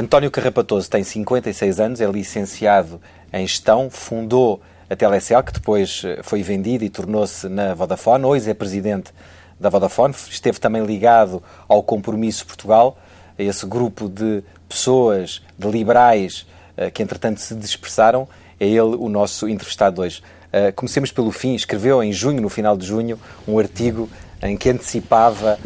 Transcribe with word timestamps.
António 0.00 0.30
Carrapatoso 0.30 0.88
tem 0.88 1.04
56 1.04 1.78
anos, 1.78 2.00
é 2.00 2.06
licenciado 2.06 2.98
em 3.30 3.46
gestão, 3.46 3.90
fundou 3.90 4.62
a 4.88 4.96
Telecel, 4.96 5.42
que 5.42 5.52
depois 5.52 6.00
eh, 6.06 6.22
foi 6.22 6.42
vendida 6.42 6.82
e 6.82 6.88
tornou-se 6.88 7.46
na 7.50 7.74
Vodafone. 7.74 8.24
Hoje 8.24 8.48
é 8.48 8.54
presidente 8.54 9.12
da 9.60 9.68
Vodafone, 9.68 10.14
esteve 10.30 10.58
também 10.58 10.86
ligado 10.86 11.42
ao 11.68 11.82
Compromisso 11.82 12.46
Portugal, 12.46 12.96
a 13.38 13.42
esse 13.42 13.66
grupo 13.66 14.08
de 14.08 14.42
pessoas, 14.66 15.42
de 15.58 15.68
liberais, 15.68 16.46
eh, 16.78 16.90
que 16.90 17.02
entretanto 17.02 17.38
se 17.42 17.54
dispersaram. 17.54 18.26
É 18.58 18.66
ele 18.66 18.96
o 18.96 19.10
nosso 19.10 19.50
entrevistado 19.50 20.00
hoje. 20.00 20.22
Eh, 20.50 20.72
comecemos 20.72 21.12
pelo 21.12 21.30
fim. 21.30 21.54
Escreveu 21.54 22.02
em 22.02 22.10
junho, 22.10 22.40
no 22.40 22.48
final 22.48 22.74
de 22.74 22.86
junho, 22.86 23.20
um 23.46 23.58
artigo 23.58 24.08
em 24.42 24.56
que 24.56 24.70
antecipava, 24.70 25.58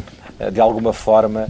de 0.51 0.59
alguma 0.59 0.91
forma, 0.91 1.47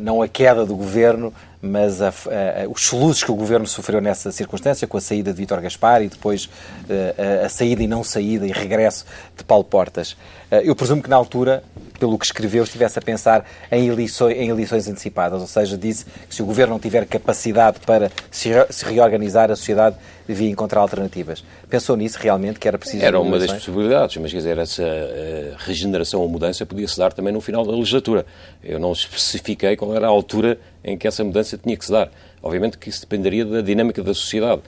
não 0.00 0.22
a 0.22 0.28
queda 0.28 0.64
do 0.64 0.74
governo, 0.74 1.32
mas 1.60 2.00
a, 2.00 2.08
a, 2.08 2.68
os 2.68 2.82
soluços 2.82 3.24
que 3.24 3.30
o 3.30 3.34
governo 3.34 3.66
sofreu 3.66 4.00
nessa 4.00 4.30
circunstância, 4.32 4.86
com 4.86 4.96
a 4.96 5.00
saída 5.00 5.32
de 5.32 5.36
Vítor 5.36 5.60
Gaspar 5.60 6.02
e 6.02 6.08
depois 6.08 6.48
a, 6.88 7.46
a, 7.46 7.48
saída 7.48 7.82
e 7.82 7.86
não 7.86 8.04
saída 8.04 8.46
e 8.46 8.52
regresso 8.52 9.04
de 9.36 9.44
Paulo 9.44 9.64
Portas. 9.64 10.16
eu 10.64 10.74
presumo 10.74 11.02
que 11.02 11.10
na 11.10 11.16
altura, 11.16 11.62
pelo 11.98 12.18
que 12.18 12.26
escreveu, 12.26 12.64
estivesse 12.64 12.98
a 12.98 13.02
pensar 13.02 13.44
em 13.70 13.88
eleições, 13.88 14.36
em 14.36 14.48
eleições 14.48 14.88
antecipadas, 14.88 15.40
ou 15.40 15.46
seja, 15.46 15.76
disse 15.76 16.04
que 16.28 16.34
se 16.34 16.42
o 16.42 16.46
governo 16.46 16.74
não 16.74 16.80
tiver 16.80 17.06
capacidade 17.06 17.80
para 17.80 18.10
se, 18.30 18.50
se 18.70 18.84
reorganizar, 18.84 19.50
a 19.50 19.56
sociedade 19.56 19.96
devia 20.26 20.50
encontrar 20.50 20.80
alternativas. 20.80 21.44
Pensou 21.68 21.96
nisso 21.96 22.18
realmente, 22.20 22.58
que 22.58 22.66
era 22.66 22.76
preciso. 22.76 23.04
Era 23.04 23.20
uma 23.20 23.38
das 23.38 23.52
possibilidades, 23.52 24.16
mas 24.16 24.32
quer 24.32 24.38
dizer, 24.38 24.58
essa 24.58 24.82
uh, 24.82 25.56
regeneração 25.58 26.20
ou 26.20 26.28
mudança 26.28 26.66
podia-se 26.66 26.98
dar 26.98 27.12
também 27.12 27.32
no 27.32 27.40
final 27.40 27.64
da 27.64 27.72
legislatura. 27.72 28.26
Eu 28.62 28.78
não 28.78 28.92
especifiquei 28.92 29.76
qual 29.76 29.94
era 29.94 30.06
a 30.06 30.10
altura 30.10 30.58
em 30.84 30.96
que 30.98 31.06
essa 31.06 31.22
mudança 31.22 31.56
tinha 31.56 31.76
que 31.76 31.84
se 31.84 31.92
dar. 31.92 32.10
Obviamente 32.42 32.78
que 32.78 32.88
isso 32.88 33.00
dependeria 33.00 33.44
da 33.44 33.60
dinâmica 33.60 34.02
da 34.02 34.14
sociedade. 34.14 34.62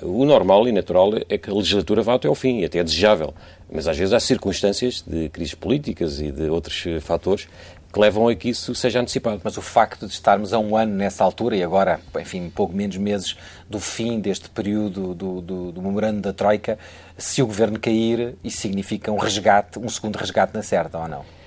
O 0.00 0.24
normal 0.24 0.66
e 0.66 0.72
natural 0.72 1.10
é 1.28 1.36
que 1.36 1.50
a 1.50 1.54
legislatura 1.54 2.02
vá 2.02 2.14
até 2.14 2.26
ao 2.26 2.34
fim, 2.34 2.64
até 2.64 2.78
é 2.78 2.84
desejável. 2.84 3.34
Mas 3.70 3.86
às 3.86 3.96
vezes 3.96 4.12
há 4.12 4.20
circunstâncias 4.20 5.02
de 5.06 5.28
crises 5.28 5.54
políticas 5.54 6.20
e 6.20 6.32
de 6.32 6.48
outros 6.48 6.84
eh, 6.86 7.00
fatores 7.00 7.48
que 7.92 8.00
levam 8.00 8.26
a 8.26 8.34
que 8.34 8.48
isso 8.48 8.74
seja 8.74 9.00
antecipado. 9.00 9.40
Mas 9.44 9.56
o 9.58 9.62
facto 9.62 10.06
de 10.06 10.12
estarmos 10.12 10.52
a 10.52 10.58
um 10.58 10.76
ano 10.76 10.94
nessa 10.94 11.22
altura 11.22 11.56
e 11.56 11.62
agora, 11.62 12.00
enfim, 12.18 12.48
pouco 12.48 12.74
menos 12.74 12.96
meses 12.96 13.36
do 13.68 13.78
fim 13.78 14.18
deste 14.18 14.48
período 14.48 15.14
do, 15.14 15.40
do, 15.42 15.72
do 15.72 15.82
memorando 15.82 16.20
da 16.20 16.32
Troika, 16.32 16.78
se 17.18 17.42
o 17.42 17.46
governo 17.46 17.78
cair, 17.78 18.34
isso 18.42 18.58
significa 18.58 19.12
um 19.12 19.18
resgate, 19.18 19.78
um 19.78 19.88
segundo 19.88 20.16
resgate 20.16 20.54
na 20.54 20.62
certa, 20.62 20.98
ou 20.98 21.06
não? 21.06 21.41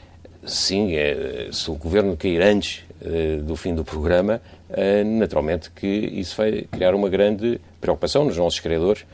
Sim, 0.46 0.96
é, 0.96 1.50
se 1.52 1.72
o 1.72 1.74
governo 1.74 2.16
cair 2.16 2.40
antes 2.42 2.84
uh, 3.02 3.42
do 3.42 3.56
fim 3.56 3.74
do 3.74 3.84
programa, 3.84 4.40
uh, 4.70 5.18
naturalmente 5.18 5.72
que 5.72 5.88
isso 5.88 6.38
vai 6.38 6.68
criar 6.72 6.94
uma 6.94 7.10
grande 7.10 7.60
preocupação 7.82 8.26
nos 8.26 8.38
nossos 8.38 8.60
criadores 8.60 9.06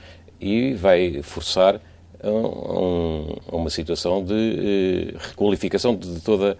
e 0.41 0.73
vai 0.73 1.21
forçar 1.23 1.79
a, 2.21 2.29
um, 2.29 3.35
a 3.47 3.55
uma 3.55 3.69
situação 3.69 4.23
de 4.23 5.13
uh, 5.13 5.17
requalificação 5.29 5.95
de, 5.95 6.19
toda 6.19 6.57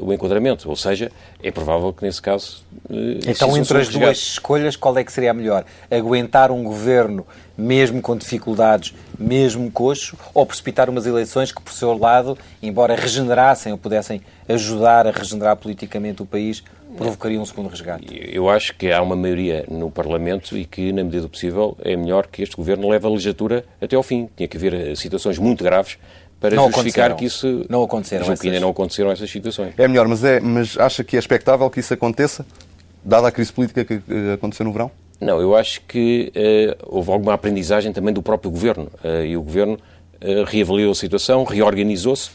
o 0.00 0.12
enquadramento. 0.12 0.68
Ou 0.68 0.76
seja, 0.76 1.10
é 1.42 1.50
provável 1.50 1.92
que 1.92 2.04
nesse 2.04 2.20
caso. 2.22 2.64
Uh, 2.88 3.18
então, 3.26 3.56
entre 3.56 3.78
as 3.78 3.88
duas 3.88 4.18
escolhas, 4.18 4.76
qual 4.76 4.96
é 4.96 5.04
que 5.04 5.12
seria 5.12 5.30
a 5.30 5.34
melhor? 5.34 5.64
Aguentar 5.90 6.50
um 6.50 6.62
governo, 6.62 7.26
mesmo 7.56 8.00
com 8.00 8.16
dificuldades, 8.16 8.94
mesmo 9.18 9.70
coxo, 9.70 10.16
ou 10.32 10.46
precipitar 10.46 10.88
umas 10.88 11.06
eleições 11.06 11.52
que, 11.52 11.60
por 11.60 11.72
seu 11.72 11.96
lado, 11.96 12.38
embora 12.62 12.94
regenerassem 12.94 13.72
ou 13.72 13.78
pudessem 13.78 14.20
ajudar 14.48 15.06
a 15.06 15.10
regenerar 15.10 15.56
politicamente 15.56 16.22
o 16.22 16.26
país, 16.26 16.62
provocaria 16.96 17.40
um 17.40 17.44
segundo 17.44 17.68
resgate? 17.68 18.06
Eu 18.32 18.48
acho 18.48 18.74
que 18.74 18.90
há 18.90 19.02
uma 19.02 19.14
maioria 19.14 19.64
no 19.68 19.90
Parlamento 19.90 20.56
e 20.56 20.64
que, 20.64 20.92
na 20.92 21.04
medida 21.04 21.22
do 21.22 21.28
possível, 21.28 21.76
é 21.82 21.96
melhor 21.96 22.26
que 22.26 22.42
este 22.42 22.56
governo 22.56 22.88
leve 22.88 23.06
a 23.06 23.10
legislatura 23.10 23.64
até 23.80 23.94
ao 23.96 24.02
fim. 24.02 24.28
Tinha 24.36 24.48
que 24.48 24.56
haver 24.56 24.74
eh, 24.74 24.94
situações 24.94 25.38
muito 25.38 25.62
graves 25.62 25.98
para 26.40 26.54
não 26.54 26.70
justificar 26.70 27.14
que 27.16 27.24
isso. 27.24 27.64
Não 27.68 27.82
aconteceram. 27.82 28.24
Essas... 28.24 28.44
ainda 28.44 28.60
não 28.60 28.70
aconteceram 28.70 29.10
essas 29.10 29.30
situações. 29.30 29.74
É 29.76 29.88
melhor, 29.88 30.06
mas, 30.08 30.22
é, 30.24 30.40
mas 30.40 30.76
acha 30.78 31.02
que 31.02 31.16
é 31.16 31.18
expectável 31.18 31.68
que 31.70 31.80
isso 31.80 31.92
aconteça, 31.94 32.44
dada 33.04 33.28
a 33.28 33.32
crise 33.32 33.52
política 33.52 33.84
que 33.84 34.00
aconteceu 34.34 34.64
no 34.64 34.72
verão? 34.72 34.90
Não, 35.20 35.40
eu 35.40 35.56
acho 35.56 35.80
que 35.82 36.32
uh, 36.36 36.76
houve 36.86 37.10
alguma 37.10 37.32
aprendizagem 37.34 37.92
também 37.92 38.12
do 38.12 38.22
próprio 38.22 38.50
governo. 38.50 38.90
Uh, 39.02 39.24
e 39.24 39.36
o 39.36 39.42
governo 39.42 39.74
uh, 39.74 40.44
reavaliou 40.44 40.92
a 40.92 40.94
situação, 40.94 41.44
reorganizou-se. 41.44 42.30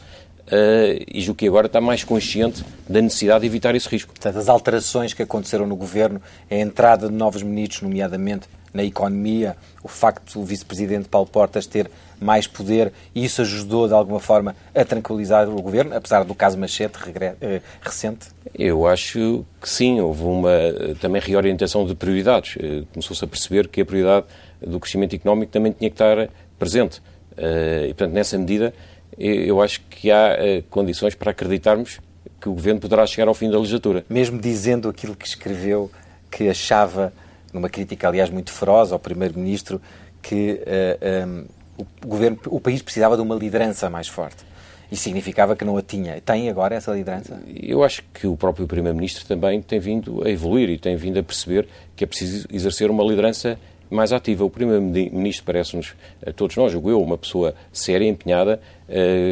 E 1.07 1.21
julgo 1.21 1.37
que 1.37 1.47
agora 1.47 1.67
está 1.67 1.79
mais 1.79 2.03
consciente 2.03 2.63
da 2.87 3.01
necessidade 3.01 3.41
de 3.41 3.47
evitar 3.47 3.73
esse 3.75 3.87
risco. 3.87 4.11
Portanto, 4.11 4.37
as 4.37 4.49
alterações 4.49 5.13
que 5.13 5.23
aconteceram 5.23 5.65
no 5.65 5.75
governo, 5.75 6.21
a 6.49 6.55
entrada 6.55 7.07
de 7.07 7.13
novos 7.13 7.41
ministros, 7.41 7.81
nomeadamente 7.81 8.47
na 8.73 8.83
economia, 8.83 9.55
o 9.83 9.87
facto 9.87 10.39
do 10.39 10.45
vice-presidente 10.45 11.09
Paulo 11.09 11.27
Portas 11.27 11.65
ter 11.67 11.89
mais 12.19 12.45
poder 12.47 12.93
e 13.13 13.25
isso 13.25 13.41
ajudou 13.41 13.87
de 13.87 13.93
alguma 13.93 14.19
forma 14.19 14.55
a 14.73 14.85
tranquilizar 14.85 15.49
o 15.49 15.61
governo, 15.61 15.95
apesar 15.95 16.23
do 16.23 16.35
caso 16.35 16.57
Machete 16.57 16.93
eh, 17.41 17.61
recente? 17.81 18.27
Eu 18.57 18.85
acho 18.87 19.43
que 19.59 19.69
sim, 19.69 19.99
houve 19.99 20.23
uma 20.23 20.51
também 20.99 21.21
reorientação 21.21 21.85
de 21.85 21.95
prioridades. 21.95 22.57
Eh, 22.59 22.83
começou-se 22.93 23.23
a 23.25 23.27
perceber 23.27 23.67
que 23.67 23.81
a 23.81 23.85
prioridade 23.85 24.27
do 24.65 24.79
crescimento 24.79 25.15
económico 25.15 25.51
também 25.51 25.71
tinha 25.71 25.89
que 25.89 25.95
estar 25.95 26.29
presente. 26.59 27.01
Eh, 27.35 27.87
e, 27.89 27.93
portanto, 27.93 28.13
nessa 28.13 28.37
medida, 28.37 28.73
eu 29.17 29.61
acho 29.61 29.81
que 29.89 30.09
há 30.11 30.37
condições 30.69 31.15
para 31.15 31.31
acreditarmos 31.31 31.99
que 32.39 32.49
o 32.49 32.53
governo 32.53 32.79
poderá 32.79 33.05
chegar 33.05 33.27
ao 33.27 33.33
fim 33.33 33.49
da 33.49 33.57
legislatura. 33.57 34.03
Mesmo 34.09 34.39
dizendo 34.39 34.89
aquilo 34.89 35.15
que 35.15 35.27
escreveu, 35.27 35.91
que 36.29 36.49
achava 36.49 37.13
numa 37.53 37.69
crítica, 37.69 38.07
aliás, 38.07 38.29
muito 38.29 38.51
feroz 38.51 38.91
ao 38.91 38.99
Primeiro-Ministro, 38.99 39.81
que 40.21 40.53
uh, 40.53 40.63
eh, 40.65 41.25
um, 41.25 41.39
ehm, 41.39 41.45
o, 41.77 42.07
governo, 42.07 42.39
o 42.47 42.59
país 42.59 42.81
precisava 42.81 43.15
de 43.15 43.21
uma 43.21 43.35
liderança 43.35 43.89
mais 43.89 44.07
forte. 44.07 44.43
Isso 44.91 45.03
significava 45.03 45.55
que 45.55 45.63
não 45.63 45.77
a 45.77 45.81
tinha. 45.81 46.19
Tem 46.21 46.49
agora 46.49 46.75
essa 46.75 46.93
liderança? 46.93 47.41
Eu 47.47 47.83
acho 47.83 48.03
que 48.13 48.27
o 48.27 48.35
próprio 48.35 48.67
Primeiro-Ministro 48.67 49.25
também 49.25 49.61
tem 49.61 49.79
vindo 49.79 50.25
a 50.25 50.29
evoluir 50.29 50.69
e 50.69 50.77
tem 50.77 50.95
vindo 50.95 51.17
a 51.17 51.23
perceber 51.23 51.67
que 51.95 52.03
é 52.03 52.07
preciso 52.07 52.47
exercer 52.51 52.91
uma 52.91 53.03
liderança 53.03 53.57
mais 53.89 54.11
ativa. 54.11 54.43
O 54.43 54.49
Primeiro-Ministro 54.49 55.45
parece-nos, 55.45 55.93
a 56.25 56.31
todos 56.31 56.55
nós, 56.55 56.71
julgo 56.71 56.89
eu, 56.89 57.01
uma 57.01 57.17
pessoa 57.17 57.53
séria, 57.71 58.07
empenhada, 58.07 58.61
eh, 58.80 58.80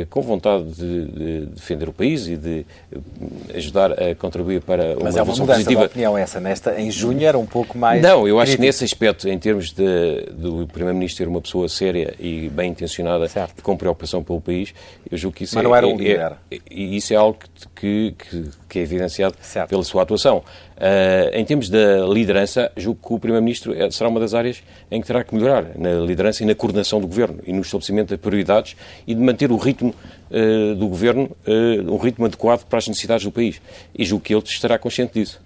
com 0.10 0.22
vontade 0.22 0.64
de, 0.72 1.06
de, 1.06 1.46
defender 1.48 1.90
o 1.90 1.94
país 1.94 2.28
e 2.28 2.38
de 2.38 2.66
eh, 2.92 3.58
ajudar 3.58 3.92
a 3.92 4.16
contribuir 4.16 4.62
para 4.62 4.94
uma 4.94 5.04
Mas 5.04 5.18
é 5.18 5.22
uma 5.22 5.34
mudança 5.34 5.60
positiva. 5.60 5.82
de 5.82 5.86
opinião 5.88 6.18
essa. 6.18 6.40
Nesta, 6.40 6.80
em 6.80 6.90
junho 6.90 7.26
era 7.26 7.38
um 7.38 7.46
pouco 7.46 7.78
mais... 7.78 8.02
Não, 8.02 8.28
eu 8.28 8.40
acho 8.40 8.52
crítico. 8.52 8.62
que 8.62 8.68
nesse 8.68 8.84
aspecto, 8.86 9.28
em 9.28 9.38
termos 9.38 9.72
de, 9.72 10.28
do 10.32 10.68
Primeiro-Ministro 10.68 11.18
ser 11.18 11.28
uma 11.28 11.42
pessoa 11.42 11.68
séria 11.68 12.14
e 12.20 12.50
bem 12.50 12.72
intencionada, 12.72 13.28
certo. 13.28 13.62
com 13.62 13.76
preocupação 13.76 14.24
pelo 14.24 14.40
país, 14.40 14.74
eu 15.12 15.18
julgo 15.18 15.36
que 15.36 15.44
isso 15.44 15.56
Mas 15.56 15.66
é... 15.66 15.68
não 15.68 15.76
era 15.76 15.88
um 15.88 15.96
é, 15.96 15.98
líder. 15.98 16.34
É, 16.50 16.60
e 16.72 16.96
isso 16.96 17.14
é 17.14 17.18
algo 17.18 17.38
que, 17.76 18.16
que, 18.18 18.46
que 18.70 18.80
é 18.80 18.82
evidenciado 18.82 19.36
certo. 19.42 19.70
pela 19.70 19.84
sua 19.84 20.04
atuação. 20.04 20.44
Uh, 20.80 21.36
em 21.36 21.44
termos 21.44 21.68
da 21.68 22.06
liderança, 22.08 22.72
julgo 22.78 23.06
que 23.06 23.14
o 23.14 23.20
Primeiro-Ministro 23.20 23.74
é, 23.74 23.92
será 23.92 24.10
uma 24.10 24.20
das 24.20 24.34
áreas 24.34 24.64
em 24.90 25.02
que 25.02 25.08
terá 25.08 25.26
que 25.26 25.36
melhorar, 25.36 25.78
na 25.78 25.96
liderança 25.96 26.42
e 26.42 26.46
na 26.46 26.56
coordenação 26.56 27.02
do 27.02 27.08
Governo 27.08 27.40
e 27.46 27.52
no 27.52 27.62
estabelecimento 27.62 28.10
de 28.10 28.18
prioridades 28.18 28.78
e 29.06 29.14
de 29.14 29.22
manter 29.22 29.39
o 29.52 29.58
ritmo 29.58 29.94
uh, 30.30 30.76
do 30.76 30.88
Governo, 30.88 31.36
uh, 31.48 31.94
um 31.94 31.98
ritmo 31.98 32.26
adequado 32.26 32.66
para 32.66 32.80
as 32.80 32.88
necessidades 32.88 33.24
do 33.26 33.32
país. 33.32 33.62
E 33.98 34.06
julgo 34.06 34.24
que 34.24 34.34
ele 34.34 34.44
estará 34.44 34.78
consciente 34.78 35.14
disso. 35.14 35.42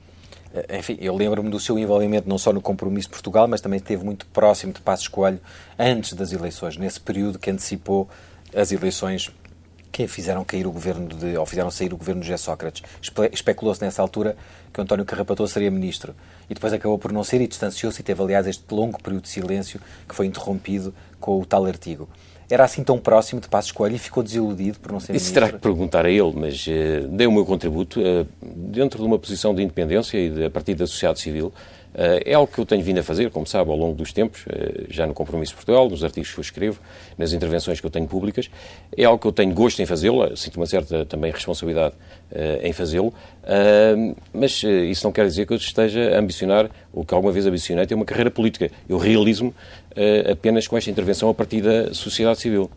Enfim, 0.77 0.97
eu 1.01 1.15
lembro-me 1.15 1.49
do 1.49 1.59
seu 1.59 1.79
envolvimento 1.79 2.29
não 2.29 2.37
só 2.37 2.53
no 2.53 2.61
compromisso 2.61 3.07
de 3.07 3.13
Portugal, 3.13 3.47
mas 3.47 3.59
também 3.59 3.77
esteve 3.77 4.05
muito 4.05 4.27
próximo 4.27 4.71
de 4.71 4.81
Passos 4.81 5.07
Coelho 5.07 5.39
antes 5.79 6.13
das 6.13 6.31
eleições, 6.31 6.77
nesse 6.77 6.99
período 6.99 7.39
que 7.39 7.49
antecipou 7.49 8.07
as 8.55 8.71
eleições 8.71 9.31
que 9.93 10.07
fizeram 10.07 10.43
cair 10.43 10.65
o 10.65 10.71
governo 10.71 11.07
de, 11.07 11.37
ou 11.37 11.45
fizeram 11.45 11.69
sair 11.69 11.93
o 11.93 11.97
governo 11.97 12.21
de 12.21 12.27
José 12.27 12.37
Sócrates. 12.37 12.81
Especulou-se 13.31 13.79
nessa 13.79 14.01
altura 14.01 14.35
que 14.73 14.81
António 14.81 15.05
Carrapatoso 15.05 15.53
seria 15.53 15.69
ministro. 15.69 16.15
E 16.49 16.55
depois 16.55 16.73
acabou 16.73 16.97
por 16.97 17.11
não 17.11 17.23
ser 17.23 17.41
e 17.41 17.47
distanciou-se 17.47 18.01
e 18.01 18.03
teve, 18.03 18.21
aliás, 18.21 18.47
este 18.47 18.63
longo 18.71 19.01
período 19.01 19.23
de 19.23 19.29
silêncio 19.29 19.79
que 20.09 20.15
foi 20.15 20.25
interrompido 20.25 20.93
com 21.19 21.39
o 21.39 21.45
tal 21.45 21.65
artigo. 21.65 22.09
Era 22.49 22.63
assim 22.65 22.83
tão 22.83 22.97
próximo 22.99 23.39
de 23.41 23.47
Passos 23.47 23.71
Coelho 23.71 23.95
e 23.95 23.99
ficou 23.99 24.21
desiludido 24.21 24.79
por 24.79 24.91
não 24.91 24.99
ser 24.99 25.15
Isso 25.15 25.25
ministro? 25.25 25.33
terá 25.33 25.51
que 25.51 25.59
perguntar 25.59 26.05
a 26.05 26.09
ele, 26.09 26.33
mas 26.35 26.65
uh, 26.67 27.07
dei 27.07 27.27
o 27.27 27.31
meu 27.31 27.45
contributo 27.45 27.99
uh, 27.99 28.27
dentro 28.41 28.99
de 28.99 29.05
uma 29.05 29.17
posição 29.17 29.55
de 29.55 29.61
independência 29.63 30.17
e 30.17 30.29
de, 30.29 30.45
a 30.45 30.49
partir 30.49 30.75
da 30.75 30.85
sociedade 30.85 31.19
civil. 31.19 31.53
Eh, 31.95 32.31
é 32.31 32.33
algo 32.33 32.51
que 32.51 32.59
eu 32.59 32.65
tenho 32.65 32.83
vindo 32.83 32.99
a 32.99 33.03
fazer, 33.03 33.29
como 33.29 33.45
sabe, 33.45 33.69
ao 33.69 33.77
longo 33.77 33.95
dos 33.95 34.11
tempos, 34.11 34.43
eh, 34.49 34.85
já 34.89 35.05
no 35.05 35.13
Compromisso 35.13 35.53
Portugal, 35.53 35.87
nos 35.89 36.03
artigos 36.03 36.31
que 36.31 36.39
eu 36.39 36.41
escrevo, 36.41 36.79
nas 37.17 37.33
intervenções 37.33 37.79
que 37.79 37.85
eu 37.85 37.89
tenho 37.91 38.07
públicas. 38.07 38.49
É 38.97 39.03
algo 39.03 39.19
que 39.19 39.27
eu 39.27 39.31
tenho 39.31 39.53
gosto 39.53 39.81
em 39.81 39.85
fazê-lo, 39.85 40.35
sinto 40.35 40.57
uma 40.57 40.65
certa 40.65 41.05
também 41.05 41.31
responsabilidade 41.31 41.93
eh, 42.31 42.61
em 42.63 42.73
fazê-lo, 42.73 43.13
mas 44.33 44.63
isso 44.63 45.05
não 45.05 45.11
quer 45.11 45.25
dizer 45.25 45.45
que 45.45 45.53
eu 45.53 45.57
esteja 45.57 46.15
a 46.15 46.19
ambicionar, 46.19 46.69
ou 46.93 47.03
que 47.03 47.13
alguma 47.13 47.31
vez 47.31 47.45
ambicionei, 47.45 47.85
ter 47.85 47.93
uma 47.93 48.05
carreira 48.05 48.31
política. 48.31 48.71
Eu 48.87 48.97
realizo-me 48.97 49.53
apenas 50.31 50.67
com 50.67 50.77
esta 50.77 50.89
intervenção 50.89 51.29
a 51.29 51.33
partir 51.33 51.61
da 51.61 51.93
sociedade 51.93 52.39
civil. 52.39 52.71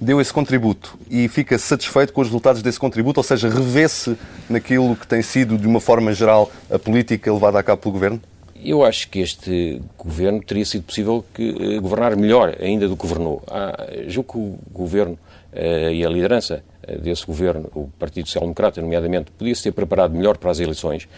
deu 0.00 0.20
esse 0.20 0.32
contributo 0.32 0.98
e 1.10 1.28
fica 1.28 1.58
satisfeito 1.58 2.12
com 2.12 2.20
os 2.20 2.28
resultados 2.28 2.62
desse 2.62 2.78
contributo, 2.78 3.20
ou 3.20 3.24
seja, 3.24 3.48
revê-se 3.48 4.16
naquilo 4.48 4.94
que 4.94 5.06
tem 5.06 5.22
sido, 5.22 5.56
de 5.56 5.66
uma 5.66 5.80
forma 5.80 6.12
geral, 6.12 6.50
a 6.70 6.78
política 6.78 7.32
levada 7.32 7.58
a 7.58 7.62
cabo 7.62 7.80
pelo 7.82 7.92
Governo? 7.92 8.20
Eu 8.64 8.84
acho 8.84 9.08
que 9.08 9.18
este 9.18 9.82
governo 9.98 10.40
teria 10.40 10.64
sido 10.64 10.84
possível 10.84 11.24
que, 11.34 11.50
uh, 11.50 11.80
governar 11.80 12.14
melhor 12.16 12.56
ainda 12.60 12.86
do 12.86 12.96
que 12.96 13.02
governou. 13.02 13.42
Ah, 13.48 13.88
julgo 14.06 14.32
que 14.32 14.38
o 14.38 14.58
governo 14.70 15.18
uh, 15.52 15.90
e 15.92 16.04
a 16.04 16.08
liderança 16.08 16.62
uh, 16.86 17.00
desse 17.00 17.26
governo, 17.26 17.68
o 17.74 17.88
Partido 17.98 18.26
Social 18.26 18.42
Democrata, 18.42 18.80
nomeadamente, 18.80 19.32
podia-se 19.32 19.64
ter 19.64 19.72
preparado 19.72 20.14
melhor 20.14 20.36
para 20.36 20.50
as 20.50 20.60
eleições, 20.60 21.08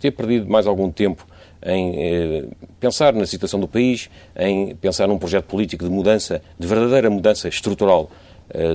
ter 0.00 0.10
perdido 0.10 0.48
mais 0.48 0.66
algum 0.66 0.90
tempo 0.90 1.26
em 1.64 2.50
pensar 2.80 3.12
na 3.12 3.26
situação 3.26 3.60
do 3.60 3.68
país, 3.68 4.10
em 4.36 4.74
pensar 4.76 5.06
num 5.06 5.18
projeto 5.18 5.44
político 5.44 5.84
de 5.84 5.90
mudança, 5.90 6.42
de 6.58 6.66
verdadeira 6.66 7.08
mudança 7.10 7.48
estrutural 7.48 8.10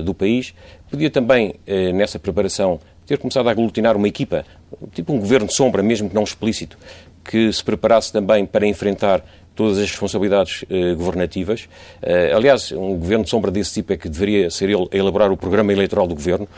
do 0.04 0.12
país. 0.12 0.54
Podia 0.90 1.10
também, 1.10 1.54
nessa 1.94 2.18
preparação, 2.18 2.80
ter 3.06 3.18
começado 3.18 3.48
a 3.48 3.50
aglutinar 3.50 3.96
uma 3.96 4.08
equipa, 4.08 4.44
tipo 4.92 5.12
um 5.12 5.18
governo 5.18 5.46
de 5.46 5.54
sombra, 5.54 5.82
mesmo 5.82 6.08
que 6.08 6.14
não 6.14 6.22
explícito, 6.22 6.78
que 7.24 7.52
se 7.52 7.62
preparasse 7.62 8.12
também 8.12 8.44
para 8.44 8.66
enfrentar 8.66 9.24
todas 9.54 9.78
as 9.78 9.90
responsabilidades 9.90 10.64
eh, 10.70 10.94
governativas. 10.94 11.68
Eh, 12.02 12.32
aliás, 12.34 12.72
um 12.72 12.96
governo 12.96 13.24
de 13.24 13.30
sombra 13.30 13.50
desse 13.50 13.74
tipo 13.74 13.92
é 13.92 13.96
que 13.96 14.08
deveria 14.08 14.50
ser 14.50 14.70
ele 14.70 14.88
a 14.90 14.96
elaborar 14.96 15.30
o 15.30 15.36
programa 15.36 15.72
eleitoral 15.72 16.06
do 16.06 16.14
governo. 16.14 16.48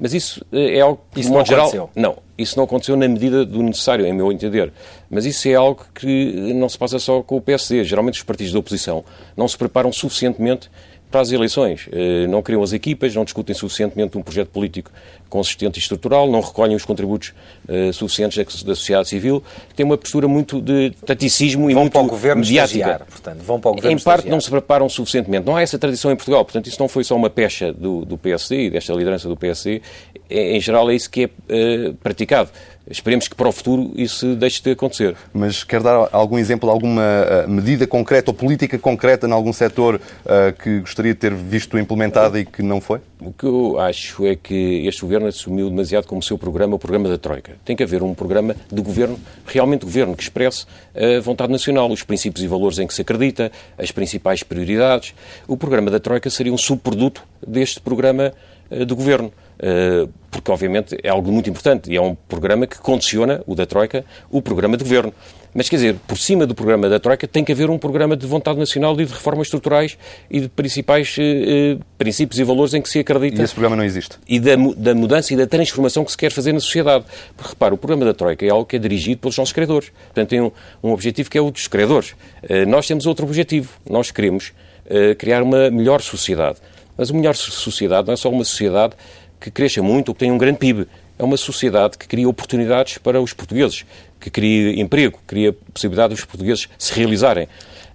Mas 0.00 0.14
isso 0.14 0.44
eh, 0.52 0.78
é 0.78 0.80
algo 0.80 1.00
que, 1.12 1.20
isso 1.20 1.28
de 1.28 1.34
modo 1.34 1.46
geral, 1.46 1.66
aconteceu. 1.66 1.90
não, 1.94 2.16
isso 2.36 2.56
não 2.56 2.64
aconteceu 2.64 2.96
na 2.96 3.08
medida 3.08 3.44
do 3.44 3.62
necessário, 3.62 4.06
em 4.06 4.12
meu 4.12 4.30
entender. 4.30 4.72
Mas 5.10 5.24
isso 5.24 5.48
é 5.48 5.54
algo 5.54 5.84
que 5.94 6.52
não 6.54 6.68
se 6.68 6.78
passa 6.78 6.98
só 6.98 7.22
com 7.22 7.36
o 7.36 7.40
PSD. 7.40 7.84
Geralmente 7.84 8.14
os 8.14 8.22
partidos 8.22 8.52
da 8.52 8.58
oposição 8.58 9.04
não 9.36 9.48
se 9.48 9.58
preparam 9.58 9.92
suficientemente 9.92 10.70
para 11.10 11.20
as 11.20 11.32
eleições. 11.32 11.88
Eh, 11.90 12.26
não 12.28 12.42
criam 12.42 12.62
as 12.62 12.72
equipas, 12.72 13.14
não 13.14 13.24
discutem 13.24 13.54
suficientemente 13.54 14.16
um 14.16 14.22
projeto 14.22 14.48
político 14.48 14.90
consistente 15.28 15.78
e 15.78 15.82
estrutural, 15.82 16.30
não 16.30 16.40
recolhem 16.40 16.76
os 16.76 16.84
contributos 16.84 17.32
uh, 17.68 17.92
suficientes 17.92 18.62
da, 18.62 18.74
sociedade 18.74 19.08
civil, 19.08 19.42
têm 19.76 19.84
uma 19.84 19.96
postura 19.96 20.26
muito 20.26 20.60
de 20.60 20.90
taticismo 21.04 21.70
e 21.70 21.74
vão 21.74 21.84
muito 21.84 21.92
para 21.92 22.02
o 22.02 22.06
governo 22.06 22.40
mediática. 22.40 23.06
portanto, 23.08 23.42
vão 23.42 23.60
para 23.60 23.70
o 23.70 23.74
governo 23.74 23.98
Em 23.98 24.02
parte 24.02 24.28
não 24.28 24.40
se 24.40 24.50
preparam 24.50 24.88
suficientemente. 24.88 25.46
Não 25.46 25.56
há 25.56 25.62
essa 25.62 25.78
tradição 25.78 26.10
em 26.10 26.16
Portugal, 26.16 26.44
portanto 26.44 26.66
isso 26.66 26.80
não 26.80 26.88
foi 26.88 27.04
só 27.04 27.16
uma 27.16 27.30
pecha 27.30 27.72
do, 27.72 28.04
do 28.04 28.16
PSD 28.16 28.66
e 28.66 28.70
desta 28.70 28.92
liderança 28.92 29.28
do 29.28 29.36
PSD, 29.36 29.82
em 30.30 30.60
geral 30.60 30.90
é 30.90 30.94
isso 30.94 31.10
que 31.10 31.24
é 31.24 31.88
uh, 31.88 31.94
praticado. 31.94 32.50
Esperemos 32.90 33.28
que 33.28 33.34
para 33.34 33.48
o 33.48 33.52
futuro 33.52 33.92
isso 33.96 34.34
deixe 34.34 34.62
de 34.62 34.70
acontecer. 34.70 35.14
Mas 35.32 35.62
quer 35.62 35.82
dar 35.82 36.08
algum 36.10 36.38
exemplo, 36.38 36.70
alguma 36.70 37.02
uh, 37.02 37.48
medida 37.48 37.86
concreta 37.86 38.30
ou 38.30 38.34
política 38.34 38.78
concreta 38.78 39.26
em 39.26 39.32
algum 39.32 39.52
setor 39.52 39.96
uh, 39.96 40.52
que 40.62 40.80
gostaria 40.80 41.12
de 41.12 41.20
ter 41.20 41.34
visto 41.34 41.78
implementada 41.78 42.40
e 42.40 42.46
que 42.46 42.62
não 42.62 42.80
foi? 42.80 43.00
O 43.20 43.32
que 43.32 43.44
eu 43.44 43.78
acho 43.78 44.24
é 44.26 44.36
que 44.36 44.86
este 44.86 45.02
governo 45.02 45.17
assumiu 45.26 45.68
demasiado 45.68 46.06
como 46.06 46.22
seu 46.22 46.38
programa 46.38 46.76
o 46.76 46.78
programa 46.78 47.08
da 47.08 47.18
Troika. 47.18 47.56
Tem 47.64 47.74
que 47.74 47.82
haver 47.82 48.02
um 48.02 48.14
programa 48.14 48.54
de 48.72 48.80
governo, 48.80 49.18
realmente 49.46 49.84
governo, 49.84 50.16
que 50.16 50.22
expresse 50.22 50.66
a 50.94 51.20
vontade 51.20 51.50
nacional, 51.50 51.90
os 51.90 52.02
princípios 52.02 52.44
e 52.44 52.46
valores 52.46 52.78
em 52.78 52.86
que 52.86 52.94
se 52.94 53.02
acredita, 53.02 53.50
as 53.76 53.90
principais 53.90 54.42
prioridades. 54.42 55.14
O 55.46 55.56
programa 55.56 55.90
da 55.90 55.98
Troika 55.98 56.30
seria 56.30 56.52
um 56.52 56.58
subproduto 56.58 57.22
deste 57.46 57.80
programa 57.80 58.32
uh, 58.70 58.84
de 58.84 58.94
governo. 58.94 59.32
Uh, 59.58 60.08
porque 60.30 60.52
obviamente 60.52 60.96
é 61.02 61.08
algo 61.08 61.32
muito 61.32 61.50
importante 61.50 61.90
e 61.90 61.96
é 61.96 62.00
um 62.00 62.14
programa 62.14 62.66
que 62.66 62.78
condiciona, 62.78 63.42
o 63.44 63.56
da 63.56 63.66
Troika, 63.66 64.04
o 64.30 64.40
programa 64.40 64.76
de 64.76 64.84
governo. 64.84 65.12
Mas, 65.54 65.68
quer 65.68 65.76
dizer, 65.76 65.96
por 66.06 66.18
cima 66.18 66.46
do 66.46 66.54
programa 66.54 66.88
da 66.88 66.98
Troika 66.98 67.26
tem 67.26 67.44
que 67.44 67.52
haver 67.52 67.70
um 67.70 67.78
programa 67.78 68.16
de 68.16 68.26
vontade 68.26 68.58
nacional 68.58 68.98
e 69.00 69.04
de 69.04 69.12
reformas 69.12 69.46
estruturais 69.46 69.98
e 70.30 70.40
de 70.40 70.48
principais 70.48 71.16
eh, 71.18 71.22
eh, 71.22 71.78
princípios 71.96 72.38
e 72.38 72.44
valores 72.44 72.74
em 72.74 72.82
que 72.82 72.88
se 72.88 72.98
acredita. 72.98 73.40
E 73.40 73.44
esse 73.44 73.54
programa 73.54 73.76
não 73.76 73.84
existe. 73.84 74.18
E 74.28 74.38
da, 74.38 74.56
da, 74.76 74.94
mudança 74.94 75.32
e 75.32 75.36
da 75.36 75.46
transformação 75.46 76.04
que 76.04 76.10
se 76.10 76.16
quer 76.16 76.30
fazer 76.30 76.52
na 76.52 76.60
sociedade. 76.60 77.04
Porque, 77.36 77.50
repara, 77.50 77.74
o 77.74 77.78
programa 77.78 78.04
da 78.04 78.14
Troika 78.14 78.44
é 78.44 78.50
algo 78.50 78.66
que 78.66 78.76
é 78.76 78.78
dirigido 78.78 79.20
pelos 79.20 79.36
nossos 79.36 79.52
credores. 79.52 79.90
Portanto, 80.06 80.28
tem 80.28 80.40
um, 80.40 80.50
um 80.82 80.92
objetivo 80.92 81.30
que 81.30 81.38
é 81.38 81.40
o 81.40 81.50
dos 81.50 81.66
credores. 81.66 82.14
Eh, 82.42 82.64
nós 82.66 82.86
temos 82.86 83.06
outro 83.06 83.24
objetivo. 83.24 83.70
Nós 83.88 84.10
queremos 84.10 84.52
eh, 84.86 85.14
criar 85.14 85.42
uma 85.42 85.70
melhor 85.70 86.00
sociedade. 86.00 86.58
Mas 86.96 87.10
uma 87.10 87.20
melhor 87.20 87.36
sociedade 87.36 88.06
não 88.06 88.14
é 88.14 88.16
só 88.16 88.30
uma 88.30 88.44
sociedade 88.44 88.94
que 89.40 89.50
cresça 89.50 89.82
muito 89.82 90.08
ou 90.08 90.14
que 90.14 90.20
tenha 90.20 90.32
um 90.32 90.38
grande 90.38 90.58
PIB. 90.58 90.86
É 91.18 91.22
uma 91.24 91.36
sociedade 91.36 91.98
que 91.98 92.06
cria 92.06 92.28
oportunidades 92.28 92.98
para 92.98 93.20
os 93.20 93.32
portugueses, 93.32 93.84
que 94.20 94.30
cria 94.30 94.80
emprego, 94.80 95.18
cria 95.26 95.52
possibilidade 95.52 96.14
dos 96.14 96.24
portugueses 96.24 96.68
se 96.78 96.94
realizarem. 96.94 97.48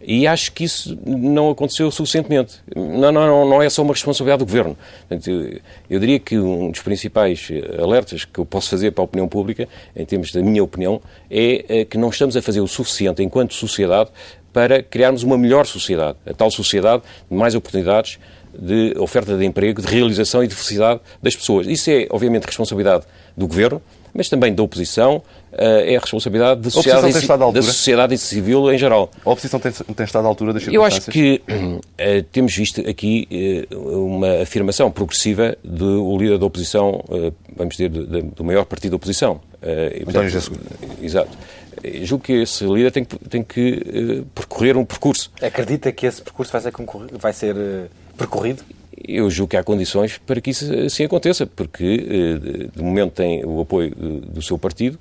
E 0.05 0.27
acho 0.27 0.51
que 0.51 0.65
isso 0.65 0.97
não 1.05 1.49
aconteceu 1.49 1.89
suficientemente. 1.89 2.59
Não, 2.75 3.11
não, 3.11 3.47
não 3.47 3.61
é 3.61 3.69
só 3.69 3.81
uma 3.81 3.93
responsabilidade 3.93 4.39
do 4.39 4.45
Governo. 4.45 4.77
Eu 5.89 5.99
diria 5.99 6.19
que 6.19 6.37
um 6.37 6.71
dos 6.71 6.81
principais 6.81 7.47
alertas 7.81 8.25
que 8.25 8.37
eu 8.37 8.45
posso 8.45 8.69
fazer 8.69 8.91
para 8.91 9.01
a 9.01 9.05
opinião 9.05 9.29
pública, 9.29 9.67
em 9.95 10.05
termos 10.05 10.31
da 10.33 10.41
minha 10.41 10.61
opinião, 10.61 11.01
é 11.29 11.85
que 11.85 11.97
não 11.97 12.09
estamos 12.09 12.35
a 12.35 12.41
fazer 12.41 12.59
o 12.59 12.67
suficiente 12.67 13.23
enquanto 13.23 13.53
sociedade 13.53 14.09
para 14.51 14.83
criarmos 14.83 15.23
uma 15.23 15.37
melhor 15.37 15.65
sociedade. 15.65 16.17
A 16.25 16.33
tal 16.33 16.51
sociedade 16.51 17.03
de 17.31 17.35
mais 17.35 17.55
oportunidades, 17.55 18.19
de 18.57 18.93
oferta 18.97 19.37
de 19.37 19.45
emprego, 19.45 19.81
de 19.81 19.87
realização 19.87 20.43
e 20.43 20.47
de 20.47 20.55
felicidade 20.55 20.99
das 21.21 21.35
pessoas. 21.35 21.67
Isso 21.67 21.89
é, 21.89 22.07
obviamente, 22.09 22.45
responsabilidade 22.45 23.05
do 23.35 23.47
Governo, 23.47 23.81
mas 24.13 24.29
também 24.29 24.53
da 24.53 24.61
oposição, 24.61 25.23
eh, 25.51 25.93
é 25.93 25.97
a 25.97 25.99
responsabilidade 25.99 26.61
da 26.61 26.69
sociedade, 26.69 27.53
da 27.53 27.61
sociedade 27.61 28.17
civil 28.17 28.71
em 28.71 28.77
geral. 28.77 29.11
A 29.25 29.31
oposição 29.31 29.59
tem, 29.59 29.71
tem, 29.71 30.05
estado 30.05 30.25
à 30.25 30.27
altura 30.27 30.53
das 30.53 30.63
circunstâncias? 30.63 31.07
Eu 31.07 31.11
acho 31.11 31.11
que 31.11 31.41
uh, 31.49 32.23
temos 32.31 32.55
visto 32.55 32.81
aqui 32.87 33.67
uh, 33.71 34.05
uma 34.05 34.41
afirmação 34.41 34.91
progressiva 34.91 35.57
do 35.63 36.15
líder 36.17 36.37
da 36.37 36.45
oposição, 36.45 37.03
uh, 37.09 37.33
vamos 37.55 37.75
dizer, 37.75 37.89
do, 37.89 38.21
do, 38.21 38.43
maior 38.43 38.65
partido 38.65 38.91
da 38.91 38.95
oposição. 38.97 39.41
Uh, 39.61 40.09
António 40.09 40.29
José 40.29 40.51
Exato. 41.01 41.37
Julgo 42.03 42.23
que 42.23 42.33
esse 42.33 42.63
líder 42.65 42.91
tem 42.91 43.03
que, 43.03 43.17
tem 43.17 43.43
que 43.43 44.23
percorrer 44.33 44.77
um 44.77 44.85
percurso. 44.85 45.31
Acredita 45.41 45.91
que 45.91 46.05
esse 46.05 46.21
percurso 46.21 46.51
vai 46.51 46.61
ser, 46.61 46.71
vai 47.19 47.33
ser 47.33 47.55
percorrido? 48.17 48.63
Eu 49.05 49.29
julgo 49.29 49.51
que 49.51 49.57
há 49.57 49.63
condições 49.63 50.17
para 50.17 50.39
que 50.39 50.51
isso 50.51 50.71
assim 50.73 51.03
aconteça, 51.03 51.45
porque 51.45 51.97
de 52.73 52.81
momento 52.81 53.13
tem 53.13 53.43
o 53.43 53.59
apoio 53.59 53.93
do 53.95 54.41
seu 54.41 54.57
partido 54.57 54.97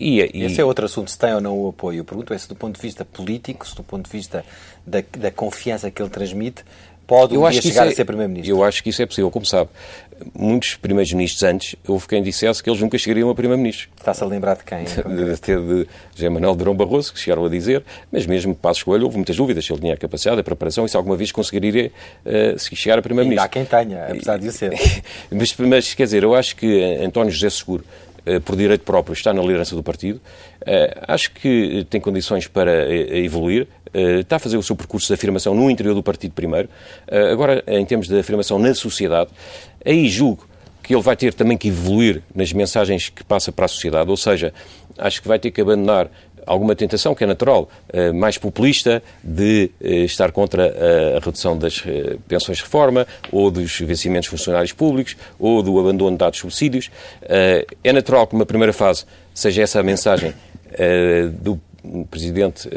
e, 0.00 0.20
e... 0.32 0.44
Esse 0.44 0.60
é 0.60 0.64
outro 0.64 0.86
assunto, 0.86 1.10
se 1.10 1.18
tem 1.18 1.34
ou 1.34 1.42
não 1.42 1.58
o 1.58 1.68
apoio. 1.68 1.98
Eu 1.98 2.04
pergunto 2.04 2.32
é 2.32 2.38
se 2.38 2.48
do 2.48 2.56
ponto 2.56 2.76
de 2.76 2.80
vista 2.80 3.04
político, 3.04 3.68
se 3.68 3.76
do 3.76 3.82
ponto 3.82 4.06
de 4.06 4.10
vista 4.10 4.42
da, 4.86 5.02
da 5.18 5.30
confiança 5.30 5.90
que 5.90 6.00
ele 6.00 6.08
transmite, 6.08 6.64
pode 7.06 7.36
um 7.36 7.50
dia 7.50 7.60
chegar 7.60 7.86
é, 7.86 7.90
a 7.90 7.94
ser 7.94 8.06
Primeiro-Ministro. 8.06 8.56
Eu 8.56 8.64
acho 8.64 8.82
que 8.82 8.88
isso 8.88 9.02
é 9.02 9.06
possível, 9.06 9.30
como 9.30 9.44
sabe. 9.44 9.68
Muitos 10.34 10.74
Primeiros-Ministros 10.74 11.42
antes, 11.42 11.76
houve 11.86 12.06
quem 12.06 12.22
dissesse 12.22 12.62
que 12.62 12.68
eles 12.70 12.80
nunca 12.80 12.96
chegariam 12.98 13.30
a 13.30 13.34
Primeiro-Ministro. 13.34 13.88
Está-se 13.96 14.22
a 14.22 14.26
lembrar 14.26 14.56
de 14.56 14.64
quem? 14.64 14.84
Até 15.34 15.56
de 15.56 15.86
José 16.14 16.28
Manuel 16.28 16.54
Durão 16.54 16.74
Barroso, 16.74 17.12
que 17.12 17.20
chegaram 17.20 17.44
a 17.44 17.48
dizer, 17.48 17.82
mas 18.10 18.26
mesmo 18.26 18.54
Passos 18.54 18.82
Coelho, 18.82 19.04
houve 19.04 19.16
muitas 19.16 19.36
dúvidas 19.36 19.64
se 19.64 19.72
ele 19.72 19.80
tinha 19.80 19.94
a 19.94 19.96
capacidade, 19.96 20.40
a 20.40 20.44
preparação 20.44 20.84
e 20.84 20.88
se 20.88 20.96
alguma 20.96 21.16
vez 21.16 21.32
conseguiria 21.32 21.90
uh, 22.24 22.58
chegar 22.74 22.98
a 22.98 23.02
Primeiro-Ministro. 23.02 23.44
Há 23.44 23.48
quem 23.48 23.64
tenha, 23.64 24.06
apesar 24.06 24.38
de 24.38 24.52
ser. 24.52 24.72
mas, 25.30 25.56
mas, 25.56 25.94
quer 25.94 26.04
dizer, 26.04 26.22
eu 26.22 26.34
acho 26.34 26.56
que 26.56 26.82
António 27.02 27.30
José 27.30 27.50
Seguro 27.50 27.84
eh, 28.26 28.38
por 28.38 28.54
direito 28.54 28.84
próprio, 28.84 29.14
está 29.14 29.32
na 29.32 29.40
liderança 29.40 29.74
do 29.74 29.82
partido. 29.82 30.20
Eh, 30.66 30.98
acho 31.08 31.32
que 31.32 31.86
tem 31.88 32.00
condições 32.00 32.46
para 32.46 32.70
eh, 32.70 33.18
evoluir. 33.18 33.66
Está 33.92 34.36
a 34.36 34.38
fazer 34.38 34.56
o 34.56 34.62
seu 34.62 34.76
percurso 34.76 35.08
de 35.08 35.14
afirmação 35.14 35.52
no 35.52 35.68
interior 35.68 35.94
do 35.94 36.02
partido 36.02 36.30
primeiro. 36.30 36.68
Agora, 37.32 37.60
em 37.66 37.84
termos 37.84 38.06
de 38.06 38.16
afirmação 38.16 38.56
na 38.56 38.72
sociedade, 38.72 39.30
aí 39.84 40.08
julgo 40.08 40.46
que 40.80 40.94
ele 40.94 41.02
vai 41.02 41.16
ter 41.16 41.34
também 41.34 41.58
que 41.58 41.66
evoluir 41.66 42.22
nas 42.32 42.52
mensagens 42.52 43.08
que 43.08 43.24
passa 43.24 43.50
para 43.50 43.64
a 43.64 43.68
sociedade, 43.68 44.08
ou 44.08 44.16
seja, 44.16 44.54
acho 44.96 45.20
que 45.20 45.26
vai 45.26 45.40
ter 45.40 45.50
que 45.50 45.60
abandonar 45.60 46.08
alguma 46.46 46.74
tentação, 46.74 47.14
que 47.14 47.24
é 47.24 47.26
natural, 47.26 47.68
eh, 47.92 48.12
mais 48.12 48.38
populista, 48.38 49.02
de 49.22 49.70
eh, 49.80 49.98
estar 49.98 50.32
contra 50.32 51.16
a 51.16 51.24
redução 51.24 51.56
das 51.56 51.82
eh, 51.86 52.16
pensões 52.26 52.58
de 52.58 52.64
reforma, 52.64 53.06
ou 53.30 53.50
dos 53.50 53.78
vencimentos 53.80 54.28
funcionários 54.28 54.72
públicos, 54.72 55.16
ou 55.38 55.62
do 55.62 55.78
abandono 55.78 56.12
de 56.12 56.18
dados 56.18 56.38
subsídios. 56.38 56.90
É 57.22 57.92
natural 57.92 58.26
que, 58.26 58.34
numa 58.34 58.46
primeira 58.46 58.72
fase, 58.72 59.04
seja 59.32 59.62
essa 59.62 59.80
a 59.80 59.82
mensagem 59.82 60.34
do 61.40 61.60
presidente 62.10 62.68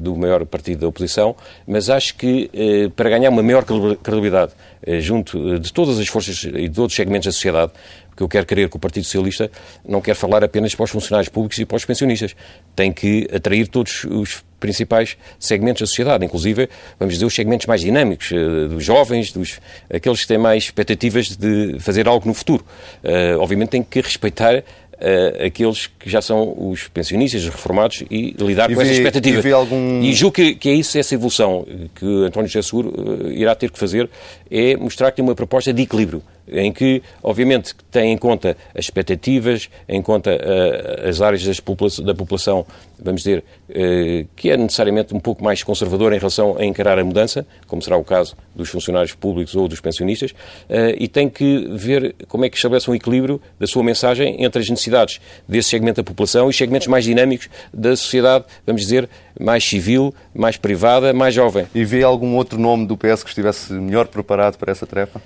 do 0.00 0.16
maior 0.16 0.44
partido 0.46 0.80
da 0.80 0.88
oposição, 0.88 1.36
mas 1.66 1.90
acho 1.90 2.14
que 2.16 2.50
para 2.96 3.10
ganhar 3.10 3.28
uma 3.30 3.42
maior 3.42 3.64
credibilidade 4.02 4.52
junto 5.00 5.58
de 5.58 5.72
todas 5.72 5.98
as 5.98 6.08
forças 6.08 6.42
e 6.44 6.68
de 6.68 6.70
todos 6.70 6.92
os 6.92 6.96
segmentos 6.96 7.26
da 7.26 7.32
sociedade, 7.32 7.72
que 8.18 8.22
eu 8.22 8.28
quero 8.28 8.44
crer 8.44 8.68
que 8.68 8.76
o 8.76 8.80
Partido 8.80 9.04
Socialista 9.04 9.48
não 9.86 10.00
quer 10.00 10.14
falar 10.14 10.42
apenas 10.42 10.74
para 10.74 10.82
os 10.82 10.90
funcionários 10.90 11.28
públicos 11.28 11.56
e 11.58 11.64
para 11.64 11.76
os 11.76 11.84
pensionistas. 11.84 12.34
Tem 12.74 12.92
que 12.92 13.28
atrair 13.32 13.68
todos 13.68 14.04
os 14.04 14.42
principais 14.58 15.16
segmentos 15.38 15.82
da 15.82 15.86
sociedade, 15.86 16.24
inclusive, 16.24 16.68
vamos 16.98 17.14
dizer, 17.14 17.24
os 17.24 17.32
segmentos 17.32 17.66
mais 17.66 17.80
dinâmicos, 17.80 18.32
eh, 18.32 18.68
dos 18.68 18.84
jovens, 18.84 19.30
dos, 19.30 19.60
aqueles 19.88 20.22
que 20.22 20.26
têm 20.26 20.38
mais 20.38 20.64
expectativas 20.64 21.36
de 21.36 21.78
fazer 21.78 22.08
algo 22.08 22.26
no 22.26 22.34
futuro. 22.34 22.66
Uh, 23.04 23.38
obviamente 23.38 23.68
tem 23.68 23.84
que 23.84 24.00
respeitar 24.00 24.64
uh, 25.00 25.46
aqueles 25.46 25.86
que 25.86 26.08
já 26.08 26.20
são 26.20 26.54
os 26.56 26.88
pensionistas, 26.88 27.42
os 27.42 27.48
reformados, 27.48 28.02
e 28.10 28.34
lidar 28.38 28.70
e 28.70 28.74
com 28.74 28.80
vê, 28.80 28.86
essas 28.86 28.98
expectativas. 28.98 29.44
E, 29.44 29.52
algum... 29.52 30.02
e 30.02 30.12
julgo 30.12 30.34
que, 30.34 30.54
que, 30.54 30.68
é 30.68 30.74
isso, 30.74 30.98
essa 30.98 31.14
evolução 31.14 31.66
que 31.94 32.06
António 32.24 32.48
José 32.48 32.62
Seguro 32.62 32.92
uh, 32.96 33.30
irá 33.30 33.54
ter 33.54 33.70
que 33.70 33.78
fazer, 33.78 34.08
é 34.50 34.76
mostrar 34.76 35.10
que 35.10 35.16
tem 35.16 35.24
uma 35.24 35.34
proposta 35.34 35.72
de 35.72 35.82
equilíbrio 35.82 36.22
em 36.52 36.72
que, 36.72 37.02
obviamente, 37.22 37.74
tem 37.90 38.12
em 38.12 38.16
conta 38.16 38.56
as 38.74 38.84
expectativas, 38.84 39.68
em 39.88 40.00
conta 40.02 40.30
uh, 40.30 41.08
as 41.08 41.20
áreas 41.20 41.44
da 41.44 42.14
população, 42.14 42.66
vamos 42.98 43.22
dizer, 43.22 43.44
uh, 43.70 44.28
que 44.36 44.50
é 44.50 44.56
necessariamente 44.56 45.14
um 45.14 45.20
pouco 45.20 45.42
mais 45.42 45.62
conservadora 45.62 46.14
em 46.14 46.18
relação 46.18 46.56
a 46.58 46.64
encarar 46.64 46.98
a 46.98 47.04
mudança, 47.04 47.46
como 47.66 47.82
será 47.82 47.96
o 47.96 48.04
caso 48.04 48.36
dos 48.54 48.68
funcionários 48.68 49.14
públicos 49.14 49.54
ou 49.54 49.68
dos 49.68 49.80
pensionistas, 49.80 50.30
uh, 50.30 50.94
e 50.98 51.08
tem 51.08 51.28
que 51.28 51.68
ver 51.70 52.14
como 52.28 52.44
é 52.44 52.50
que 52.50 52.56
estabelece 52.56 52.90
um 52.90 52.94
equilíbrio 52.94 53.40
da 53.58 53.66
sua 53.66 53.82
mensagem 53.82 54.42
entre 54.42 54.60
as 54.60 54.68
necessidades 54.68 55.20
desse 55.46 55.70
segmento 55.70 56.02
da 56.02 56.04
população 56.04 56.46
e 56.46 56.50
os 56.50 56.56
segmentos 56.56 56.88
mais 56.88 57.04
dinâmicos 57.04 57.48
da 57.72 57.94
sociedade, 57.96 58.44
vamos 58.66 58.82
dizer, 58.82 59.08
mais 59.38 59.64
civil, 59.64 60.14
mais 60.34 60.56
privada, 60.56 61.12
mais 61.12 61.34
jovem. 61.34 61.66
E 61.74 61.84
vê 61.84 62.02
algum 62.02 62.36
outro 62.36 62.58
nome 62.58 62.86
do 62.86 62.96
PS 62.96 63.22
que 63.22 63.28
estivesse 63.28 63.72
melhor 63.72 64.08
preparado 64.08 64.56
para 64.56 64.72
essa 64.72 64.86
tarefa? 64.86 65.20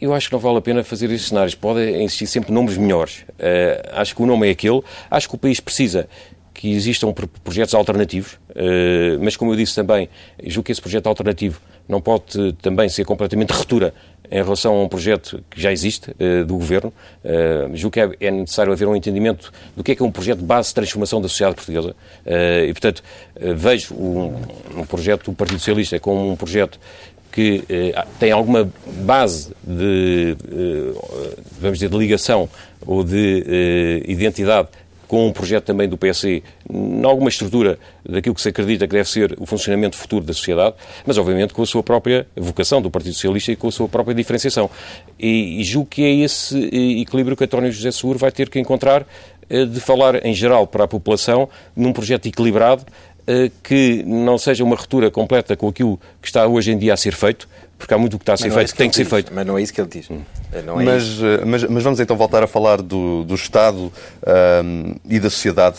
Eu 0.00 0.12
acho 0.12 0.28
que 0.28 0.34
não 0.34 0.40
vale 0.40 0.58
a 0.58 0.60
pena 0.60 0.84
fazer 0.84 1.10
esses 1.10 1.28
cenários. 1.28 1.54
Pode 1.54 1.80
existir 1.80 2.26
sempre 2.26 2.52
nomes 2.52 2.76
melhores. 2.76 3.24
Uh, 3.30 3.92
acho 3.92 4.14
que 4.14 4.22
o 4.22 4.26
nome 4.26 4.48
é 4.48 4.50
aquele. 4.50 4.82
Acho 5.10 5.28
que 5.28 5.34
o 5.34 5.38
país 5.38 5.60
precisa 5.60 6.08
que 6.52 6.72
existam 6.72 7.12
projetos 7.44 7.74
alternativos, 7.74 8.34
uh, 8.50 9.20
mas 9.20 9.36
como 9.36 9.52
eu 9.52 9.56
disse 9.56 9.74
também, 9.74 10.08
julgo 10.42 10.64
que 10.64 10.72
esse 10.72 10.80
projeto 10.80 11.06
alternativo 11.06 11.60
não 11.88 12.00
pode 12.00 12.54
também 12.54 12.88
ser 12.88 13.04
completamente 13.04 13.52
ruptura 13.52 13.94
em 14.30 14.42
relação 14.42 14.74
a 14.74 14.82
um 14.82 14.88
projeto 14.88 15.42
que 15.48 15.60
já 15.60 15.72
existe 15.72 16.10
uh, 16.10 16.44
do 16.44 16.54
Governo. 16.54 16.92
Uh, 17.24 17.76
julgo 17.76 17.92
que 17.92 18.00
é, 18.00 18.10
é, 18.20 18.30
necessário 18.30 18.72
haver 18.72 18.88
um 18.88 18.96
entendimento 18.96 19.52
do 19.76 19.84
que 19.84 19.92
é 19.92 19.94
que 19.94 20.02
é 20.02 20.04
um 20.04 20.10
projeto 20.10 20.38
de 20.38 20.44
base 20.44 20.70
de 20.70 20.74
transformação 20.74 21.20
da 21.20 21.28
sociedade 21.28 21.56
portuguesa. 21.56 21.90
Uh, 22.24 22.64
e, 22.68 22.72
portanto, 22.72 23.02
vejo 23.54 23.94
um, 23.94 24.34
um, 24.80 24.86
projeto 24.86 25.30
do 25.30 25.36
Partido 25.36 25.58
Socialista 25.58 26.00
como 26.00 26.30
um 26.30 26.36
projeto 26.36 26.78
que 27.36 27.62
eh, 27.68 28.04
tem 28.18 28.32
alguma 28.32 28.66
base 29.04 29.52
de, 29.62 30.34
eh, 30.50 31.38
vamos 31.60 31.76
dizer, 31.76 31.90
de 31.90 31.98
ligação 31.98 32.48
ou 32.86 33.04
de 33.04 33.44
eh, 33.46 34.10
identidade 34.10 34.68
com 35.06 35.28
um 35.28 35.32
projeto 35.32 35.64
também 35.64 35.86
do 35.86 35.98
PSE, 35.98 36.42
em 36.68 37.04
alguma 37.04 37.28
estrutura 37.28 37.78
daquilo 38.08 38.34
que 38.34 38.40
se 38.40 38.48
acredita 38.48 38.88
que 38.88 38.94
deve 38.94 39.08
ser 39.08 39.36
o 39.38 39.44
funcionamento 39.44 39.98
futuro 39.98 40.24
da 40.24 40.32
sociedade, 40.32 40.76
mas 41.04 41.18
obviamente 41.18 41.52
com 41.52 41.60
a 41.60 41.66
sua 41.66 41.82
própria 41.82 42.26
vocação 42.34 42.80
do 42.80 42.90
Partido 42.90 43.12
Socialista 43.12 43.52
e 43.52 43.56
com 43.56 43.68
a 43.68 43.72
sua 43.72 43.86
própria 43.86 44.14
diferenciação. 44.14 44.70
E, 45.20 45.60
e 45.60 45.64
julgo 45.64 45.90
que 45.90 46.04
é 46.04 46.14
esse 46.14 46.58
equilíbrio 47.02 47.36
que 47.36 47.44
António 47.44 47.70
José 47.70 47.90
Seguro 47.90 48.18
vai 48.18 48.32
ter 48.32 48.48
que 48.48 48.58
encontrar 48.58 49.06
eh, 49.48 49.64
de 49.64 49.78
falar 49.78 50.26
em 50.26 50.34
geral 50.34 50.66
para 50.66 50.84
a 50.84 50.88
população 50.88 51.48
num 51.76 51.92
projeto 51.92 52.26
equilibrado 52.26 52.82
eh, 52.84 53.15
que 53.62 54.02
não 54.06 54.38
seja 54.38 54.62
uma 54.62 54.76
ruptura 54.76 55.10
completa 55.10 55.56
com 55.56 55.68
aquilo 55.68 55.98
que 56.20 56.28
está 56.28 56.46
hoje 56.46 56.72
em 56.72 56.78
dia 56.78 56.94
a 56.94 56.96
ser 56.96 57.14
feito, 57.14 57.48
porque 57.78 57.92
há 57.92 57.98
muito 57.98 58.18
que 58.18 58.22
está 58.22 58.34
a 58.34 58.36
ser 58.36 58.48
é 58.48 58.50
feito 58.50 58.68
é 58.68 58.72
que 58.72 58.78
tem 58.78 58.90
que 58.90 58.96
ser 58.96 59.04
feito. 59.04 59.32
Mas 59.34 59.46
não 59.46 59.58
é 59.58 59.62
isso 59.62 59.72
que 59.72 59.80
ele 59.80 59.88
diz. 59.88 60.10
Hum. 60.10 60.22
É, 60.52 60.58
é 60.58 60.62
mas, 60.62 61.20
eh, 61.22 61.44
mas, 61.44 61.64
mas, 61.64 61.82
vamos 61.82 62.00
então 62.00 62.16
voltar 62.16 62.42
a 62.42 62.46
falar 62.46 62.80
do, 62.80 63.24
do 63.24 63.34
Estado 63.34 63.92
um, 64.64 64.94
e 65.08 65.18
da 65.18 65.28
sociedade. 65.28 65.78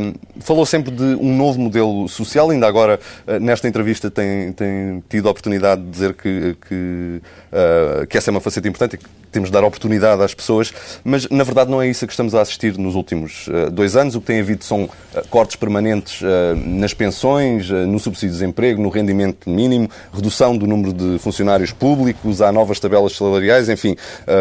Um, 0.00 0.14
falou 0.40 0.66
sempre 0.66 0.90
de 0.90 1.02
um 1.02 1.36
novo 1.36 1.60
modelo 1.60 2.08
social, 2.08 2.50
ainda 2.50 2.66
agora, 2.66 2.98
eh, 3.26 3.38
nesta 3.38 3.68
entrevista, 3.68 4.10
tem, 4.10 4.52
tem 4.52 5.02
tido 5.08 5.28
a 5.28 5.30
oportunidade 5.30 5.82
de 5.82 5.90
dizer 5.90 6.14
que, 6.14 6.56
que, 6.66 7.22
uh, 7.52 8.06
que 8.06 8.18
essa 8.18 8.30
é 8.30 8.32
uma 8.32 8.40
faceta 8.40 8.66
importante 8.66 8.94
e 8.94 8.98
que 8.98 9.04
temos 9.30 9.48
de 9.48 9.52
dar 9.52 9.62
oportunidade 9.62 10.20
às 10.22 10.34
pessoas, 10.34 10.72
mas 11.04 11.28
na 11.28 11.44
verdade 11.44 11.70
não 11.70 11.80
é 11.80 11.86
isso 11.86 12.04
a 12.04 12.08
que 12.08 12.12
estamos 12.12 12.34
a 12.34 12.40
assistir 12.40 12.76
nos 12.76 12.96
últimos 12.96 13.46
uh, 13.46 13.70
dois 13.70 13.94
anos. 13.94 14.16
O 14.16 14.20
que 14.20 14.26
tem 14.26 14.40
havido 14.40 14.64
são 14.64 14.84
uh, 14.84 14.90
cortes 15.28 15.54
permanentes 15.54 16.20
nas 16.64 16.94
pensões, 16.94 17.70
no 17.70 17.98
subsídio 17.98 18.30
de 18.30 18.40
desemprego, 18.40 18.82
no 18.82 18.88
rendimento 18.88 19.48
mínimo, 19.48 19.88
redução 20.12 20.56
do 20.56 20.66
número 20.66 20.92
de 20.92 21.18
funcionários 21.20 21.72
públicos, 21.72 22.40
há 22.40 22.50
novas 22.50 22.80
tabelas 22.80 23.12
salariais, 23.12 23.68
enfim, 23.68 23.96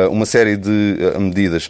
uma 0.09 0.25
série 0.25 0.57
de 0.57 0.97
medidas 1.19 1.69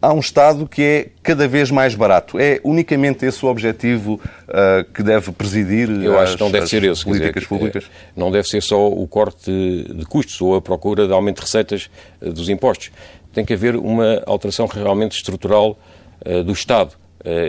há 0.00 0.12
um 0.12 0.18
Estado 0.18 0.66
que 0.66 0.82
é 0.82 1.08
cada 1.22 1.46
vez 1.46 1.70
mais 1.70 1.94
barato. 1.94 2.38
É 2.38 2.60
unicamente 2.64 3.24
esse 3.26 3.44
o 3.44 3.48
objetivo 3.48 4.14
uh, 4.14 4.84
que 4.92 5.02
deve 5.02 5.30
presidir 5.32 5.88
Eu 5.90 6.18
as, 6.18 6.30
acho 6.30 6.36
que 6.36 6.42
não 6.42 6.50
deve 6.50 6.66
ser 6.66 6.84
esse, 6.84 7.04
políticas 7.04 7.34
dizer, 7.34 7.48
públicas? 7.48 7.84
Não 8.16 8.30
deve 8.30 8.48
ser 8.48 8.62
só 8.62 8.88
o 8.88 9.06
corte 9.06 9.50
de 9.50 10.04
custos 10.06 10.40
ou 10.40 10.56
a 10.56 10.60
procura 10.60 11.06
de 11.06 11.12
aumento 11.12 11.36
de 11.36 11.42
receitas 11.42 11.90
uh, 12.20 12.32
dos 12.32 12.48
impostos. 12.48 12.90
Tem 13.32 13.44
que 13.44 13.52
haver 13.52 13.76
uma 13.76 14.22
alteração 14.26 14.66
realmente 14.66 15.16
estrutural 15.16 15.78
uh, 16.24 16.42
do 16.42 16.52
Estado. 16.52 16.94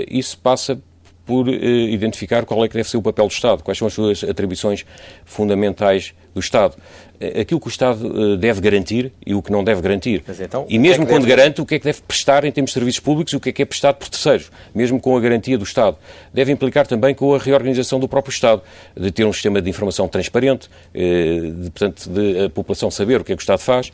isso 0.09 0.37
passa 0.37 0.77
por 1.25 1.47
identificar 1.47 2.45
qual 2.45 2.63
é 2.65 2.67
que 2.67 2.75
deve 2.75 2.89
ser 2.89 2.97
o 2.97 3.01
papel 3.01 3.27
do 3.27 3.31
Estado, 3.31 3.63
quais 3.63 3.77
são 3.77 3.87
as 3.87 3.93
suas 3.93 4.23
atribuições 4.23 4.85
fundamentais 5.25 6.13
do 6.33 6.39
Estado. 6.39 6.75
Eh, 7.21 7.41
aquilo 7.41 7.59
que 7.59 7.67
o 7.67 7.69
Estado 7.69 8.33
eh, 8.33 8.37
deve 8.37 8.59
garantir 8.61 9.11
e 9.25 9.35
o 9.35 9.41
que 9.41 9.51
não 9.51 9.63
deve 9.63 9.81
garantir. 9.81 10.23
Então, 10.39 10.65
e 10.67 10.79
mesmo 10.79 11.03
é 11.03 11.07
quando 11.07 11.25
deve... 11.25 11.35
garante, 11.35 11.61
o 11.61 11.65
que 11.65 11.75
é 11.75 11.79
que 11.79 11.85
deve 11.85 12.01
prestar 12.01 12.43
em 12.43 12.51
termos 12.51 12.71
de 12.71 12.73
serviços 12.73 12.99
públicos 12.99 13.31
e 13.33 13.35
o 13.35 13.39
que 13.39 13.49
é 13.49 13.51
que 13.51 13.61
é 13.61 13.65
prestado 13.65 13.97
por 13.97 14.09
terceiros, 14.09 14.51
mesmo 14.73 14.99
com 14.99 15.15
a 15.15 15.19
garantia 15.19 15.57
do 15.57 15.63
Estado. 15.63 15.97
Deve 16.33 16.51
implicar 16.51 16.87
também 16.87 17.13
com 17.13 17.35
a 17.35 17.37
reorganização 17.37 17.99
do 17.99 18.07
próprio 18.07 18.31
Estado, 18.31 18.61
de 18.97 19.11
ter 19.11 19.25
um 19.25 19.33
sistema 19.33 19.61
de 19.61 19.69
informação 19.69 20.07
transparente, 20.07 20.69
eh, 20.93 21.51
de, 21.53 21.69
portanto, 21.69 22.09
de 22.09 22.45
a 22.45 22.49
população 22.49 22.89
saber 22.89 23.21
o 23.21 23.23
que 23.23 23.33
é 23.33 23.35
que 23.35 23.41
o 23.41 23.43
Estado 23.43 23.59
faz, 23.59 23.91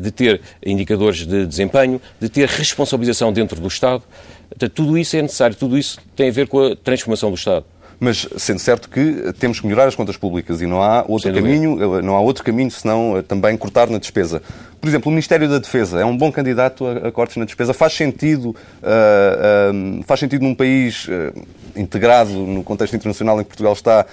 de 0.00 0.10
ter 0.10 0.40
indicadores 0.64 1.26
de 1.26 1.46
desempenho, 1.46 2.00
de 2.20 2.28
ter 2.28 2.48
responsabilização 2.48 3.32
dentro 3.32 3.60
do 3.60 3.68
Estado. 3.68 4.02
Portanto, 4.48 4.72
tudo 4.72 4.98
isso 4.98 5.16
é 5.16 5.22
necessário, 5.22 5.56
tudo 5.56 5.76
isso 5.76 5.98
tem 6.14 6.28
a 6.28 6.32
ver 6.32 6.48
com 6.48 6.64
a 6.66 6.76
transformação 6.76 7.30
do 7.30 7.36
Estado. 7.36 7.64
Mas 7.98 8.28
sendo 8.36 8.58
certo 8.58 8.88
que 8.88 9.32
temos 9.38 9.60
que 9.60 9.66
melhorar 9.66 9.86
as 9.86 9.94
contas 9.94 10.16
públicas 10.16 10.60
e 10.60 10.66
não 10.66 10.82
há 10.82 11.04
outro 11.06 11.32
caminho, 11.32 12.02
não 12.02 12.16
há 12.16 12.20
outro 12.20 12.44
caminho 12.44 12.70
senão 12.70 13.16
eh, 13.16 13.22
também 13.22 13.56
cortar 13.56 13.88
na 13.88 13.98
despesa. 13.98 14.42
Por 14.80 14.88
exemplo, 14.88 15.08
o 15.08 15.12
Ministério 15.12 15.48
da 15.48 15.58
Defesa 15.58 16.00
é 16.00 16.04
um 16.04 16.16
bom 16.16 16.30
candidato 16.30 16.86
a, 16.86 17.08
a 17.08 17.12
cortes 17.12 17.36
na 17.36 17.44
despesa. 17.44 17.72
Faz 17.72 17.94
sentido, 17.94 18.50
uh, 18.50 19.72
uh, 19.72 20.02
faz 20.04 20.20
sentido 20.20 20.42
num 20.42 20.54
país 20.54 21.06
uh, 21.08 21.32
integrado 21.74 22.30
no 22.30 22.62
contexto 22.62 22.94
internacional 22.94 23.40
em 23.40 23.44
que 23.44 23.48
Portugal 23.48 23.72
está 23.72 24.04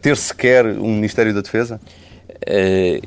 ter 0.00 0.16
sequer 0.16 0.64
um 0.64 0.94
Ministério 0.94 1.34
da 1.34 1.42
Defesa? 1.42 1.80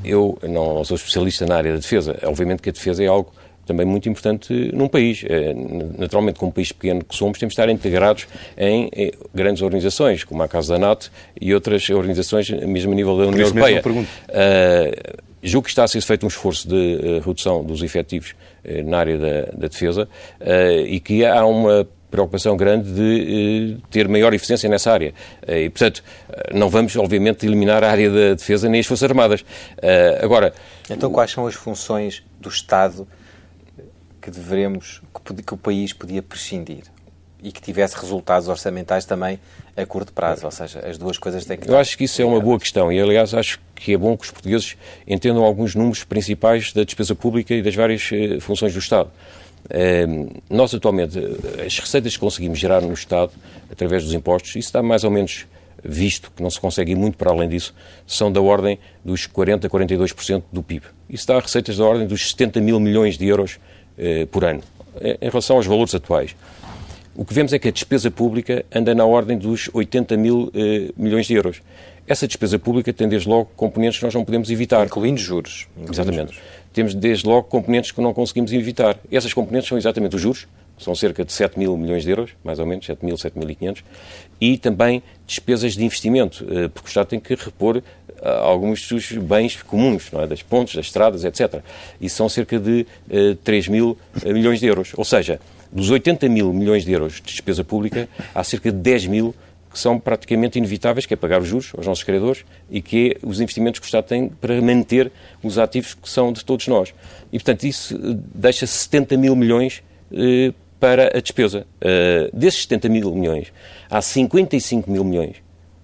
Eu 0.04 0.38
não 0.44 0.84
sou 0.84 0.96
especialista 0.96 1.46
na 1.46 1.58
área 1.58 1.74
da 1.74 1.80
defesa. 1.80 2.18
Obviamente 2.24 2.62
que 2.62 2.70
a 2.70 2.72
defesa 2.72 3.04
é 3.04 3.08
algo 3.08 3.32
também 3.68 3.86
muito 3.86 4.10
importante 4.10 4.72
num 4.74 4.88
país. 4.88 5.24
É, 5.28 5.54
naturalmente, 5.98 6.40
como 6.40 6.50
um 6.50 6.54
país 6.54 6.72
pequeno 6.72 7.04
que 7.04 7.16
somos, 7.16 7.38
temos 7.38 7.54
de 7.54 7.62
estar 7.62 7.70
integrados 7.70 8.28
em, 8.58 8.90
grandes 9.34 9.62
organizações, 9.62 10.24
como 10.24 10.42
a 10.42 10.48
Casa 10.48 10.74
da 10.74 10.80
NATO 10.80 11.12
e 11.40 11.54
outras 11.54 11.90
organizações, 11.90 12.50
mesmo 12.50 12.94
a 12.94 12.96
nível 12.96 13.18
da 13.18 13.28
União 13.28 13.48
Europeia. 13.48 13.82
Uh, 13.86 15.18
julgo 15.44 15.66
que 15.66 15.70
está 15.70 15.84
a 15.84 15.88
ser 15.88 16.02
feito 16.02 16.26
um 16.26 16.30
esforço 16.30 16.68
de 16.68 16.76
uh, 16.76 17.20
redução 17.26 17.64
dos 17.64 17.84
efetivos 17.84 18.36
uh, 18.66 18.84
na 18.84 18.98
área 18.98 19.18
da, 19.18 19.42
da 19.54 19.68
defesa 19.68 20.08
e 20.88 21.00
que 21.00 21.26
há 21.26 21.46
uma 21.46 21.88
preocupação 22.10 22.56
grande 22.56 22.90
de 22.92 23.78
ter 23.92 24.08
maior 24.08 24.34
eficiência 24.34 24.70
nessa 24.70 24.92
área. 24.92 25.14
e, 25.48 25.70
portanto, 25.70 26.02
não 26.54 26.70
vamos, 26.70 26.96
obviamente, 26.96 27.46
eliminar 27.46 27.84
a 27.84 27.92
área 27.92 28.10
da 28.10 28.34
defesa 28.34 28.70
nem 28.70 28.80
as 28.80 28.86
Forças 28.86 29.10
Armadas. 29.10 29.44
agora... 30.22 30.54
Então, 30.90 31.12
quais 31.12 31.32
são 31.32 31.46
as 31.46 31.54
funções 31.54 32.24
do 32.40 32.48
Estado 32.48 33.06
que 34.28 34.32
devemos, 34.32 35.02
que 35.46 35.54
o 35.54 35.58
país 35.58 35.94
podia 35.94 36.22
prescindir 36.22 36.84
e 37.42 37.50
que 37.50 37.62
tivesse 37.62 37.96
resultados 37.98 38.50
orçamentais 38.50 39.06
também 39.06 39.40
a 39.78 39.86
curto 39.86 40.12
prazo, 40.12 40.46
ou 40.46 40.52
seja, 40.52 40.80
as 40.86 40.98
duas 40.98 41.18
coisas 41.18 41.46
têm 41.46 41.58
que... 41.58 41.70
Eu 41.70 41.78
acho 41.78 41.98
que 41.98 42.04
isso 42.04 42.22
é 42.22 42.26
uma 42.26 42.42
boa 42.42 42.60
questão 42.60 42.92
e, 42.92 43.00
aliás, 43.00 43.34
acho 43.34 43.58
que 43.74 43.94
é 43.94 43.98
bom 43.98 44.18
que 44.18 44.26
os 44.26 44.32
portugueses 44.32 44.76
entendam 45.08 45.46
alguns 45.46 45.76
números 45.76 46.04
principais 46.04 46.74
da 46.74 46.84
despesa 46.84 47.16
pública 47.16 47.54
e 47.54 47.62
das 47.62 47.74
várias 47.74 48.10
eh, 48.12 48.42
funções 48.42 48.74
do 48.74 48.80
Estado. 48.80 49.10
Eh, 49.70 50.06
nós, 50.50 50.76
atualmente, 50.76 51.18
as 51.66 51.80
receitas 51.80 52.16
que 52.16 52.20
conseguimos 52.20 52.60
gerar 52.60 52.82
no 52.82 52.92
Estado, 52.92 53.32
através 53.72 54.04
dos 54.04 54.14
impostos, 54.14 54.50
isso 54.50 54.68
está 54.68 54.84
mais 54.84 55.06
ou 55.06 55.12
menos 55.12 55.48
visto 55.82 56.32
que 56.36 56.44
não 56.44 56.50
se 56.50 56.60
consegue 56.60 56.92
ir 56.92 56.96
muito 56.96 57.18
para 57.18 57.32
além 57.32 57.48
disso, 57.48 57.74
são 58.06 58.30
da 58.30 58.42
ordem 58.42 58.78
dos 59.06 59.26
40% 59.26 59.64
a 59.64 59.70
42% 59.70 60.44
do 60.52 60.62
PIB. 60.62 60.86
Isso 61.10 61.26
dá 61.28 61.40
receitas 61.40 61.78
da 61.78 61.86
ordem 61.86 62.06
dos 62.06 62.32
70 62.32 62.60
mil 62.60 62.78
milhões 62.78 63.18
de 63.18 63.26
euros 63.26 63.58
eh, 63.58 63.77
por 64.32 64.46
ano, 64.46 64.62
eh, 65.02 65.18
em 65.22 65.30
relação 65.30 65.58
aos 65.58 65.66
valores 65.66 65.94
atuais. 65.94 66.36
O 67.16 67.26
que 67.26 67.34
vemos 67.34 67.52
é 67.52 67.60
que 67.60 67.68
a 67.68 67.72
despesa 67.72 68.12
pública 68.12 68.64
anda 68.74 68.94
na 68.94 69.06
ordem 69.06 69.38
dos 69.38 69.70
80 69.74 70.16
mil 70.18 70.52
eh, 70.54 70.92
milhões 70.96 71.26
de 71.26 71.34
euros. 71.34 71.62
Essa 72.08 72.28
despesa 72.28 72.58
pública 72.58 72.94
tem, 72.94 73.10
desde 73.10 73.28
logo, 73.28 73.50
componentes 73.56 74.00
que 74.00 74.06
nós 74.06 74.14
não 74.14 74.24
podemos 74.24 74.50
evitar. 74.50 74.86
Incluindo 74.86 75.20
juros. 75.20 75.68
Incluindo 75.72 75.94
exatamente. 75.94 76.34
Juros. 76.34 76.42
Temos, 76.72 76.94
desde 76.94 77.28
logo, 77.28 77.44
componentes 77.44 77.92
que 77.92 78.00
não 78.00 78.14
conseguimos 78.14 78.54
evitar. 78.54 78.98
Essas 79.12 79.34
componentes 79.34 79.68
são 79.68 79.78
exatamente 79.78 80.16
os 80.16 80.22
juros, 80.22 80.48
são 80.78 80.94
cerca 80.94 81.26
de 81.26 81.34
7 81.34 81.58
mil 81.58 81.76
milhões 81.76 82.04
de 82.04 82.12
euros, 82.12 82.32
mais 82.44 82.60
ou 82.60 82.66
menos, 82.68 82.86
7 82.86 83.04
mil, 83.04 83.16
7.500, 83.16 83.84
e 84.40 84.58
também 84.60 85.02
despesas 85.26 85.74
de 85.74 85.84
investimento, 85.84 86.46
porque 86.72 86.88
o 86.88 86.90
Estado 86.90 87.08
tem 87.08 87.20
que 87.20 87.34
repor 87.34 87.82
alguns 88.22 88.88
dos 88.88 89.12
bens 89.12 89.62
comuns, 89.62 90.12
não 90.12 90.22
é? 90.22 90.28
das 90.28 90.42
pontes, 90.42 90.76
das 90.76 90.86
estradas, 90.86 91.24
etc. 91.24 91.62
E 92.00 92.10
são 92.10 92.28
cerca 92.28 92.60
de 92.60 92.82
uh, 93.10 93.32
eh, 93.32 93.38
3 93.44 93.68
mil 93.68 93.98
eh, 94.24 94.34
milhões 94.34 94.60
de 94.60 94.66
euros. 94.66 94.94
Ou 94.96 95.06
seja, 95.06 95.40
Dos 95.72 95.90
80 95.90 96.30
mil 96.30 96.54
milhões 96.54 96.86
de 96.86 96.92
euros 96.92 97.16
de 97.16 97.24
despesa 97.24 97.64
pública, 97.64 98.08
há 98.34 98.44
cerca 98.44 98.72
de 98.72 98.78
10 98.78 99.08
mil 99.08 99.36
que 99.72 99.78
são 99.78 100.00
praticamente 100.00 100.58
inevitáveis, 100.58 101.06
que 101.06 101.14
é 101.14 101.18
pagar 101.18 101.42
os 101.42 101.48
juros 101.48 101.74
aos 101.76 101.86
nossos 101.86 102.04
credores 102.04 102.46
e 102.70 102.82
que 102.82 103.12
é 103.22 103.28
os 103.28 103.42
investimentos 103.42 103.80
que 103.80 103.86
o 103.86 103.88
Estado 103.88 104.06
tem 104.06 104.30
para 104.30 104.60
manter 104.62 105.12
os 105.44 105.60
ativos 105.60 105.94
que 105.94 106.10
são 106.10 106.32
de 106.32 106.44
todos 106.44 106.68
nós. 106.68 106.94
E, 107.32 107.38
portanto, 107.38 107.66
isso 107.66 107.96
eh, 107.96 108.18
deixa 108.34 108.66
70 108.66 109.18
mil 109.18 109.36
milhões 109.36 109.84
para 110.80 111.18
a 111.18 111.20
despesa. 111.20 111.68
Uh, 111.82 112.36
desses 112.36 112.62
70 112.62 112.88
mil 112.88 113.14
milhões, 113.14 113.52
há 113.90 114.02
55 114.02 114.90
mil 114.90 115.04
milhões 115.04 115.36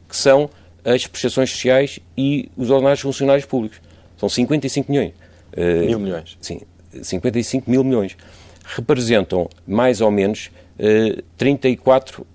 que 0.07 0.15
são 0.15 0.49
as 0.85 1.07
prestações 1.07 1.51
sociais 1.51 1.99
e 2.17 2.49
os 2.57 2.69
ordenados 2.69 3.01
funcionários 3.01 3.45
públicos. 3.45 3.79
São 4.17 4.29
55 4.29 4.91
milhões. 4.91 5.13
Uh, 5.55 5.85
mil 5.85 5.99
milhões. 5.99 6.37
Sim, 6.41 6.61
55 7.01 7.69
mil 7.69 7.83
milhões. 7.83 8.15
Representam 8.63 9.49
mais 9.67 10.01
ou 10.01 10.11
menos 10.11 10.51
uh, 10.79 11.23
34% 11.37 12.25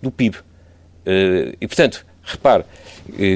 do 0.00 0.10
PIB. 0.10 0.38
Uh, 0.38 1.56
e, 1.60 1.66
portanto, 1.66 2.04
repare, 2.22 2.64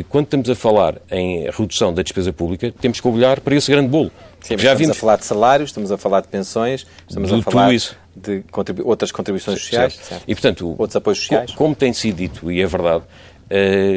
quando 0.09 0.27
estamos 0.27 0.51
a 0.51 0.55
falar 0.55 1.01
em 1.11 1.51
redução 1.51 1.93
da 1.93 2.03
despesa 2.03 2.33
pública, 2.33 2.73
temos 2.81 3.01
que 3.01 3.09
olhar 3.09 3.41
para 3.41 3.55
esse 3.57 3.71
grande 3.71 3.89
bolo. 3.89 4.11
Sim, 4.41 4.59
já 4.59 4.73
estamos 4.73 4.79
vimos... 4.79 4.97
a 4.97 5.01
falar 5.01 5.17
de 5.17 5.25
salários, 5.25 5.71
estamos 5.71 5.91
a 5.91 5.99
falar 5.99 6.21
de 6.21 6.29
pensões, 6.29 6.87
estamos 7.09 7.31
de 7.31 7.37
a 7.37 7.43
falar 7.43 7.73
de 8.15 8.43
contribu 8.51 8.87
outras 8.87 9.11
contribuições 9.11 9.61
sociais, 9.61 9.95
certo. 9.95 10.25
e 10.29 10.35
portanto, 10.35 10.77
outros 10.79 10.95
apoios 10.95 11.19
sociais. 11.19 11.51
Co 11.51 11.57
como 11.57 11.75
tem 11.75 11.93
sido 11.93 12.17
dito, 12.17 12.53
e 12.53 12.61
é 12.61 12.67
verdade, 12.67 13.05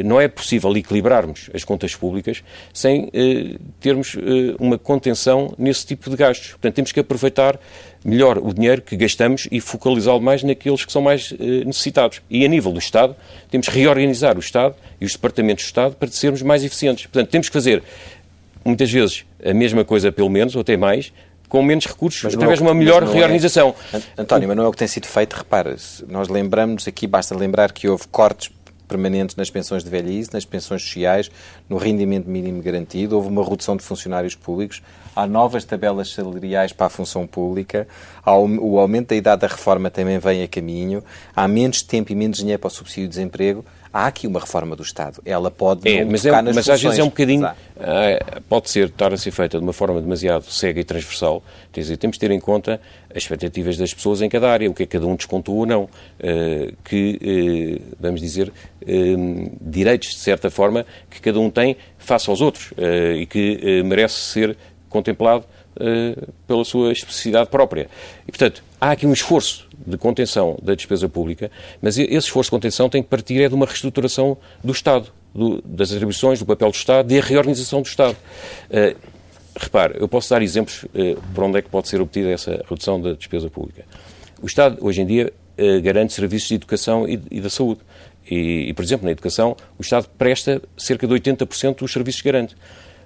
não 0.04 0.20
é 0.20 0.28
possível 0.28 0.76
equilibrarmos 0.76 1.50
as 1.54 1.64
contas 1.64 1.94
públicas 1.94 2.42
sem 2.72 3.04
uh, 3.04 3.60
termos 3.80 4.14
uh, 4.14 4.18
uma 4.58 4.78
contenção 4.78 5.54
nesse 5.58 5.86
tipo 5.86 6.10
de 6.10 6.16
gastos. 6.16 6.50
Portanto, 6.50 6.74
temos 6.74 6.92
que 6.92 7.00
aproveitar 7.00 7.58
melhor 8.04 8.38
o 8.38 8.52
dinheiro 8.52 8.82
que 8.82 8.96
gastamos 8.96 9.48
e 9.50 9.60
focalizá-lo 9.60 10.20
mais 10.20 10.42
naqueles 10.42 10.84
que 10.84 10.92
são 10.92 11.02
mais 11.02 11.32
necessitados. 11.66 12.22
E 12.30 12.44
a 12.44 12.48
nível 12.48 12.72
do 12.72 12.78
Estado, 12.78 13.16
temos 13.50 13.68
que 13.68 13.76
reorganizar 13.76 14.36
o 14.36 14.40
Estado 14.40 14.74
e 15.00 15.04
os 15.04 15.12
departamentos 15.12 15.64
do 15.64 15.66
Estado 15.66 15.96
para 15.96 16.08
sermos 16.08 16.40
mais 16.40 16.62
eficientes. 16.62 17.06
Portanto, 17.06 17.28
temos 17.28 17.48
que 17.48 17.52
fazer, 17.52 17.82
muitas 18.64 18.90
vezes, 18.90 19.24
a 19.44 19.52
mesma 19.52 19.84
coisa, 19.84 20.12
pelo 20.12 20.30
menos, 20.30 20.54
ou 20.54 20.60
até 20.60 20.76
mais, 20.76 21.12
com 21.48 21.62
menos 21.62 21.86
recursos, 21.86 22.22
mas 22.22 22.34
através 22.34 22.60
é 22.60 22.62
de 22.62 22.68
uma 22.68 22.74
melhor 22.74 23.02
é- 23.02 23.06
reorganização. 23.06 23.74
É... 23.92 24.22
António, 24.22 24.48
mas 24.48 24.56
não 24.56 24.64
é 24.64 24.68
o 24.68 24.70
que 24.70 24.76
tem 24.76 24.88
sido 24.88 25.06
feito. 25.06 25.34
Repara, 25.34 25.74
nós 26.06 26.28
lembramos 26.28 26.86
aqui, 26.86 27.06
basta 27.06 27.34
lembrar 27.34 27.72
que 27.72 27.88
houve 27.88 28.06
cortes 28.08 28.50
permanentes 28.88 29.36
nas 29.36 29.50
pensões 29.50 29.84
de 29.84 29.90
velhice, 29.90 30.30
nas 30.32 30.44
pensões 30.44 30.82
sociais, 30.82 31.30
no 31.68 31.76
rendimento 31.76 32.28
mínimo 32.28 32.62
garantido, 32.62 33.14
houve 33.16 33.28
uma 33.28 33.44
redução 33.44 33.76
de 33.76 33.84
funcionários 33.84 34.34
públicos, 34.34 34.82
há 35.14 35.26
novas 35.26 35.64
tabelas 35.64 36.12
salariais 36.12 36.72
para 36.72 36.86
a 36.86 36.90
função 36.90 37.26
pública, 37.26 37.86
o 38.26 38.78
aumento 38.78 39.08
da 39.08 39.16
idade 39.16 39.42
da 39.42 39.48
reforma 39.48 39.90
também 39.90 40.18
vem 40.18 40.42
a 40.42 40.48
caminho, 40.48 41.04
há 41.36 41.46
menos 41.46 41.82
tempo 41.82 42.10
e 42.10 42.14
menos 42.14 42.38
dinheiro 42.38 42.58
para 42.58 42.68
o 42.68 42.70
subsídio 42.70 43.04
de 43.04 43.10
desemprego, 43.10 43.64
há 43.92 44.06
aqui 44.06 44.26
uma 44.26 44.40
reforma 44.40 44.76
do 44.76 44.82
Estado. 44.82 45.20
Ela 45.24 45.50
pode 45.50 45.88
é, 45.88 46.04
não 46.04 46.12
mas 46.12 46.24
é, 46.24 46.42
Mas 46.42 46.68
às 46.68 46.82
vezes 46.82 46.98
é 46.98 47.02
um 47.02 47.08
bocadinho... 47.08 47.46
Uh, 47.46 48.42
pode 48.48 48.70
ser, 48.70 48.86
estar 48.86 49.12
a 49.12 49.16
ser 49.16 49.30
feita 49.30 49.58
de 49.58 49.64
uma 49.64 49.72
forma 49.72 50.00
demasiado 50.00 50.44
cega 50.44 50.80
e 50.80 50.84
transversal. 50.84 51.42
Quer 51.72 51.80
dizer, 51.80 51.96
temos 51.96 52.16
de 52.16 52.20
ter 52.20 52.30
em 52.30 52.40
conta 52.40 52.80
as 53.10 53.22
expectativas 53.22 53.76
das 53.76 53.94
pessoas 53.94 54.20
em 54.20 54.28
cada 54.28 54.50
área, 54.50 54.68
o 54.70 54.74
que 54.74 54.82
é 54.82 54.86
que 54.86 54.92
cada 54.92 55.06
um 55.06 55.16
descontou 55.16 55.56
ou 55.56 55.66
não. 55.66 55.84
Uh, 55.84 56.74
que, 56.84 57.80
uh, 57.82 57.96
vamos 58.00 58.20
dizer, 58.20 58.52
direitos, 59.60 60.10
de 60.10 60.20
certa 60.20 60.50
forma, 60.50 60.86
que 61.10 61.20
cada 61.20 61.38
um 61.38 61.50
tem 61.50 61.76
face 61.98 62.30
aos 62.30 62.40
outros 62.40 62.72
e 63.16 63.26
que 63.26 63.82
merece 63.84 64.14
ser 64.14 64.56
contemplado 64.88 65.44
pela 66.46 66.64
sua 66.64 66.92
especificidade 66.92 67.50
própria. 67.50 67.88
E, 68.26 68.32
portanto, 68.32 68.62
há 68.80 68.92
aqui 68.92 69.06
um 69.06 69.12
esforço 69.12 69.67
de 69.88 69.96
contenção 69.96 70.56
da 70.62 70.74
despesa 70.74 71.08
pública, 71.08 71.50
mas 71.80 71.98
esse 71.98 72.14
esforço 72.14 72.48
de 72.48 72.52
contenção 72.52 72.88
tem 72.88 73.02
que 73.02 73.08
partir 73.08 73.42
é 73.42 73.48
de 73.48 73.54
uma 73.54 73.66
reestruturação 73.66 74.36
do 74.62 74.72
Estado, 74.72 75.12
do, 75.34 75.62
das 75.62 75.90
atribuições, 75.92 76.38
do 76.38 76.46
papel 76.46 76.70
do 76.70 76.74
Estado, 76.74 77.14
da 77.14 77.20
reorganização 77.20 77.82
do 77.82 77.86
Estado. 77.86 78.16
Uh, 78.70 78.96
repare, 79.56 79.94
eu 79.98 80.08
posso 80.08 80.30
dar 80.30 80.42
exemplos 80.42 80.84
uh, 80.84 81.20
por 81.34 81.44
onde 81.44 81.58
é 81.58 81.62
que 81.62 81.68
pode 81.68 81.88
ser 81.88 82.00
obtida 82.00 82.30
essa 82.30 82.62
redução 82.68 83.00
da 83.00 83.14
despesa 83.14 83.48
pública. 83.48 83.84
O 84.42 84.46
Estado, 84.46 84.78
hoje 84.80 85.02
em 85.02 85.06
dia, 85.06 85.32
uh, 85.58 85.82
garante 85.82 86.12
serviços 86.12 86.48
de 86.48 86.54
educação 86.54 87.08
e, 87.08 87.20
e 87.30 87.40
da 87.40 87.50
saúde. 87.50 87.80
E, 88.30 88.68
e, 88.68 88.74
por 88.74 88.84
exemplo, 88.84 89.06
na 89.06 89.12
educação, 89.12 89.56
o 89.78 89.82
Estado 89.82 90.08
presta 90.18 90.60
cerca 90.76 91.06
de 91.06 91.14
80% 91.14 91.78
dos 91.78 91.92
serviços 91.92 92.20
que 92.20 92.30
garante. 92.30 92.54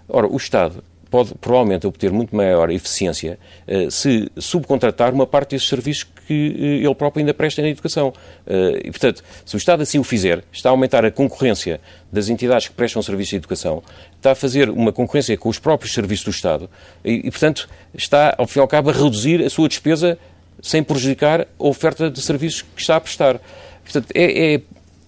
Ora, 0.09 0.27
o 0.27 0.37
Estado 0.37 0.83
pode 1.13 1.35
provavelmente 1.35 1.87
obter 1.87 2.11
muito 2.11 2.35
maior 2.35 2.71
eficiência 2.71 3.39
uh, 3.69 3.91
se 3.91 4.33
subcontratar 4.39 5.13
uma 5.13 5.27
parte 5.27 5.51
desses 5.51 5.69
serviços 5.69 6.05
que 6.27 6.57
uh, 6.59 6.87
ele 6.87 6.95
próprio 6.95 7.21
ainda 7.21 7.35
presta 7.35 7.61
na 7.61 7.69
educação. 7.69 8.09
Uh, 8.47 8.79
e, 8.83 8.91
portanto, 8.91 9.23
se 9.45 9.55
o 9.55 9.59
Estado 9.59 9.83
assim 9.83 9.99
o 9.99 10.05
fizer, 10.05 10.43
está 10.51 10.71
a 10.71 10.73
aumentar 10.73 11.05
a 11.05 11.11
concorrência 11.11 11.83
das 12.11 12.31
entidades 12.31 12.67
que 12.67 12.75
prestam 12.75 13.03
serviços 13.03 13.29
de 13.29 13.37
educação, 13.37 13.83
está 14.17 14.33
a 14.33 14.35
fazer 14.35 14.71
uma 14.71 14.91
concorrência 14.91 15.37
com 15.37 15.51
os 15.51 15.59
próprios 15.59 15.93
serviços 15.93 16.25
do 16.25 16.31
Estado 16.31 16.71
e 17.05 17.31
portanto, 17.31 17.69
está, 17.93 18.35
ao 18.39 18.47
fim 18.47 18.61
e 18.61 18.63
ao 18.63 18.69
cabo, 18.69 18.89
a 18.89 18.93
reduzir 18.95 19.45
a 19.45 19.51
sua 19.51 19.69
despesa 19.69 20.19
sem 20.63 20.83
prejudicar 20.83 21.43
a 21.43 21.47
oferta 21.59 22.11
de 22.11 22.23
serviços 22.23 22.63
que 22.63 22.81
está 22.81 22.97
a 22.97 23.01
prestar. 23.01 23.39
Portanto, 23.85 24.07
é, 24.15 24.55
é 24.55 24.61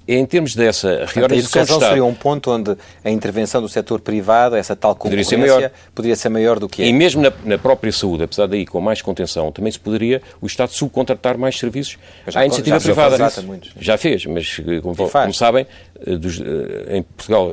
em 0.07 0.25
termos 0.27 0.55
dessa 0.55 1.07
reorganização 1.07 1.63
A 1.63 1.65
educação 1.65 1.81
seria 1.81 2.05
um 2.05 2.15
ponto 2.15 2.51
onde 2.51 2.77
a 3.03 3.11
intervenção 3.11 3.63
do 3.63 3.69
setor 3.69 4.01
privado, 4.01 4.55
essa 4.55 4.77
tal 4.77 4.95
concorrência, 4.95 5.37
poderia 5.37 5.53
ser 5.53 5.59
maior, 5.59 5.71
poderia 5.95 6.17
ser 6.17 6.29
maior 6.29 6.59
do 6.59 6.69
que 6.69 6.83
é. 6.83 6.87
E 6.87 6.93
mesmo 6.93 7.23
na, 7.23 7.33
na, 7.45 7.57
própria 7.57 7.91
saúde, 7.91 8.25
apesar 8.25 8.47
daí 8.47 8.67
com 8.67 8.81
mais 8.81 9.01
contenção, 9.01 9.51
também 9.51 9.73
se 9.73 9.81
poderia 9.81 10.21
o 10.41 10.47
Estado 10.47 10.71
subcontratar 10.73 11.39
mais 11.39 11.59
serviços 11.59 11.99
já, 12.29 12.41
à 12.41 12.47
iniciativa 12.47 12.79
já 12.79 12.85
privada. 12.85 13.33
Já 13.81 13.97
fez, 13.97 14.27
mas 14.27 14.61
eh, 14.67 14.81
como, 14.81 14.95
como 14.95 15.35
sabem, 15.35 15.67
eh, 16.07 16.17
dos, 16.17 16.41
eh, 16.41 16.97
em 16.97 17.03
Portugal 17.03 17.53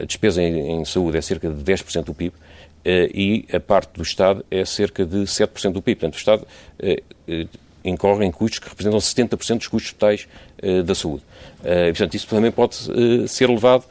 a 0.00 0.04
despesa 0.04 0.42
em, 0.42 0.80
em 0.80 0.84
saúde 0.84 1.18
é 1.18 1.20
cerca 1.20 1.48
de 1.48 1.62
10% 1.62 2.04
do 2.04 2.14
PIB 2.14 2.34
e 2.84 3.46
a 3.52 3.58
parte 3.58 3.90
do 3.94 4.02
Estado 4.02 4.44
é 4.50 4.64
cerca 4.64 5.04
de 5.04 5.18
7% 5.18 5.72
do 5.72 5.82
PIB. 5.82 6.00
Portanto, 6.00 6.14
o 6.14 6.18
Estado 6.18 6.46
incorrem 7.84 8.30
custos 8.30 8.58
que 8.58 8.68
representam 8.68 8.98
70% 8.98 9.58
dos 9.58 9.68
custos 9.68 9.92
totais 9.92 10.28
da 10.84 10.94
saúde. 10.94 11.22
Uh, 11.60 11.86
portanto, 11.88 12.14
isso 12.14 12.26
também 12.26 12.50
pode 12.50 12.76
uh, 12.90 13.28
ser 13.28 13.48
levado 13.48 13.84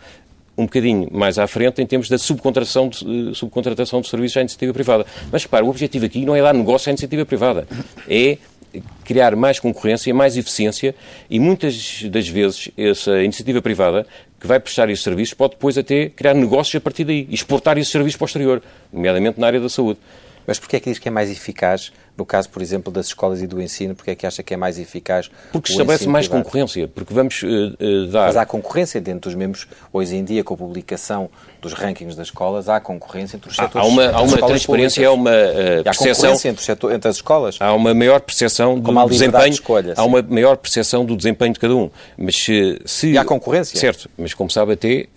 um 0.57 0.63
bocadinho 0.63 1.09
mais 1.11 1.37
à 1.37 1.47
frente 1.47 1.81
em 1.81 1.85
termos 1.85 2.09
da 2.09 2.17
subcontratação 2.17 2.87
de, 2.87 3.35
subcontratação 3.35 4.01
de 4.01 4.07
serviços 4.07 4.37
à 4.37 4.41
iniciativa 4.41 4.73
privada. 4.73 5.05
Mas, 5.31 5.43
repare, 5.43 5.65
o 5.65 5.69
objetivo 5.69 6.05
aqui 6.05 6.25
não 6.25 6.35
é 6.35 6.41
dar 6.41 6.53
negócio 6.53 6.89
à 6.89 6.91
iniciativa 6.91 7.25
privada, 7.25 7.67
é 8.09 8.37
criar 9.03 9.35
mais 9.35 9.59
concorrência, 9.59 10.13
mais 10.13 10.35
eficiência 10.35 10.95
e 11.29 11.39
muitas 11.39 12.03
das 12.03 12.27
vezes 12.27 12.69
essa 12.77 13.21
iniciativa 13.23 13.61
privada 13.61 14.05
que 14.39 14.47
vai 14.47 14.59
prestar 14.59 14.89
esses 14.89 15.03
serviços 15.03 15.33
pode 15.33 15.53
depois 15.53 15.77
até 15.77 16.09
criar 16.09 16.33
negócios 16.33 16.75
a 16.75 16.81
partir 16.81 17.05
daí 17.05 17.25
e 17.29 17.35
exportar 17.35 17.77
esses 17.77 17.91
serviços 17.91 18.17
para 18.17 18.25
o 18.25 18.27
exterior, 18.27 18.63
nomeadamente 18.91 19.39
na 19.39 19.47
área 19.47 19.59
da 19.59 19.69
saúde. 19.69 19.99
Mas 20.45 20.59
porquê 20.59 20.77
é 20.77 20.79
que 20.79 20.89
diz 20.89 20.99
que 20.99 21.07
é 21.07 21.11
mais 21.11 21.29
eficaz, 21.29 21.91
no 22.17 22.25
caso, 22.25 22.49
por 22.49 22.61
exemplo, 22.61 22.91
das 22.91 23.07
escolas 23.07 23.41
e 23.41 23.47
do 23.47 23.61
ensino, 23.61 23.95
porquê 23.95 24.11
é 24.11 24.15
que 24.15 24.25
acha 24.25 24.41
que 24.41 24.53
é 24.53 24.57
mais 24.57 24.79
eficaz 24.79 25.29
Porque 25.51 25.71
estabelece 25.71 26.07
mais 26.07 26.27
privado? 26.27 26.43
concorrência, 26.43 26.87
porque 26.87 27.13
vamos 27.13 27.43
uh, 27.43 27.47
uh, 27.47 28.07
dar... 28.07 28.27
Mas 28.27 28.37
há 28.37 28.45
concorrência 28.45 29.01
dentro 29.01 29.29
dos 29.29 29.35
membros, 29.35 29.67
hoje 29.91 30.15
em 30.15 30.23
dia, 30.23 30.43
com 30.43 30.53
a 30.53 30.57
publicação 30.57 31.29
dos 31.61 31.73
rankings 31.73 32.15
das 32.15 32.27
escolas, 32.27 32.69
há 32.69 32.79
concorrência 32.79 33.35
entre 33.35 33.49
os 33.49 33.55
setores 33.55 33.85
Há 33.85 33.89
uma, 33.89 34.05
há 34.05 34.21
uma 34.21 34.37
transparência, 34.37 35.07
há 35.07 35.11
uma 35.11 35.31
uh, 35.31 35.83
percepção... 35.83 36.31
Há 36.31 36.47
entre, 36.47 36.63
setor, 36.63 36.93
entre, 36.93 37.09
as 37.09 37.15
escolas. 37.15 37.57
Há 37.59 37.73
uma 37.73 37.93
maior 37.93 38.21
percepção 38.21 38.79
do 38.79 38.97
há 38.97 39.05
desempenho... 39.05 39.49
De 39.49 39.55
escolha, 39.55 39.93
há 39.97 40.03
uma 40.03 40.21
maior 40.21 40.57
percepção 40.57 41.05
do 41.05 41.17
desempenho 41.17 41.53
de 41.53 41.59
cada 41.59 41.75
um. 41.75 41.89
Mas 42.17 42.35
se... 42.35 43.11
E 43.11 43.17
há 43.17 43.25
concorrência. 43.25 43.77
Certo, 43.77 44.09
mas 44.17 44.33
como 44.33 44.49
sabe 44.49 44.73
até, 44.73 45.07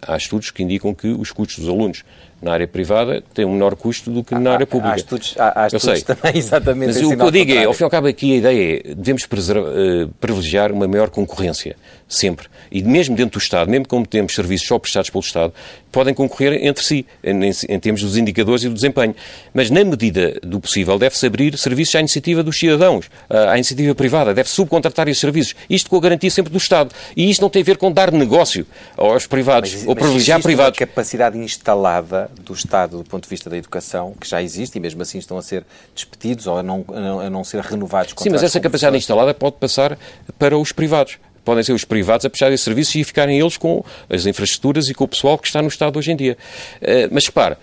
há 0.00 0.16
estudos 0.16 0.50
que 0.50 0.62
indicam 0.62 0.94
que 0.94 1.08
os 1.08 1.30
custos 1.30 1.58
dos 1.58 1.68
alunos 1.68 2.04
na 2.42 2.52
área 2.52 2.66
privada 2.68 3.22
tem 3.32 3.44
um 3.44 3.52
menor 3.52 3.74
custo 3.74 4.10
do 4.10 4.22
que 4.22 4.34
na 4.34 4.52
área 4.52 4.66
pública. 4.66 4.94
Há 4.94 4.96
estudos, 4.96 5.34
há, 5.38 5.62
há 5.62 5.66
estudos 5.66 6.02
também 6.02 6.36
exatamente 6.36 6.94
Mas 6.94 7.02
o 7.02 7.16
que 7.16 7.22
eu 7.22 7.30
digo 7.30 7.52
é, 7.52 7.64
ao 7.64 7.72
fim 7.72 7.82
e 7.82 7.86
ao 7.86 7.90
cabo 7.90 8.06
aqui 8.06 8.34
a 8.34 8.36
ideia 8.36 8.82
é, 8.84 8.94
devemos 8.94 9.24
uh, 9.24 10.08
privilegiar 10.20 10.72
uma 10.72 10.86
maior 10.86 11.10
concorrência, 11.10 11.76
sempre. 12.08 12.48
E 12.70 12.82
mesmo 12.82 13.16
dentro 13.16 13.38
do 13.38 13.42
Estado, 13.42 13.70
mesmo 13.70 13.86
como 13.86 14.06
temos 14.06 14.34
serviços 14.34 14.66
só 14.66 14.78
prestados 14.78 15.10
pelo 15.10 15.22
Estado, 15.22 15.52
podem 15.92 16.12
concorrer 16.12 16.66
entre 16.66 16.84
si, 16.84 17.06
em, 17.22 17.40
em 17.68 17.78
termos 17.78 18.02
dos 18.02 18.16
indicadores 18.16 18.64
e 18.64 18.68
do 18.68 18.74
desempenho. 18.74 19.14
Mas, 19.52 19.70
na 19.70 19.84
medida 19.84 20.38
do 20.42 20.58
possível, 20.58 20.98
deve-se 20.98 21.24
abrir 21.26 21.56
serviços 21.56 21.94
à 21.94 22.00
iniciativa 22.00 22.42
dos 22.42 22.58
cidadãos, 22.58 23.08
à 23.30 23.54
iniciativa 23.54 23.94
privada, 23.94 24.34
deve-se 24.34 24.56
subcontratar 24.56 25.08
esses 25.08 25.20
serviços. 25.20 25.54
Isto 25.70 25.90
com 25.90 25.96
a 25.96 26.00
garantia 26.00 26.30
sempre 26.30 26.52
do 26.52 26.58
Estado. 26.58 26.92
E 27.16 27.30
isto 27.30 27.40
não 27.40 27.48
tem 27.48 27.62
a 27.62 27.64
ver 27.64 27.76
com 27.76 27.92
dar 27.92 28.10
negócio 28.10 28.66
aos 28.96 29.26
privados, 29.26 29.72
mas, 29.72 29.86
ou 29.86 29.94
privilegiar 29.94 30.42
privados. 30.42 30.80
Uma 30.80 30.86
capacidade 30.86 31.38
instalada 31.38 32.30
do 32.40 32.52
Estado 32.52 32.98
do 32.98 33.04
ponto 33.04 33.24
de 33.24 33.30
vista 33.30 33.48
da 33.48 33.56
educação, 33.56 34.14
que 34.20 34.28
já 34.28 34.42
existe 34.42 34.76
e 34.76 34.80
mesmo 34.80 35.00
assim 35.02 35.18
estão 35.18 35.38
a 35.38 35.42
ser 35.42 35.64
despedidos 35.94 36.46
ou 36.46 36.58
a 36.58 36.62
não, 36.62 36.84
a 37.24 37.30
não 37.30 37.44
ser 37.44 37.60
renovados. 37.60 38.14
Sim, 38.18 38.30
mas 38.30 38.42
essa 38.42 38.58
capacidade 38.58 38.96
instalada 38.96 39.32
pode 39.32 39.56
passar 39.56 39.96
para 40.38 40.58
os 40.58 40.72
privados 40.72 41.18
podem 41.44 41.62
ser 41.62 41.72
os 41.72 41.84
privados 41.84 42.24
a 42.24 42.30
prestar 42.30 42.50
esses 42.52 42.64
serviços 42.64 42.94
e 42.94 43.04
ficarem 43.04 43.38
eles 43.38 43.56
com 43.56 43.84
as 44.08 44.26
infraestruturas 44.26 44.88
e 44.88 44.94
com 44.94 45.04
o 45.04 45.08
pessoal 45.08 45.38
que 45.38 45.46
está 45.46 45.60
no 45.60 45.68
Estado 45.68 45.98
hoje 45.98 46.12
em 46.12 46.16
dia. 46.16 46.36
Eh, 46.80 47.08
mas 47.10 47.26
repare, 47.26 47.56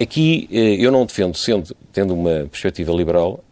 Aqui 0.00 0.48
eu 0.50 0.90
não 0.90 1.06
defendo, 1.06 1.36
sendo, 1.36 1.76
tendo 1.92 2.12
uma 2.12 2.48
perspectiva 2.50 2.92
liberal, 2.92 3.44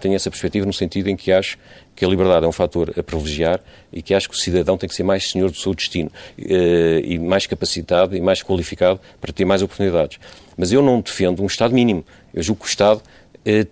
tenho 0.00 0.14
essa 0.14 0.28
perspectiva 0.28 0.66
no 0.66 0.72
sentido 0.72 1.08
em 1.08 1.16
que 1.16 1.32
acho 1.32 1.56
que 1.96 2.04
a 2.04 2.08
liberdade 2.08 2.44
é 2.44 2.48
um 2.48 2.52
fator 2.52 2.92
a 2.98 3.02
privilegiar 3.02 3.60
e 3.90 4.02
que 4.02 4.12
acho 4.12 4.28
que 4.28 4.34
o 4.34 4.38
cidadão 4.38 4.76
tem 4.76 4.86
que 4.86 4.94
ser 4.94 5.02
mais 5.02 5.30
senhor 5.30 5.50
do 5.50 5.56
seu 5.56 5.72
destino 5.74 6.10
e 6.36 7.18
mais 7.18 7.46
capacitado 7.46 8.14
e 8.14 8.20
mais 8.20 8.42
qualificado 8.42 9.00
para 9.18 9.32
ter 9.32 9.46
mais 9.46 9.62
oportunidades. 9.62 10.18
Mas 10.58 10.72
eu 10.72 10.82
não 10.82 11.00
defendo 11.00 11.42
um 11.42 11.46
Estado 11.46 11.72
mínimo. 11.72 12.04
Eu 12.34 12.42
julgo 12.42 12.60
que 12.60 12.66
o 12.66 12.68
Estado 12.68 13.00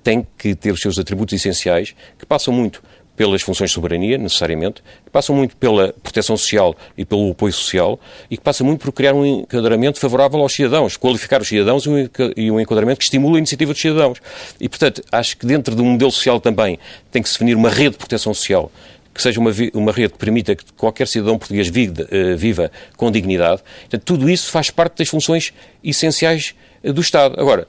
tem 0.03 0.27
que 0.39 0.55
ter 0.55 0.73
os 0.73 0.81
seus 0.81 0.99
atributos 0.99 1.35
essenciais, 1.35 1.95
que 2.19 2.25
passam 2.25 2.55
muito 2.55 2.83
pelas 3.17 3.43
funções 3.43 3.71
de 3.71 3.75
soberania, 3.75 4.19
necessariamente, 4.19 4.83
que 5.05 5.11
passam 5.11 5.35
muito 5.35 5.57
pela 5.57 5.93
proteção 6.03 6.37
social 6.37 6.77
e 6.97 7.05
pelo 7.05 7.31
apoio 7.31 7.53
social 7.53 7.99
e 8.31 8.37
que 8.37 8.43
passa 8.43 8.63
muito 8.63 8.81
por 8.81 8.93
criar 8.93 9.15
um 9.15 9.25
enquadramento 9.25 9.99
favorável 9.99 10.41
aos 10.41 10.53
cidadãos, 10.53 10.97
qualificar 10.97 11.41
os 11.41 11.49
cidadãos 11.49 11.85
e 12.37 12.51
um 12.51 12.61
enquadramento 12.61 12.99
que 12.99 13.05
estimula 13.05 13.37
a 13.37 13.39
iniciativa 13.39 13.73
dos 13.73 13.81
cidadãos. 13.81 14.21
E, 14.61 14.69
portanto, 14.69 15.03
acho 15.11 15.37
que 15.37 15.47
dentro 15.47 15.75
de 15.75 15.83
um 15.83 15.87
modelo 15.87 16.13
social 16.13 16.39
também 16.41 16.79
tem 17.11 17.23
que 17.23 17.29
se 17.29 17.35
definir 17.35 17.57
uma 17.57 17.71
rede 17.71 17.91
de 17.91 17.99
proteção 17.99 18.35
social 18.35 18.71
que 19.13 19.23
seja 19.23 19.41
uma, 19.41 19.51
uma 19.73 19.93
rede 19.93 20.13
que 20.13 20.19
permita 20.19 20.55
que 20.55 20.63
qualquer 20.77 21.09
cidadão 21.09 21.39
português 21.39 21.69
viva, 21.69 22.03
uh, 22.03 22.37
viva 22.37 22.71
com 22.99 23.11
dignidade. 23.11 23.63
Portanto, 23.81 24.03
tudo 24.03 24.29
isso 24.29 24.51
faz 24.51 24.69
parte 24.69 24.99
das 24.99 25.09
funções 25.09 25.55
essenciais 25.83 26.55
uh, 26.85 26.93
do 26.93 27.01
Estado. 27.01 27.41
Agora, 27.41 27.67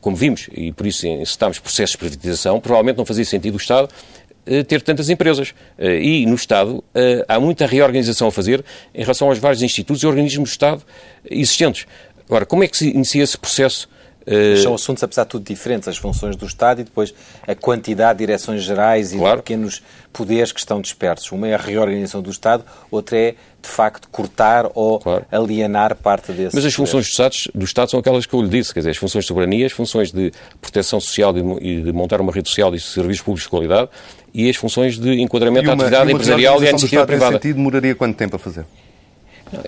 como 0.00 0.16
vimos, 0.16 0.48
e 0.52 0.72
por 0.72 0.86
isso 0.86 1.06
encetámos 1.06 1.58
processos 1.58 1.92
de 1.92 1.98
privatização, 1.98 2.60
provavelmente 2.60 2.98
não 2.98 3.06
fazia 3.06 3.24
sentido 3.24 3.54
o 3.54 3.56
Estado 3.56 3.88
eh, 3.88 4.19
ter 4.66 4.82
tantas 4.82 5.08
empresas. 5.10 5.54
Eh, 5.78 6.02
e 6.02 6.26
no 6.26 6.34
Estado 6.34 6.82
eh, 6.94 7.24
há 7.28 7.38
muita 7.38 7.66
reorganização 7.66 8.28
a 8.28 8.32
fazer 8.32 8.64
em 8.94 9.02
relação 9.02 9.28
aos 9.28 9.38
vários 9.38 9.62
institutos 9.62 10.02
e 10.02 10.06
organismos 10.06 10.50
do 10.50 10.52
Estado 10.52 10.82
existentes. 11.30 11.86
Agora, 12.26 12.46
como 12.46 12.64
é 12.64 12.68
que 12.68 12.76
se 12.76 12.88
inicia 12.88 13.22
esse 13.22 13.36
processo 13.36 13.88
mas 14.26 14.62
são 14.62 14.74
assuntos, 14.74 15.02
apesar 15.02 15.24
de 15.24 15.30
tudo, 15.30 15.44
diferentes, 15.44 15.88
as 15.88 15.96
funções 15.96 16.36
do 16.36 16.46
Estado 16.46 16.80
e 16.80 16.84
depois 16.84 17.14
a 17.46 17.54
quantidade 17.54 18.18
de 18.18 18.26
direções 18.26 18.62
gerais 18.62 19.12
e 19.12 19.18
claro. 19.18 19.36
de 19.36 19.42
pequenos 19.42 19.82
poderes 20.12 20.52
que 20.52 20.60
estão 20.60 20.80
dispersos. 20.80 21.30
Uma 21.32 21.48
é 21.48 21.54
a 21.54 21.56
reorganização 21.56 22.20
do 22.20 22.30
Estado, 22.30 22.64
outra 22.90 23.16
é, 23.16 23.34
de 23.62 23.68
facto, 23.68 24.08
cortar 24.10 24.70
ou 24.74 24.98
claro. 24.98 25.24
alienar 25.30 25.94
parte 25.96 26.32
desses 26.32 26.54
Mas 26.54 26.64
as 26.64 26.74
funções 26.74 27.06
do 27.06 27.10
Estado, 27.10 27.34
do 27.54 27.64
Estado, 27.64 27.90
são 27.90 28.00
aquelas 28.00 28.26
que 28.26 28.34
eu 28.34 28.42
lhe 28.42 28.48
disse, 28.48 28.72
quer 28.72 28.80
dizer, 28.80 28.90
as 28.90 28.96
funções 28.96 29.24
de 29.24 29.28
soberania, 29.28 29.66
as 29.66 29.72
funções 29.72 30.12
de 30.12 30.32
proteção 30.60 31.00
social 31.00 31.34
e 31.60 31.80
de 31.80 31.92
montar 31.92 32.20
uma 32.20 32.32
rede 32.32 32.48
social 32.48 32.74
e 32.74 32.80
serviços 32.80 33.22
públicos 33.22 33.44
de 33.44 33.48
qualidade 33.48 33.88
e 34.32 34.48
as 34.48 34.56
funções 34.56 34.98
de 34.98 35.20
enquadramento 35.20 35.66
uma, 35.66 35.72
à 35.72 35.74
atividade 35.76 36.12
empresarial 36.12 36.62
e 36.62 36.66
à 36.66 36.70
iniciativa 36.70 37.06
privada. 37.06 37.32
Nesse 37.32 37.42
sentido, 37.42 37.56
demoraria 37.56 37.94
quanto 37.94 38.16
tempo 38.16 38.36
a 38.36 38.38
fazer? 38.38 38.64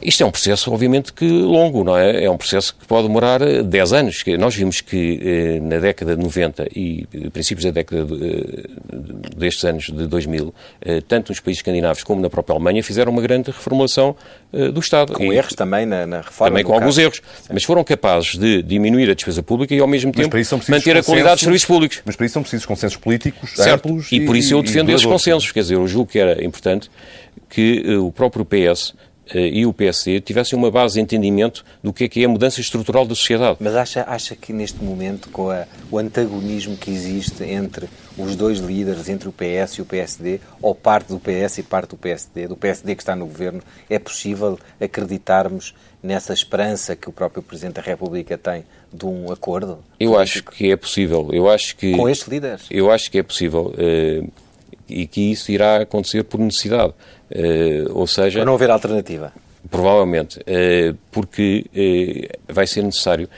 Isto 0.00 0.22
é 0.22 0.26
um 0.26 0.30
processo, 0.30 0.72
obviamente, 0.72 1.12
que 1.12 1.26
longo, 1.26 1.82
não 1.82 1.96
é? 1.96 2.24
É 2.24 2.30
um 2.30 2.36
processo 2.36 2.74
que 2.74 2.86
pode 2.86 3.06
demorar 3.08 3.40
10 3.40 3.92
eh, 3.92 3.96
anos. 3.96 4.24
Nós 4.38 4.54
vimos 4.54 4.80
que 4.80 5.20
eh, 5.22 5.60
na 5.60 5.78
década 5.78 6.16
de 6.16 6.22
90 6.22 6.68
e 6.74 7.06
eh, 7.12 7.30
princípios 7.30 7.64
da 7.64 7.70
década 7.70 8.04
de, 8.04 8.64
destes 9.36 9.64
anos 9.64 9.84
de 9.84 10.06
2000, 10.06 10.54
tanto 11.08 11.30
nos 11.30 11.40
países 11.40 11.58
escandinavos 11.58 12.04
como 12.04 12.20
na 12.20 12.30
própria 12.30 12.54
Alemanha 12.54 12.82
fizeram 12.82 13.10
uma 13.12 13.22
grande 13.22 13.50
reformulação 13.50 14.14
do 14.72 14.80
Estado. 14.80 15.12
Com 15.12 15.32
e, 15.32 15.36
erros 15.36 15.54
também 15.54 15.86
na, 15.86 16.06
na 16.06 16.20
reforma. 16.20 16.50
Também 16.50 16.64
com 16.64 16.74
alguns 16.74 16.98
erros. 16.98 17.22
Mas 17.52 17.64
foram 17.64 17.82
capazes 17.82 18.36
de 18.36 18.62
diminuir 18.62 19.10
a 19.10 19.14
despesa 19.14 19.42
pública 19.42 19.74
e, 19.74 19.80
ao 19.80 19.86
mesmo 19.86 20.12
tempo, 20.12 20.36
manter 20.68 20.96
a 20.96 21.02
qualidade 21.02 21.36
dos 21.36 21.42
serviços 21.42 21.66
públicos. 21.66 22.02
Mas 22.04 22.16
para 22.16 22.26
isso 22.26 22.34
são 22.34 22.42
precisos 22.42 22.66
consensos 22.66 22.96
políticos 22.96 23.50
certo. 23.54 23.88
amplos. 23.88 24.12
E, 24.12 24.16
e 24.16 24.26
por 24.26 24.36
isso 24.36 24.54
eu 24.54 24.62
defendo 24.62 24.90
esses 24.90 25.06
consensos. 25.06 25.50
Quer 25.50 25.60
dizer, 25.60 25.74
eu 25.74 25.86
julgo 25.88 26.10
que 26.10 26.18
era 26.18 26.44
importante 26.44 26.90
que 27.48 27.96
o 27.96 28.12
próprio 28.12 28.44
PS 28.44 28.94
e 29.38 29.66
o 29.66 29.72
PSD 29.72 30.20
tivessem 30.20 30.58
uma 30.58 30.70
base 30.70 30.94
de 30.94 31.00
entendimento 31.00 31.64
do 31.82 31.92
que 31.92 32.04
é, 32.04 32.08
que 32.08 32.22
é 32.22 32.24
a 32.24 32.28
mudança 32.28 32.60
estrutural 32.60 33.04
da 33.04 33.14
sociedade. 33.14 33.58
Mas 33.60 33.74
acha, 33.74 34.04
acha 34.06 34.36
que 34.36 34.52
neste 34.52 34.82
momento, 34.82 35.28
com 35.30 35.50
a, 35.50 35.66
o 35.90 35.98
antagonismo 35.98 36.76
que 36.76 36.90
existe 36.90 37.44
entre 37.44 37.88
os 38.16 38.36
dois 38.36 38.58
líderes, 38.58 39.08
entre 39.08 39.28
o 39.28 39.32
PS 39.32 39.74
e 39.74 39.82
o 39.82 39.84
PSD, 39.84 40.40
ou 40.60 40.74
parte 40.74 41.08
do 41.08 41.18
PS 41.18 41.58
e 41.58 41.62
parte 41.62 41.90
do 41.90 41.96
PSD, 41.96 42.48
do 42.48 42.56
PSD 42.56 42.94
que 42.94 43.02
está 43.02 43.16
no 43.16 43.26
governo, 43.26 43.62
é 43.88 43.98
possível 43.98 44.58
acreditarmos 44.80 45.74
nessa 46.02 46.32
esperança 46.32 46.96
que 46.96 47.08
o 47.08 47.12
próprio 47.12 47.42
Presidente 47.42 47.74
da 47.74 47.82
República 47.82 48.36
tem 48.36 48.64
de 48.92 49.06
um 49.06 49.30
acordo? 49.30 49.78
Eu 49.98 50.18
acho 50.18 50.42
que 50.42 50.70
é 50.70 50.76
possível. 50.76 51.30
Eu 51.32 51.48
acho 51.48 51.76
que, 51.76 51.92
com 51.96 52.08
estes 52.08 52.28
líderes? 52.28 52.62
Eu 52.70 52.90
acho 52.90 53.10
que 53.10 53.18
é 53.18 53.22
possível. 53.22 53.72
Uh, 53.72 54.30
e 54.92 55.06
que 55.06 55.32
isso 55.32 55.50
irá 55.50 55.82
acontecer 55.82 56.24
por 56.24 56.38
necessidade. 56.38 56.92
Uh, 57.30 57.90
ou 57.92 58.06
seja... 58.06 58.40
Para 58.40 58.46
não 58.46 58.54
haver 58.54 58.70
alternativa. 58.70 59.32
Provavelmente, 59.70 60.38
uh, 60.40 60.96
porque 61.10 61.66
uh, 61.72 62.52
vai 62.52 62.66
ser 62.66 62.82
necessário 62.82 63.28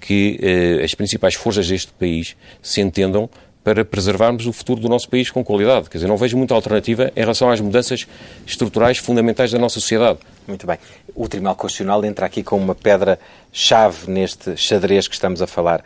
que 0.00 0.38
as 0.84 0.94
principais 0.94 1.34
forças 1.34 1.66
deste 1.66 1.90
país 1.92 2.36
se 2.62 2.80
entendam 2.80 3.28
para 3.64 3.84
preservarmos 3.84 4.46
o 4.46 4.52
futuro 4.52 4.80
do 4.80 4.88
nosso 4.88 5.08
país 5.08 5.28
com 5.28 5.42
qualidade. 5.42 5.90
Quer 5.90 5.98
dizer, 5.98 6.06
não 6.06 6.16
vejo 6.16 6.36
muita 6.36 6.54
alternativa 6.54 7.10
em 7.16 7.20
relação 7.20 7.50
às 7.50 7.60
mudanças 7.60 8.06
estruturais 8.46 8.98
fundamentais 8.98 9.50
da 9.50 9.58
nossa 9.58 9.80
sociedade. 9.80 10.20
Muito 10.46 10.64
bem. 10.64 10.78
O 11.12 11.26
Tribunal 11.26 11.56
Constitucional 11.56 12.04
entra 12.04 12.26
aqui 12.26 12.44
com 12.44 12.56
uma 12.56 12.76
pedra-chave 12.76 14.08
neste 14.08 14.56
xadrez 14.56 15.08
que 15.08 15.14
estamos 15.14 15.42
a 15.42 15.48
falar. 15.48 15.80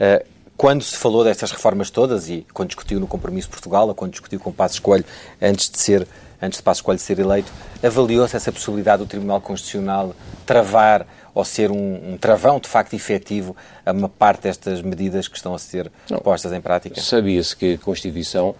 Uh, 0.00 0.24
quando 0.56 0.82
se 0.82 0.96
falou 0.96 1.22
destas 1.22 1.50
reformas 1.50 1.90
todas 1.90 2.28
e 2.28 2.46
quando 2.52 2.68
discutiu 2.68 2.98
no 2.98 3.06
Compromisso 3.06 3.48
Portugal, 3.48 3.88
ou 3.88 3.94
quando 3.94 4.12
discutiu 4.12 4.40
com 4.40 4.52
Passos 4.52 4.78
Coelho 4.78 5.04
antes 5.40 5.70
de 5.70 5.78
ser 5.78 6.06
antes 6.40 6.58
de 6.58 6.62
Passos 6.62 6.82
Coelho 6.82 7.00
ser 7.00 7.18
eleito, 7.18 7.50
avaliou-se 7.82 8.36
essa 8.36 8.52
possibilidade 8.52 9.02
do 9.02 9.08
Tribunal 9.08 9.40
Constitucional 9.40 10.14
travar 10.44 11.06
ou 11.34 11.44
ser 11.44 11.70
um, 11.70 12.12
um, 12.12 12.18
travão 12.18 12.60
de 12.60 12.68
facto 12.68 12.94
efetivo 12.94 13.56
a 13.84 13.92
uma 13.92 14.08
parte 14.08 14.42
destas 14.42 14.82
medidas 14.82 15.28
que 15.28 15.36
estão 15.36 15.54
a 15.54 15.58
ser 15.58 15.90
Não. 16.10 16.18
postas 16.18 16.52
em 16.52 16.60
prática? 16.60 17.00
Sabia-se 17.00 17.56
que 17.56 17.74
a 17.74 17.78
Constituição 17.78 18.54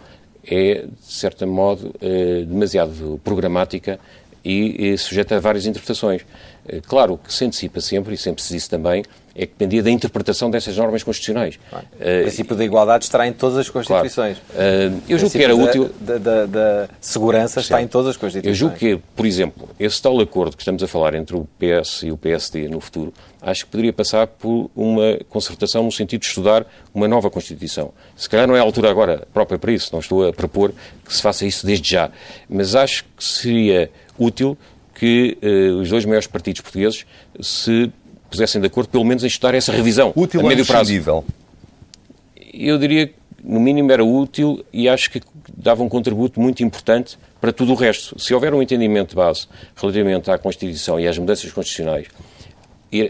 é, 0.47 0.87
de 0.87 1.13
certo 1.13 1.47
modo, 1.47 1.95
eh, 2.01 2.45
demasiado 2.47 3.21
programática 3.25 3.99
e, 4.45 4.93
e 4.93 4.99
sujeita 4.99 5.37
a 5.37 5.41
várias 5.41 5.67
interpretações. 5.67 6.25
Eh, 6.69 6.81
claro 6.87 7.19
que 7.19 7.33
se 7.33 7.45
antecipa 7.45 7.81
sempre, 7.81 8.15
e 8.15 8.17
sempre 8.17 8.43
se 8.43 8.53
disse 8.53 8.69
também, 8.69 9.05
é 9.37 9.45
que 9.45 9.53
dependia 9.53 9.83
da 9.83 9.91
interpretação 9.91 10.51
dessas 10.51 10.77
normas 10.77 11.03
constitucionais. 11.03 11.59
Claro. 11.69 11.87
Uh, 11.93 12.21
o 12.21 12.23
princípio 12.23 12.57
da 12.57 12.65
igualdade 12.65 13.05
estará 13.05 13.29
em 13.29 13.35
todas 13.35 13.59
as 13.59 13.69
Constituições. 13.69 14.39
Claro. 14.51 14.95
Uh, 14.95 15.03
eu 15.07 15.19
julgo 15.19 15.33
que 15.33 15.45
era 15.45 15.55
útil. 15.55 15.91
Da, 16.01 16.17
da, 16.17 16.47
da 16.47 16.89
segurança 17.01 17.61
está 17.61 17.83
em 17.83 17.87
todas 17.87 18.09
as 18.09 18.17
Constituições. 18.17 18.51
Eu 18.51 18.55
julgo 18.55 18.77
que, 18.77 18.99
por 19.15 19.27
exemplo, 19.27 19.69
esse 19.79 20.01
tal 20.01 20.19
acordo 20.21 20.57
que 20.57 20.63
estamos 20.63 20.83
a 20.83 20.89
falar 20.89 21.15
entre 21.15 21.37
o 21.37 21.47
PS 21.59 22.05
e 22.05 22.11
o 22.11 22.17
PSD 22.17 22.67
no 22.69 22.81
futuro, 22.81 23.13
acho 23.43 23.67
que 23.67 23.71
poderia 23.71 23.93
passar 23.93 24.27
por 24.27 24.71
uma 24.75 25.19
concertação 25.29 25.83
no 25.83 25.93
sentido 25.93 26.23
de 26.23 26.29
estudar 26.29 26.67
uma 26.95 27.07
nova 27.07 27.31
Constituição. 27.31 27.93
Se 28.17 28.31
calhar 28.31 28.49
não 28.49 28.57
é 28.57 28.61
a 28.61 28.63
altura 28.63 28.91
agora 28.91 29.29
própria 29.35 29.59
para 29.59 29.71
isso, 29.71 29.91
não 29.93 30.01
estou 30.01 30.27
a 30.27 30.33
propor 30.33 30.73
que 31.05 31.15
se 31.15 31.21
faça 31.21 31.45
isso 31.45 31.67
desde 31.67 31.91
já, 31.91 32.11
mas 32.49 32.75
acho 32.75 33.05
que 33.05 33.23
seria 33.23 33.91
útil 34.19 34.57
que 34.99 35.37
uh, 35.43 35.81
os 35.81 35.91
dois 35.91 36.05
maiores 36.07 36.27
partidos 36.27 36.63
portugueses 36.63 37.05
se 37.41 37.93
pusessem 38.31 38.61
de 38.61 38.67
acordo, 38.67 38.89
pelo 38.89 39.05
menos 39.05 39.23
em 39.23 39.27
estudar 39.27 39.55
essa 39.55 39.71
revisão 39.71 40.13
útil 40.17 40.41
a 40.41 40.43
médio 40.43 40.65
prazo. 40.65 40.93
Eu 42.53 42.79
diria 42.79 43.09
que, 43.09 43.15
no 43.45 43.61
mínimo, 43.61 43.93
era 43.93 44.03
útil 44.03 44.65
e 44.73 44.89
acho 44.89 45.11
que 45.11 45.21
dava 45.55 45.83
um 45.83 45.89
contributo 45.89 46.41
muito 46.41 46.63
importante 46.65 47.19
para 47.41 47.53
tudo 47.53 47.73
o 47.73 47.75
resto. 47.75 48.19
Se 48.19 48.33
houver 48.33 48.55
um 48.55 48.63
entendimento 48.63 49.11
de 49.11 49.17
base 49.17 49.47
relativamente 49.77 50.31
à 50.31 50.39
Constituição 50.39 50.99
e 50.99 51.07
às 51.07 51.19
mudanças 51.19 51.53
constitucionais, 51.53 52.07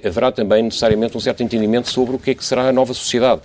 haverá 0.05 0.33
também 0.33 0.65
necessariamente 0.65 1.17
um 1.17 1.21
certo 1.21 1.43
entendimento 1.43 1.89
sobre 1.89 2.17
o 2.17 2.19
que 2.19 2.33
é 2.33 2.35
que 2.35 2.45
será 2.45 2.69
a 2.69 2.73
nova 2.73 2.93
sociedade. 2.93 3.43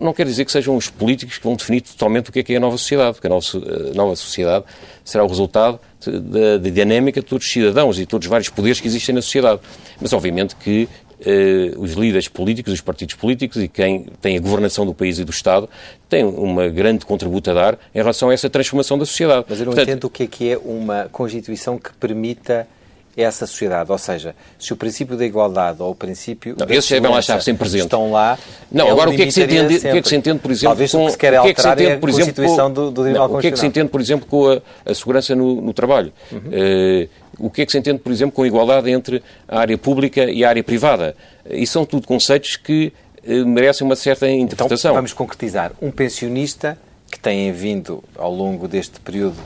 Não 0.00 0.14
quer 0.14 0.24
dizer 0.24 0.46
que 0.46 0.50
sejam 0.50 0.74
os 0.74 0.88
políticos 0.88 1.36
que 1.36 1.44
vão 1.44 1.54
definir 1.54 1.82
totalmente 1.82 2.30
o 2.30 2.32
que 2.32 2.38
é 2.38 2.42
que 2.42 2.54
é 2.54 2.56
a 2.56 2.60
nova 2.60 2.78
sociedade, 2.78 3.12
porque 3.12 3.26
a 3.26 3.30
a 3.30 3.94
nova 3.94 4.16
sociedade 4.16 4.64
será 5.04 5.22
o 5.22 5.28
resultado 5.28 5.78
da, 6.10 6.58
da 6.58 6.70
dinâmica 6.70 7.20
de 7.20 7.26
todos 7.26 7.46
os 7.46 7.52
cidadãos 7.52 7.96
e 7.96 8.00
de 8.00 8.06
todos 8.06 8.26
os 8.26 8.30
vários 8.30 8.48
poderes 8.48 8.80
que 8.80 8.86
existem 8.86 9.14
na 9.14 9.22
sociedade. 9.22 9.60
Mas, 10.00 10.12
obviamente, 10.12 10.56
que 10.56 10.88
eh, 11.20 11.72
os 11.76 11.92
líderes 11.92 12.28
políticos, 12.28 12.72
os 12.72 12.80
partidos 12.80 13.14
políticos 13.14 13.62
e 13.62 13.68
quem 13.68 14.06
tem 14.20 14.36
a 14.36 14.40
governação 14.40 14.84
do 14.84 14.92
país 14.92 15.18
e 15.18 15.24
do 15.24 15.30
Estado 15.30 15.68
têm 16.08 16.24
uma 16.24 16.68
grande 16.68 17.06
contributo 17.06 17.50
a 17.50 17.54
dar 17.54 17.78
em 17.94 17.98
relação 17.98 18.28
a 18.28 18.34
essa 18.34 18.50
transformação 18.50 18.98
da 18.98 19.06
sociedade. 19.06 19.46
Mas 19.48 19.58
eu 19.58 19.66
não 19.66 19.72
Portanto, 19.72 19.88
entendo 19.88 20.04
o 20.04 20.10
que 20.10 20.22
é 20.24 20.26
que 20.26 20.50
é 20.50 20.58
uma 20.58 21.08
Constituição 21.10 21.78
que 21.78 21.92
permita 21.94 22.68
essa 23.16 23.46
sociedade. 23.46 23.90
Ou 23.90 23.98
seja, 23.98 24.34
se 24.58 24.72
o 24.72 24.76
princípio 24.76 25.16
da 25.16 25.24
igualdade 25.24 25.82
ou 25.82 25.90
o 25.90 25.94
princípio 25.94 26.54
não, 26.58 26.66
esses 26.68 26.90
devem 26.90 27.10
lá 27.10 27.20
estar 27.20 27.40
sempre 27.40 27.60
presentes. 27.60 27.86
estão 27.86 28.12
lá. 28.12 28.38
Não, 28.70 28.90
agora 28.90 29.10
o 29.10 29.16
que, 29.16 29.22
é 29.22 29.26
que 29.26 29.32
se 29.32 29.42
entende, 29.42 29.76
o 29.76 29.80
que 29.80 29.88
é 29.88 30.02
que 30.02 30.08
se 30.08 30.16
entende, 30.16 30.38
por 30.38 30.50
exemplo, 30.50 30.68
Talvez 30.68 30.92
com, 30.92 31.02
o 31.02 31.06
que 31.06 31.12
se 31.12 31.18
quer 31.18 31.34
alterar 31.34 31.80
é 31.80 31.94
a 31.94 31.98
por 31.98 32.08
exemplo, 32.08 32.34
Constituição 32.34 32.72
do, 32.72 32.90
do 32.90 33.04
não, 33.04 33.34
O 33.34 33.38
que 33.38 33.46
é 33.46 33.50
que 33.50 33.58
se 33.58 33.66
entende, 33.66 33.88
por 33.88 34.00
exemplo, 34.00 34.26
com 34.26 34.50
a, 34.50 34.60
a 34.84 34.94
segurança 34.94 35.34
no, 35.34 35.60
no 35.60 35.72
trabalho? 35.72 36.12
Uhum. 36.30 36.38
Uh, 36.38 37.08
o 37.38 37.50
que 37.50 37.62
é 37.62 37.66
que 37.66 37.72
se 37.72 37.78
entende, 37.78 37.98
por 37.98 38.12
exemplo, 38.12 38.34
com 38.34 38.42
a 38.42 38.46
igualdade 38.46 38.90
entre 38.90 39.22
a 39.46 39.60
área 39.60 39.76
pública 39.76 40.24
e 40.24 40.44
a 40.44 40.48
área 40.48 40.64
privada? 40.64 41.14
E 41.48 41.66
são 41.66 41.84
tudo 41.84 42.06
conceitos 42.06 42.56
que 42.56 42.92
uh, 43.26 43.46
merecem 43.46 43.86
uma 43.86 43.96
certa 43.96 44.28
interpretação. 44.28 44.90
Então, 44.90 44.94
vamos 44.94 45.12
concretizar. 45.12 45.72
Um 45.80 45.90
pensionista 45.90 46.78
que 47.16 47.22
têm 47.22 47.50
vindo 47.50 48.04
ao 48.16 48.30
longo 48.30 48.68
deste 48.68 49.00
período 49.00 49.36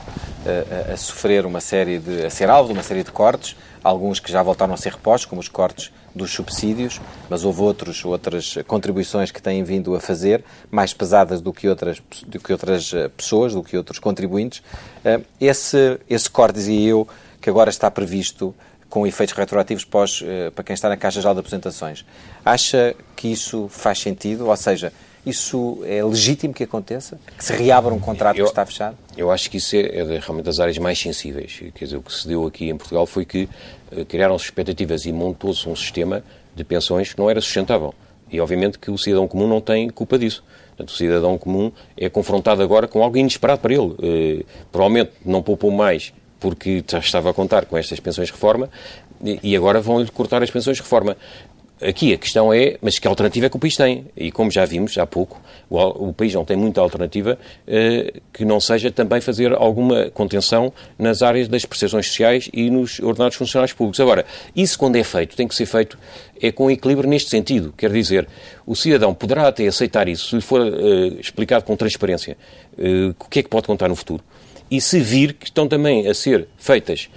a, 0.45 0.91
a, 0.91 0.97
sofrer 0.97 1.45
uma 1.45 1.61
série 1.61 1.99
de. 1.99 2.25
a 2.25 2.29
ser 2.29 2.49
alvo 2.49 2.67
de 2.67 2.73
uma 2.73 2.83
série 2.83 3.01
de 3.01 3.11
cortes, 3.11 3.55
alguns 3.81 4.19
que 4.19 4.29
já 4.29 4.43
voltaram 4.43 4.73
a 4.73 4.77
ser 4.77 4.91
repostos, 4.91 5.25
como 5.25 5.39
os 5.39 5.47
cortes 5.47 5.91
dos 6.13 6.31
subsídios, 6.31 6.99
mas 7.29 7.45
houve 7.45 7.61
outros, 7.61 8.03
outras 8.03 8.57
contribuições 8.67 9.31
que 9.31 9.41
têm 9.41 9.63
vindo 9.63 9.95
a 9.95 10.01
fazer, 10.01 10.43
mais 10.69 10.93
pesadas 10.93 11.39
do 11.39 11.53
que 11.53 11.69
outras, 11.69 12.01
do 12.27 12.39
que 12.39 12.51
outras 12.51 12.93
eh, 12.93 13.07
pessoas, 13.07 13.53
do 13.53 13.63
que 13.63 13.77
outros 13.77 13.99
contribuintes. 13.99 14.61
Eh, 15.05 15.21
esse, 15.39 15.97
esse 16.09 16.29
corte, 16.29 16.55
dizia 16.55 16.89
eu, 16.89 17.07
que 17.39 17.49
agora 17.49 17.69
está 17.69 17.89
previsto 17.89 18.53
com 18.89 19.07
efeitos 19.07 19.33
retroativos 19.33 19.85
pós, 19.85 20.21
eh, 20.21 20.49
para 20.49 20.65
quem 20.65 20.73
está 20.73 20.89
na 20.89 20.97
Caixa 20.97 21.21
Geral 21.21 21.33
de 21.33 21.39
Apresentações. 21.39 22.05
Acha 22.43 22.93
que 23.15 23.29
isso 23.29 23.69
faz 23.69 23.99
sentido? 23.99 24.49
Ou 24.49 24.57
seja, 24.57 24.91
isso 25.25 25.79
é 25.85 26.03
legítimo 26.03 26.53
que 26.53 26.63
aconteça? 26.63 27.19
Que 27.37 27.43
se 27.43 27.53
reabra 27.53 27.93
um 27.93 27.99
contrato 27.99 28.37
eu, 28.37 28.45
que 28.45 28.51
está 28.51 28.65
fechado? 28.65 28.97
Eu 29.15 29.29
acho 29.29 29.49
que 29.49 29.57
isso 29.57 29.75
é, 29.75 29.81
é 29.81 30.03
realmente 30.19 30.45
das 30.45 30.59
áreas 30.59 30.77
mais 30.77 30.99
sensíveis. 30.99 31.61
Quer 31.75 31.85
dizer, 31.85 31.97
o 31.97 32.01
que 32.01 32.13
se 32.13 32.27
deu 32.27 32.45
aqui 32.47 32.69
em 32.69 32.77
Portugal 32.77 33.05
foi 33.05 33.25
que 33.25 33.47
uh, 33.91 34.05
criaram-se 34.05 34.45
expectativas 34.45 35.05
e 35.05 35.11
montou-se 35.11 35.67
um 35.69 35.75
sistema 35.75 36.23
de 36.55 36.63
pensões 36.63 37.13
que 37.13 37.19
não 37.19 37.29
era 37.29 37.39
sustentável. 37.39 37.93
E 38.31 38.39
obviamente 38.39 38.79
que 38.79 38.89
o 38.89 38.97
cidadão 38.97 39.27
comum 39.27 39.47
não 39.47 39.61
tem 39.61 39.89
culpa 39.89 40.17
disso. 40.17 40.43
Portanto, 40.69 40.89
o 40.89 40.97
cidadão 40.97 41.37
comum 41.37 41.71
é 41.95 42.09
confrontado 42.09 42.63
agora 42.63 42.87
com 42.87 43.03
algo 43.03 43.17
inesperado 43.17 43.61
para 43.61 43.73
ele. 43.73 44.41
Uh, 44.41 44.45
provavelmente 44.71 45.11
não 45.23 45.43
poupou 45.43 45.69
mais 45.69 46.13
porque 46.39 46.83
já 46.89 46.97
estava 46.97 47.29
a 47.29 47.33
contar 47.33 47.65
com 47.65 47.77
estas 47.77 47.99
pensões 47.99 48.29
de 48.29 48.33
reforma 48.33 48.67
e 49.43 49.55
agora 49.55 49.79
vão-lhe 49.79 50.09
cortar 50.09 50.41
as 50.41 50.49
pensões 50.49 50.77
de 50.77 50.83
reforma. 50.83 51.15
Aqui 51.81 52.13
a 52.13 52.17
questão 52.17 52.53
é, 52.53 52.77
mas 52.79 52.99
que 52.99 53.07
alternativa 53.07 53.47
é 53.47 53.49
que 53.49 53.55
o 53.55 53.59
país 53.59 53.75
tem? 53.75 54.05
E 54.15 54.31
como 54.31 54.51
já 54.51 54.65
vimos 54.65 54.95
há 54.99 55.07
pouco, 55.07 55.41
o, 55.67 56.09
o 56.09 56.13
país 56.13 56.31
não 56.33 56.45
tem 56.45 56.55
muita 56.55 56.79
alternativa 56.79 57.39
eh, 57.67 58.13
que 58.31 58.45
não 58.45 58.59
seja 58.59 58.91
também 58.91 59.19
fazer 59.19 59.51
alguma 59.53 60.11
contenção 60.11 60.71
nas 60.99 61.23
áreas 61.23 61.47
das 61.47 61.65
prestações 61.65 62.05
sociais 62.05 62.49
e 62.53 62.69
nos 62.69 62.99
ordenados 62.99 63.35
funcionários 63.35 63.73
públicos. 63.73 63.99
Agora, 63.99 64.25
isso 64.55 64.77
quando 64.77 64.95
é 64.95 65.03
feito, 65.03 65.35
tem 65.35 65.47
que 65.47 65.55
ser 65.55 65.65
feito 65.65 65.97
é 66.39 66.51
com 66.51 66.69
equilíbrio 66.69 67.09
neste 67.09 67.31
sentido. 67.31 67.73
Quer 67.75 67.91
dizer, 67.91 68.27
o 68.65 68.75
cidadão 68.75 69.13
poderá 69.13 69.47
até 69.47 69.65
aceitar 69.65 70.07
isso 70.07 70.29
se 70.29 70.35
lhe 70.35 70.41
for 70.41 70.61
eh, 70.61 71.19
explicado 71.19 71.65
com 71.65 71.75
transparência 71.75 72.37
eh, 72.77 73.13
o 73.19 73.29
que 73.29 73.39
é 73.39 73.43
que 73.43 73.49
pode 73.49 73.65
contar 73.65 73.87
no 73.87 73.95
futuro. 73.95 74.23
E 74.69 74.79
se 74.79 74.99
vir 74.99 75.33
que 75.33 75.45
estão 75.45 75.67
também 75.67 76.07
a 76.07 76.13
ser 76.13 76.47
feitas 76.57 77.09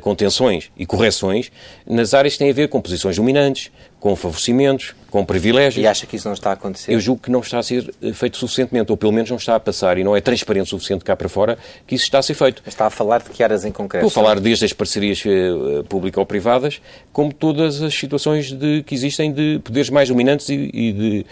contenções 0.00 0.70
e 0.76 0.86
correções 0.86 1.50
nas 1.86 2.14
áreas 2.14 2.34
que 2.34 2.38
têm 2.38 2.50
a 2.50 2.54
ver 2.54 2.68
com 2.68 2.80
posições 2.80 3.16
dominantes, 3.16 3.70
com 4.02 4.16
favorecimentos, 4.16 4.96
com 5.08 5.24
privilégios. 5.24 5.84
E 5.84 5.86
acha 5.86 6.06
que 6.06 6.16
isso 6.16 6.26
não 6.26 6.34
está 6.34 6.50
a 6.50 6.52
acontecer? 6.54 6.92
Eu 6.92 6.98
julgo 6.98 7.22
que 7.22 7.30
não 7.30 7.38
está 7.38 7.60
a 7.60 7.62
ser 7.62 7.94
eh, 8.02 8.12
feito 8.12 8.36
suficientemente, 8.36 8.90
ou 8.90 8.96
pelo 8.96 9.12
menos 9.12 9.30
não 9.30 9.36
está 9.36 9.54
a 9.54 9.60
passar 9.60 9.96
e 9.96 10.02
não 10.02 10.16
é 10.16 10.20
transparente 10.20 10.64
o 10.64 10.70
suficiente 10.70 11.04
cá 11.04 11.14
para 11.14 11.28
fora 11.28 11.56
que 11.86 11.94
isso 11.94 12.02
está 12.02 12.18
a 12.18 12.22
ser 12.22 12.34
feito. 12.34 12.64
Está 12.66 12.86
a 12.86 12.90
falar 12.90 13.22
de 13.22 13.30
que 13.30 13.44
áreas 13.44 13.64
em 13.64 13.70
concreto? 13.70 14.04
Estou 14.04 14.20
a 14.20 14.24
falar 14.24 14.40
desde 14.40 14.64
as 14.64 14.72
parcerias 14.72 15.22
uh, 15.24 15.84
público-privadas, 15.84 16.80
como 17.12 17.32
todas 17.32 17.80
as 17.80 17.94
situações 17.94 18.50
de, 18.50 18.82
que 18.82 18.92
existem 18.92 19.32
de 19.32 19.60
poderes 19.62 19.88
mais 19.88 20.08
dominantes 20.08 20.48
e, 20.48 20.70
e 20.72 20.92
de, 20.92 21.26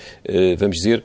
vamos 0.56 0.76
dizer, 0.76 1.02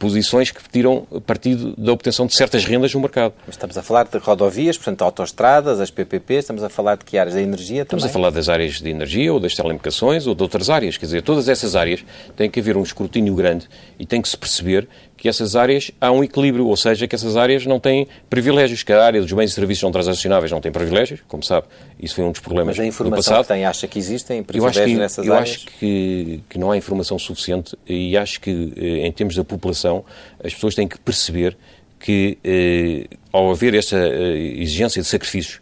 posições 0.00 0.50
que 0.50 0.66
tiram 0.72 1.06
partido 1.26 1.74
da 1.76 1.92
obtenção 1.92 2.26
de 2.26 2.34
certas 2.34 2.64
rendas 2.64 2.92
no 2.94 3.00
mercado. 3.00 3.34
Estamos 3.46 3.76
a 3.76 3.82
falar 3.82 4.08
de 4.08 4.16
rodovias, 4.16 4.78
portanto, 4.78 5.02
autoestradas, 5.02 5.78
as 5.78 5.90
PPP, 5.90 6.34
estamos 6.36 6.64
a 6.64 6.70
falar 6.70 6.96
de 6.96 7.04
que 7.04 7.18
áreas 7.18 7.34
da 7.34 7.42
energia 7.42 7.82
Estamos 7.82 8.04
a 8.04 8.08
falar 8.08 8.30
das 8.30 8.48
áreas 8.48 8.80
de 8.80 8.88
energia 8.88 9.30
ou 9.30 9.38
das 9.38 9.54
telecomunicações 9.54 10.26
ou 10.26 10.34
de 10.34 10.42
outras 10.42 10.70
áreas. 10.70 10.96
Quer 10.96 11.04
dizer, 11.04 11.22
todas 11.22 11.50
essas 11.50 11.76
áreas 11.76 12.02
têm 12.34 12.50
que 12.50 12.58
haver 12.58 12.78
um 12.78 12.82
escrutínio 12.82 13.34
grande 13.34 13.68
e 13.98 14.06
tem 14.06 14.22
que 14.22 14.28
se 14.28 14.38
perceber 14.38 14.88
que 15.20 15.28
essas 15.28 15.54
áreas 15.54 15.90
há 16.00 16.10
um 16.10 16.24
equilíbrio, 16.24 16.66
ou 16.66 16.76
seja, 16.78 17.06
que 17.06 17.14
essas 17.14 17.36
áreas 17.36 17.66
não 17.66 17.78
têm 17.78 18.08
privilégios, 18.30 18.82
que 18.82 18.90
a 18.90 19.04
área 19.04 19.20
dos 19.20 19.30
bens 19.30 19.50
e 19.50 19.54
serviços 19.54 19.82
não 19.82 19.92
transacionáveis 19.92 20.50
não 20.50 20.62
tem 20.62 20.72
privilégios, 20.72 21.20
como 21.28 21.42
sabe, 21.44 21.66
isso 22.00 22.14
foi 22.14 22.24
um 22.24 22.32
dos 22.32 22.40
problemas 22.40 22.78
Mas 22.78 22.86
a 22.86 22.88
informação 22.88 23.42
que 23.42 23.48
tem, 23.48 23.66
acha 23.66 23.86
que 23.86 23.98
existem 23.98 24.42
privilégios 24.42 24.78
eu 24.78 24.82
acho 24.82 24.94
que, 24.94 24.98
nessas 24.98 25.26
eu 25.26 25.34
áreas? 25.34 25.50
Eu 25.50 25.54
acho 25.56 25.66
que, 25.78 26.42
que 26.48 26.58
não 26.58 26.70
há 26.70 26.76
informação 26.78 27.18
suficiente 27.18 27.76
e 27.86 28.16
acho 28.16 28.40
que, 28.40 28.72
eh, 28.74 29.06
em 29.06 29.12
termos 29.12 29.36
da 29.36 29.44
população, 29.44 30.06
as 30.42 30.54
pessoas 30.54 30.74
têm 30.74 30.88
que 30.88 30.98
perceber 30.98 31.54
que, 31.98 32.38
eh, 32.42 33.06
ao 33.30 33.50
haver 33.50 33.74
essa 33.74 33.98
eh, 33.98 34.54
exigência 34.56 35.02
de 35.02 35.06
sacrifícios, 35.06 35.60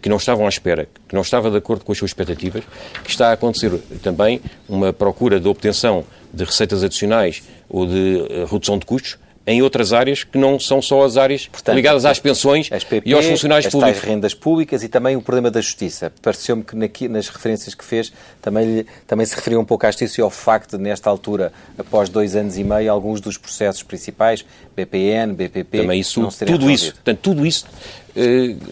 que 0.00 0.08
não 0.08 0.16
estavam 0.16 0.46
à 0.46 0.48
espera, 0.48 0.88
que 1.08 1.14
não 1.14 1.22
estava 1.22 1.50
de 1.50 1.56
acordo 1.56 1.84
com 1.84 1.92
as 1.92 1.98
suas 1.98 2.10
expectativas, 2.10 2.64
que 3.02 3.10
está 3.10 3.28
a 3.28 3.32
acontecer 3.32 3.70
também 4.02 4.40
uma 4.68 4.92
procura 4.92 5.38
de 5.38 5.46
obtenção 5.46 6.04
de 6.32 6.44
receitas 6.44 6.82
adicionais 6.82 7.42
ou 7.68 7.86
de 7.86 8.16
uh, 8.16 8.46
redução 8.46 8.78
de 8.78 8.86
custos 8.86 9.18
em 9.46 9.60
outras 9.62 9.92
áreas 9.92 10.24
que 10.24 10.38
não 10.38 10.58
são 10.58 10.80
só 10.80 11.04
as 11.04 11.16
áreas 11.16 11.46
Portanto, 11.46 11.74
ligadas 11.74 12.04
às 12.04 12.18
pensões 12.18 12.68
PP, 12.68 13.02
e 13.04 13.12
aos 13.12 13.26
funcionários 13.26 13.66
as 13.66 13.72
públicos. 13.72 13.98
As 13.98 14.04
rendas 14.04 14.34
públicas 14.34 14.82
e 14.82 14.88
também 14.88 15.16
o 15.16 15.22
problema 15.22 15.50
da 15.50 15.60
justiça. 15.60 16.12
Pareceu-me 16.22 16.64
que 16.64 17.08
nas 17.08 17.28
referências 17.28 17.74
que 17.74 17.84
fez 17.84 18.12
também, 18.40 18.86
também 19.06 19.26
se 19.26 19.34
referiu 19.34 19.60
um 19.60 19.64
pouco 19.64 19.86
à 19.86 19.90
justiça 19.90 20.20
e 20.20 20.22
ao 20.22 20.30
facto 20.30 20.78
de, 20.78 20.82
nesta 20.82 21.10
altura, 21.10 21.52
após 21.76 22.08
dois 22.08 22.34
anos 22.34 22.56
e 22.56 22.64
meio, 22.64 22.90
alguns 22.90 23.20
dos 23.20 23.36
processos 23.36 23.82
principais, 23.82 24.44
BPN, 24.74 25.34
BPP, 25.34 25.78
também 25.78 26.00
isso, 26.00 26.20
não 26.20 26.30
tudo 26.30 26.46
resolvido. 26.46 26.70
isso, 26.70 26.94
portanto, 26.94 27.18
tudo 27.20 27.46
isso 27.46 27.66
eh, 28.03 28.03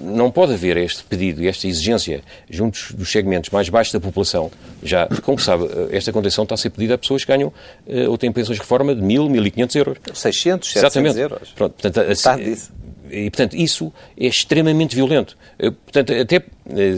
não 0.00 0.30
pode 0.30 0.52
haver 0.54 0.76
este 0.76 1.02
pedido 1.04 1.42
e 1.42 1.48
esta 1.48 1.66
exigência 1.66 2.22
juntos 2.48 2.92
dos 2.92 3.10
segmentos 3.10 3.50
mais 3.50 3.68
baixos 3.68 3.92
da 3.92 4.00
população. 4.00 4.50
Já, 4.82 5.08
como 5.22 5.38
sabe, 5.38 5.64
eh, 5.64 5.96
esta 5.96 6.12
contenção 6.12 6.44
está 6.44 6.54
a 6.54 6.58
ser 6.58 6.70
pedida 6.70 6.94
a 6.94 6.98
pessoas 6.98 7.24
que 7.24 7.32
ganham 7.32 7.52
eh, 7.86 8.08
ou 8.08 8.16
têm 8.16 8.30
pensões 8.30 8.56
de 8.56 8.62
reforma 8.62 8.94
de 8.94 9.02
1.000, 9.02 9.28
1.500 9.28 9.76
euros. 9.76 9.98
600, 10.14 10.72
700 10.72 10.74
Exatamente. 10.74 11.18
euros. 11.18 11.50
Pronto, 11.50 11.72
portanto, 11.72 12.10
assim, 12.10 12.44
disso. 12.44 12.72
E, 13.10 13.30
portanto, 13.30 13.54
isso 13.54 13.92
é 14.16 14.26
extremamente 14.26 14.96
violento. 14.96 15.36
Portanto, 15.58 16.14
até 16.14 16.42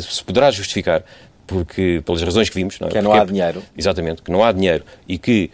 se 0.00 0.22
poderá 0.22 0.50
justificar 0.50 1.02
porque 1.46 2.02
pelas 2.04 2.22
razões 2.22 2.48
que 2.48 2.54
vimos, 2.54 2.78
não 2.78 2.88
é? 2.88 2.90
Que 2.90 2.98
é 2.98 3.02
não 3.02 3.12
há 3.12 3.24
dinheiro. 3.24 3.62
Exatamente, 3.76 4.22
que 4.22 4.30
não 4.30 4.42
há 4.42 4.52
dinheiro 4.52 4.85
e 5.09 5.18
que 5.18 5.50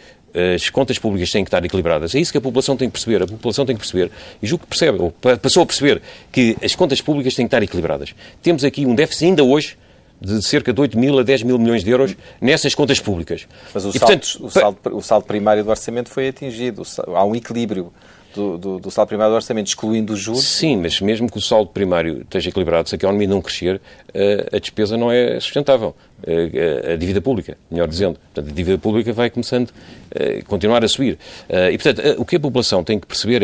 as 0.55 0.69
contas 0.69 0.97
públicas 0.97 1.31
têm 1.31 1.43
que 1.43 1.47
estar 1.47 1.63
equilibradas. 1.63 2.15
É 2.15 2.19
isso 2.19 2.31
que 2.31 2.37
a 2.37 2.41
população 2.41 2.77
tem 2.77 2.89
que 2.89 2.93
perceber. 2.93 3.23
A 3.23 3.27
população 3.27 3.65
tem 3.65 3.75
que 3.75 3.81
perceber, 3.81 4.11
e 4.41 4.47
julgo 4.47 4.63
que 4.63 4.69
percebe, 4.69 4.99
ou 4.99 5.11
passou 5.41 5.63
a 5.63 5.65
perceber, 5.65 6.01
que 6.31 6.57
as 6.63 6.75
contas 6.75 7.01
públicas 7.01 7.35
têm 7.35 7.45
que 7.45 7.47
estar 7.47 7.63
equilibradas. 7.63 8.13
Temos 8.41 8.63
aqui 8.63 8.85
um 8.85 8.95
déficit 8.95 9.25
ainda 9.25 9.43
hoje 9.43 9.77
de 10.21 10.39
cerca 10.43 10.71
de 10.71 10.79
8 10.79 10.97
mil 10.99 11.17
a 11.17 11.23
10 11.23 11.43
mil 11.43 11.57
milhões 11.57 11.83
de 11.83 11.89
euros 11.89 12.15
nessas 12.39 12.75
contas 12.75 12.99
públicas. 12.99 13.47
Mas 13.73 13.83
o, 13.83 13.89
e, 13.89 13.93
saldo, 13.93 13.99
portanto, 13.99 14.45
o, 14.45 14.51
saldo, 14.51 14.77
o 14.97 15.01
saldo 15.01 15.25
primário 15.25 15.63
do 15.63 15.69
orçamento 15.71 16.09
foi 16.09 16.27
atingido. 16.27 16.83
Há 17.07 17.25
um 17.25 17.35
equilíbrio 17.35 17.91
do, 18.33 18.57
do, 18.57 18.79
do, 18.79 18.91
saldo 18.91 19.09
primário 19.09 19.31
do 19.31 19.35
orçamento, 19.35 19.67
excluindo 19.67 20.13
os 20.13 20.19
juros. 20.19 20.43
Sim, 20.43 20.77
mas 20.77 20.99
mesmo 21.01 21.29
que 21.29 21.37
o 21.37 21.41
saldo 21.41 21.69
primário 21.71 22.21
esteja 22.21 22.49
equilibrado, 22.49 22.89
se 22.89 22.95
a 22.95 22.97
economia 22.97 23.27
não 23.27 23.41
crescer, 23.41 23.81
eh, 24.13 24.47
a 24.51 24.59
despesa 24.59 24.97
não 24.97 25.11
é 25.11 25.39
sustentável. 25.39 25.95
Eh, 26.25 26.93
a 26.93 26.95
dívida 26.95 27.21
pública, 27.21 27.57
melhor 27.69 27.87
dizendo. 27.87 28.19
Portanto, 28.33 28.51
a 28.51 28.55
dívida 28.55 28.77
pública 28.77 29.11
vai 29.13 29.29
começando 29.29 29.71
a 30.13 30.23
eh, 30.23 30.41
continuar 30.43 30.83
a 30.83 30.87
subir. 30.87 31.17
E, 31.49 31.77
portanto, 31.77 32.21
o 32.21 32.25
que 32.25 32.35
a 32.35 32.39
população 32.39 32.83
tem 32.83 32.99
que 32.99 33.07
perceber 33.07 33.43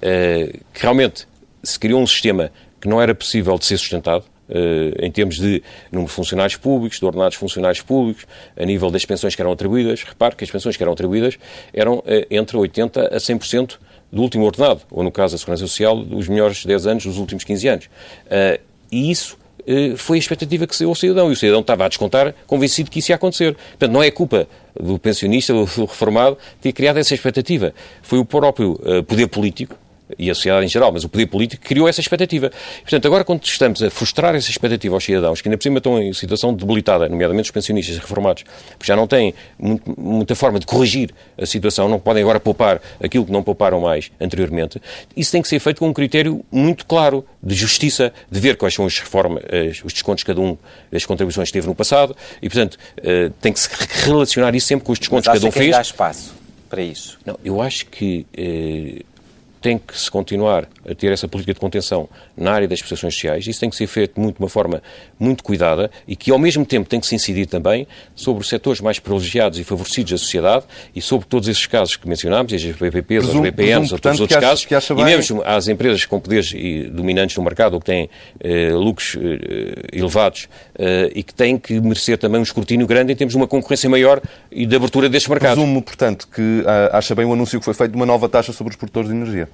é 0.00 0.52
que 0.72 0.82
realmente 0.82 1.26
se 1.62 1.78
criou 1.78 2.00
um 2.00 2.06
sistema 2.06 2.50
que 2.80 2.88
não 2.88 3.00
era 3.00 3.14
possível 3.14 3.58
de 3.58 3.64
ser 3.64 3.78
sustentado, 3.78 4.24
em 5.00 5.10
termos 5.10 5.36
de 5.36 5.62
número 5.90 6.08
de 6.08 6.14
funcionários 6.14 6.56
públicos, 6.56 7.00
de 7.00 7.04
ordenados 7.04 7.36
funcionários 7.36 7.82
públicos, 7.82 8.26
a 8.56 8.64
nível 8.64 8.90
das 8.90 9.04
pensões 9.04 9.34
que 9.34 9.42
eram 9.42 9.50
atribuídas. 9.50 10.04
Repare 10.04 10.36
que 10.36 10.44
as 10.44 10.50
pensões 10.50 10.76
que 10.76 10.82
eram 10.82 10.92
atribuídas 10.92 11.38
eram 11.72 12.02
entre 12.30 12.56
80% 12.56 12.98
a 12.98 13.16
100% 13.16 13.78
do 14.10 14.22
último 14.22 14.44
ordenado, 14.44 14.82
ou 14.90 15.02
no 15.02 15.10
caso 15.10 15.34
da 15.34 15.38
Segurança 15.38 15.66
Social, 15.66 15.96
dos 16.04 16.28
melhores 16.28 16.64
10 16.64 16.86
anos 16.86 17.04
dos 17.04 17.18
últimos 17.18 17.44
15 17.44 17.68
anos. 17.68 17.84
Uh, 17.86 18.60
e 18.90 19.10
isso 19.10 19.36
uh, 19.60 19.96
foi 19.96 20.18
a 20.18 20.20
expectativa 20.20 20.66
que 20.66 20.78
deu 20.78 20.88
ao 20.88 20.94
cidadão, 20.94 21.30
e 21.30 21.32
o 21.32 21.36
cidadão 21.36 21.60
estava 21.60 21.84
a 21.84 21.88
descontar, 21.88 22.34
convencido 22.46 22.90
que 22.90 23.00
isso 23.00 23.10
ia 23.10 23.16
acontecer. 23.16 23.54
Portanto, 23.54 23.92
não 23.92 24.02
é 24.02 24.10
culpa 24.10 24.48
do 24.78 24.98
pensionista 24.98 25.52
do 25.54 25.64
reformado 25.64 26.38
ter 26.60 26.72
criado 26.72 26.98
essa 26.98 27.14
expectativa. 27.14 27.74
Foi 28.02 28.18
o 28.18 28.24
próprio 28.24 28.72
uh, 28.72 29.02
poder 29.02 29.26
político, 29.26 29.76
e 30.18 30.30
a 30.30 30.34
sociedade 30.34 30.64
em 30.64 30.68
geral, 30.68 30.92
mas 30.92 31.04
o 31.04 31.08
poder 31.08 31.26
político 31.26 31.64
criou 31.64 31.88
essa 31.88 32.00
expectativa. 32.00 32.50
Portanto, 32.80 33.06
agora 33.06 33.24
quando 33.24 33.44
estamos 33.44 33.82
a 33.82 33.90
frustrar 33.90 34.34
essa 34.34 34.50
expectativa 34.50 34.94
aos 34.94 35.04
cidadãos, 35.04 35.40
que 35.40 35.48
ainda 35.48 35.56
por 35.56 35.62
cima 35.62 35.78
estão 35.78 36.00
em 36.00 36.12
situação 36.12 36.54
debilitada, 36.54 37.08
nomeadamente 37.08 37.46
os 37.46 37.50
pensionistas 37.50 37.98
reformados, 37.98 38.44
porque 38.78 38.86
já 38.86 38.96
não 38.96 39.06
têm 39.06 39.34
muita 39.96 40.34
forma 40.34 40.58
de 40.58 40.66
corrigir 40.66 41.10
a 41.38 41.46
situação, 41.46 41.88
não 41.88 41.98
podem 41.98 42.22
agora 42.22 42.38
poupar 42.38 42.80
aquilo 43.02 43.24
que 43.24 43.32
não 43.32 43.42
pouparam 43.42 43.80
mais 43.80 44.10
anteriormente, 44.20 44.80
isso 45.16 45.32
tem 45.32 45.42
que 45.42 45.48
ser 45.48 45.58
feito 45.58 45.78
com 45.78 45.88
um 45.88 45.92
critério 45.92 46.44
muito 46.50 46.86
claro 46.86 47.24
de 47.42 47.54
justiça, 47.54 48.12
de 48.30 48.40
ver 48.40 48.56
quais 48.56 48.74
são 48.74 48.86
as 48.86 48.98
reformas, 48.98 49.42
os 49.84 49.92
descontos 49.92 50.22
de 50.22 50.26
cada 50.26 50.40
um 50.40 50.56
das 50.90 51.04
contribuições 51.04 51.48
que 51.48 51.52
teve 51.52 51.66
no 51.66 51.74
passado, 51.74 52.16
e 52.40 52.48
portanto 52.48 52.78
eh, 53.02 53.30
tem 53.40 53.52
que 53.52 53.60
se 53.60 53.68
relacionar 54.04 54.54
isso 54.54 54.66
sempre 54.66 54.84
com 54.84 54.92
os 54.92 54.98
descontos 54.98 55.26
que 55.26 55.32
cada 55.32 55.46
um 55.46 55.50
que 55.50 55.58
fez. 55.58 55.70
Dá 55.70 55.80
espaço 55.80 56.34
para 56.68 56.82
isso? 56.82 57.18
Não, 57.24 57.38
eu 57.44 57.60
acho 57.60 57.86
que 57.86 58.26
eh, 58.36 59.02
tem 59.66 59.78
que 59.78 59.98
se 59.98 60.08
continuar 60.08 60.68
a 60.88 60.94
ter 60.94 61.10
essa 61.10 61.26
política 61.26 61.52
de 61.52 61.58
contenção 61.58 62.08
na 62.36 62.52
área 62.52 62.68
das 62.68 62.78
prestações 62.78 63.14
sociais. 63.14 63.48
Isso 63.48 63.58
tem 63.58 63.68
que 63.68 63.74
ser 63.74 63.88
feito 63.88 64.20
muito, 64.20 64.36
de 64.36 64.42
uma 64.44 64.48
forma 64.48 64.80
muito 65.18 65.42
cuidada 65.42 65.90
e 66.06 66.14
que, 66.14 66.30
ao 66.30 66.38
mesmo 66.38 66.64
tempo, 66.64 66.88
tem 66.88 67.00
que 67.00 67.06
se 67.06 67.16
incidir 67.16 67.46
também 67.46 67.84
sobre 68.14 68.42
os 68.42 68.48
setores 68.48 68.80
mais 68.80 69.00
privilegiados 69.00 69.58
e 69.58 69.64
favorecidos 69.64 70.12
da 70.12 70.18
sociedade 70.18 70.66
e 70.94 71.02
sobre 71.02 71.26
todos 71.26 71.48
esses 71.48 71.66
casos 71.66 71.96
que 71.96 72.08
mencionámos, 72.08 72.52
as 72.52 72.62
PPPs, 72.62 73.24
presumo, 73.24 73.42
os 73.42 73.50
BPMs, 73.50 73.92
ou 73.92 73.98
todos 73.98 74.18
os 74.18 74.20
outros 74.20 74.38
casos, 74.38 74.72
acha, 74.72 74.94
e 74.94 75.04
mesmo 75.04 75.42
às 75.44 75.66
empresas 75.66 76.04
com 76.04 76.20
poderes 76.20 76.52
dominantes 76.92 77.36
no 77.36 77.42
mercado 77.42 77.74
ou 77.74 77.80
que 77.80 77.86
têm 77.86 78.08
eh, 78.38 78.70
lucros 78.70 79.16
eh, 79.20 79.98
elevados 79.98 80.48
eh, 80.78 81.10
e 81.12 81.24
que 81.24 81.34
têm 81.34 81.58
que 81.58 81.80
merecer 81.80 82.18
também 82.18 82.38
um 82.38 82.44
escrutínio 82.44 82.86
grande 82.86 83.12
em 83.12 83.16
termos 83.16 83.32
de 83.32 83.36
uma 83.36 83.48
concorrência 83.48 83.90
maior 83.90 84.22
e 84.48 84.64
de 84.64 84.76
abertura 84.76 85.08
destes 85.08 85.28
mercados. 85.28 85.58
Presumo, 85.58 85.82
portanto, 85.82 86.28
que 86.32 86.62
ah, 86.64 86.98
acha 86.98 87.16
bem 87.16 87.24
o 87.24 87.32
anúncio 87.32 87.58
que 87.58 87.64
foi 87.64 87.74
feito 87.74 87.90
de 87.90 87.96
uma 87.96 88.06
nova 88.06 88.28
taxa 88.28 88.52
sobre 88.52 88.70
os 88.70 88.76
produtores 88.76 89.08
de 89.10 89.16
energia. 89.16 89.48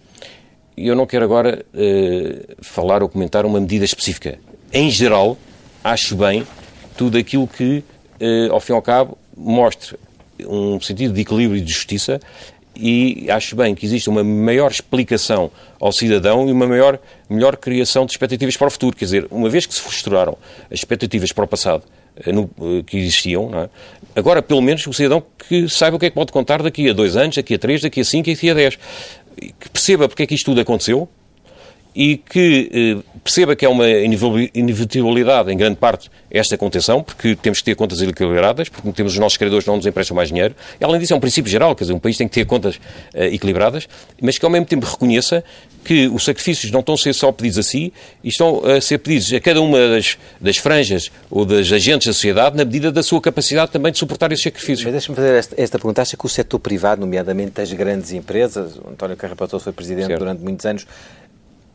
Eu 0.77 0.97
não 0.97 1.07
quero 1.07 1.25
agora 1.25 1.65
uh, 1.75 2.57
falar 2.63 3.03
ou 3.03 3.09
comentar 3.09 3.45
uma 3.45 3.61
medida 3.61 3.85
específica. 3.85 4.39
Em 4.73 4.91
geral, 4.91 5.37
acho 5.85 6.17
bem 6.17 6.47
tudo 6.97 7.19
aquilo 7.19 7.47
que, 7.47 7.85
uh, 8.21 8.53
ao 8.53 8.61
fim 8.61 8.73
e 8.73 8.77
ao 8.77 8.83
cabo, 8.83 9.19
mostre 9.37 9.97
um 10.47 10.81
sentido 10.81 11.15
de 11.15 11.21
equilíbrio 11.21 11.59
e 11.59 11.61
de 11.61 11.73
justiça 11.73 12.21
e 12.75 13.31
acho 13.31 13.55
bem 13.55 13.75
que 13.75 13.85
existe 13.85 14.09
uma 14.09 14.25
maior 14.25 14.71
explicação 14.71 15.51
ao 15.79 15.93
cidadão 15.93 16.49
e 16.49 16.53
uma 16.53 16.67
maior, 16.67 16.99
melhor 17.29 17.57
criação 17.57 18.07
de 18.07 18.13
expectativas 18.13 18.57
para 18.57 18.69
o 18.69 18.71
futuro. 18.71 18.97
Quer 18.97 19.05
dizer, 19.05 19.27
uma 19.31 19.49
vez 19.49 19.67
que 19.67 19.75
se 19.75 19.81
frustraram 19.81 20.39
as 20.71 20.79
expectativas 20.79 21.33
para 21.33 21.45
o 21.45 21.47
passado 21.47 21.85
eh, 22.17 22.33
no, 22.33 22.49
que 22.85 22.97
existiam, 22.97 23.51
é? 23.55 23.69
agora 24.17 24.41
pelo 24.41 24.63
menos 24.63 24.87
o 24.87 24.93
cidadão 24.93 25.23
que 25.49 25.69
saiba 25.69 25.97
o 25.97 26.01
que 26.01 26.07
é 26.07 26.11
que 26.11 26.15
pode 26.15 26.33
contar 26.33 26.63
daqui 26.63 26.89
a 26.89 26.93
dois 26.93 27.17
anos, 27.17 27.37
daqui 27.37 27.55
a 27.55 27.59
três, 27.59 27.83
daqui 27.83 28.01
a 28.01 28.05
cinco 28.05 28.31
e 28.31 28.35
daqui 28.35 28.51
a 28.51 28.55
dez 28.55 28.79
que 29.37 29.69
perceba 29.71 30.09
porque 30.09 30.23
é 30.23 30.27
que 30.27 30.35
isto 30.35 30.47
tudo 30.47 30.61
aconteceu 30.61 31.09
e 31.95 32.17
que 32.17 32.71
eh, 32.73 33.13
perceba 33.23 33.55
que 33.55 33.65
é 33.65 33.69
uma 33.69 33.87
inevitabilidade, 33.89 35.53
em 35.53 35.57
grande 35.57 35.77
parte, 35.77 36.11
esta 36.31 36.57
contenção, 36.57 37.03
porque 37.03 37.37
temos 37.37 37.59
que 37.59 37.65
ter 37.65 37.75
contas 37.75 38.01
equilibradas, 38.01 38.69
porque 38.69 38.91
temos 38.93 39.13
os 39.13 39.19
nossos 39.19 39.37
credores 39.37 39.67
não 39.67 39.77
nos 39.77 39.87
emprestam 39.87 40.17
mais 40.17 40.29
dinheiro. 40.29 40.55
E, 40.81 40.85
além 40.85 40.99
disso, 41.01 41.13
é 41.13 41.17
um 41.17 41.21
princípio 41.21 41.51
geral, 41.51 41.75
quer 41.77 41.85
dizer, 41.85 41.93
um 41.93 41.99
país 41.99 42.17
tem 42.17 42.27
que 42.27 42.35
ter 42.35 42.47
contas 42.47 42.81
eh, 43.15 43.35
equilibradas, 43.35 43.89
mas 44.21 44.39
que, 44.39 44.45
ao 44.45 44.51
mesmo 44.51 44.67
tempo, 44.67 44.87
reconheça 44.87 45.45
que 45.85 46.09
os 46.09 46.25
sacrifícios 46.25 46.71
não 46.71 46.81
estão 46.81 46.95
a 46.95 46.99
ser 46.99 47.13
só 47.13 47.31
pedidos 47.33 47.59
a 47.59 47.63
si, 47.63 47.93
e 48.23 48.29
estão 48.29 48.65
a 48.65 48.81
ser 48.81 48.99
pedidos 48.99 49.33
a 49.33 49.41
cada 49.41 49.61
uma 49.61 49.79
das, 49.89 50.17
das 50.41 50.57
franjas 50.57 51.11
ou 51.31 51.45
das 51.45 51.71
agentes 51.73 52.07
da 52.07 52.13
sociedade 52.13 52.57
na 52.57 52.65
medida 52.65 52.91
da 52.91 53.03
sua 53.03 53.21
capacidade 53.21 53.71
também 53.71 53.93
de 53.93 53.99
suportar 53.99 54.31
esses 54.33 54.45
sacrifícios. 54.45 54.85
Mas 54.85 54.93
deixa-me 54.93 55.17
fazer 55.17 55.35
esta, 55.35 55.61
esta 55.61 55.79
pergunta. 55.79 56.03
Acha 56.03 56.17
que 56.17 56.25
o 56.25 56.29
setor 56.29 56.59
privado, 56.61 57.01
nomeadamente 57.01 57.61
as 57.61 57.73
grandes 57.73 58.13
empresas, 58.13 58.77
o 58.77 58.91
António 58.91 59.17
Carrapatoso 59.17 59.65
foi 59.65 59.73
presidente 59.73 60.07
certo. 60.07 60.19
durante 60.21 60.43
muitos 60.43 60.65
anos, 60.65 60.87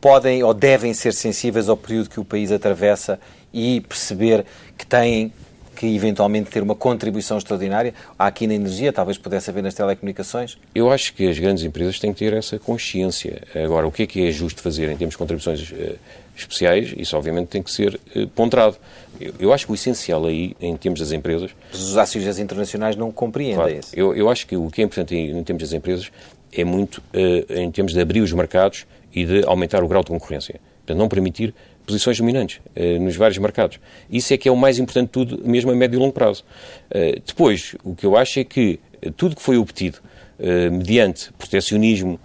podem 0.00 0.42
ou 0.42 0.54
devem 0.54 0.94
ser 0.94 1.12
sensíveis 1.12 1.68
ao 1.68 1.76
período 1.76 2.10
que 2.10 2.20
o 2.20 2.24
país 2.24 2.52
atravessa 2.52 3.18
e 3.52 3.80
perceber 3.80 4.44
que 4.76 4.86
têm 4.86 5.32
que 5.78 5.86
eventualmente 5.94 6.50
ter 6.50 6.60
uma 6.60 6.74
contribuição 6.74 7.38
extraordinária. 7.38 7.94
Há 8.18 8.26
aqui 8.26 8.48
na 8.48 8.54
energia, 8.54 8.92
talvez 8.92 9.16
pudesse 9.16 9.48
haver 9.48 9.62
nas 9.62 9.74
telecomunicações? 9.74 10.58
Eu 10.74 10.90
acho 10.90 11.14
que 11.14 11.28
as 11.28 11.38
grandes 11.38 11.62
empresas 11.62 12.00
têm 12.00 12.12
que 12.12 12.18
ter 12.18 12.32
essa 12.32 12.58
consciência. 12.58 13.42
Agora, 13.54 13.86
o 13.86 13.92
que 13.92 14.02
é 14.02 14.06
que 14.06 14.26
é 14.26 14.32
justo 14.32 14.60
fazer 14.60 14.90
em 14.90 14.96
termos 14.96 15.12
de 15.12 15.18
contribuições 15.18 15.70
uh, 15.70 15.96
especiais? 16.36 16.92
Isso, 16.96 17.16
obviamente, 17.16 17.46
tem 17.46 17.62
que 17.62 17.70
ser 17.70 17.94
uh, 18.16 18.26
ponderado. 18.28 18.76
Eu, 19.20 19.34
eu, 19.38 19.52
acho 19.52 19.66
que 19.66 19.72
o 19.72 19.74
essencial 19.76 20.26
aí, 20.26 20.56
em 20.60 20.76
termos 20.76 20.98
das 20.98 21.12
empresas... 21.12 21.52
Mas 21.70 21.80
os 21.80 21.96
acionistas 21.96 22.40
internacionais 22.40 22.96
não 22.96 23.12
compreendem 23.12 23.54
claro, 23.54 23.72
isso. 23.72 23.90
Eu, 23.94 24.16
eu 24.16 24.28
acho 24.28 24.48
que 24.48 24.56
o 24.56 24.68
que 24.70 24.82
é 24.82 24.84
importante 24.84 25.14
em, 25.14 25.30
em 25.30 25.44
termos 25.44 25.62
das 25.62 25.72
empresas 25.72 26.10
é 26.52 26.64
muito 26.64 26.98
uh, 26.98 27.52
em 27.52 27.70
termos 27.70 27.92
de 27.92 28.00
abrir 28.00 28.20
os 28.20 28.32
mercados 28.32 28.84
e 29.14 29.24
de 29.24 29.44
aumentar 29.46 29.82
o 29.82 29.88
grau 29.88 30.02
de 30.02 30.10
concorrência. 30.10 30.60
Portanto, 30.78 30.98
não 30.98 31.08
permitir 31.08 31.54
posições 31.88 32.18
dominantes 32.18 32.60
uh, 32.76 33.02
nos 33.02 33.16
vários 33.16 33.38
mercados. 33.38 33.80
Isso 34.10 34.32
é 34.32 34.36
que 34.36 34.48
é 34.48 34.52
o 34.52 34.56
mais 34.56 34.78
importante 34.78 35.06
de 35.06 35.12
tudo, 35.12 35.42
mesmo 35.44 35.70
a 35.70 35.74
médio 35.74 35.96
e 35.96 36.00
longo 36.00 36.12
prazo. 36.12 36.44
Uh, 36.90 37.20
depois, 37.26 37.74
o 37.82 37.94
que 37.94 38.06
eu 38.06 38.16
acho 38.16 38.38
é 38.38 38.44
que 38.44 38.78
tudo 39.16 39.34
que 39.34 39.42
foi 39.42 39.56
obtido 39.56 39.98
uh, 40.38 40.70
mediante 40.70 41.32
protecionismo, 41.32 42.20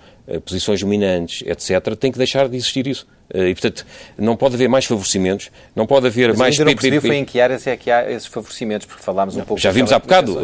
posições 0.45 0.79
dominantes, 0.79 1.43
etc., 1.45 1.95
tem 1.97 2.09
que 2.09 2.17
deixar 2.17 2.47
de 2.47 2.55
existir 2.55 2.87
isso. 2.87 3.05
E, 3.33 3.53
portanto, 3.53 3.85
não 4.17 4.37
pode 4.37 4.55
haver 4.55 4.69
mais 4.69 4.85
favorecimentos, 4.85 5.51
não 5.75 5.85
pode 5.85 6.07
haver 6.07 6.29
Mas 6.29 6.37
mais... 6.37 6.57
Mas 6.57 6.65
não 6.65 6.73
percebi 6.73 6.99
foi 7.01 7.17
em 7.17 7.25
que 7.25 7.41
áreas 7.41 7.67
é 7.67 7.75
que 7.75 7.91
há 7.91 8.09
esses 8.09 8.27
favorecimentos, 8.27 8.87
porque 8.87 9.03
falámos 9.03 9.35
um 9.35 9.39
não, 9.39 9.45
pouco... 9.45 9.61
Já 9.61 9.71
vimos 9.71 9.91
há 9.91 9.99
bocado, 9.99 10.37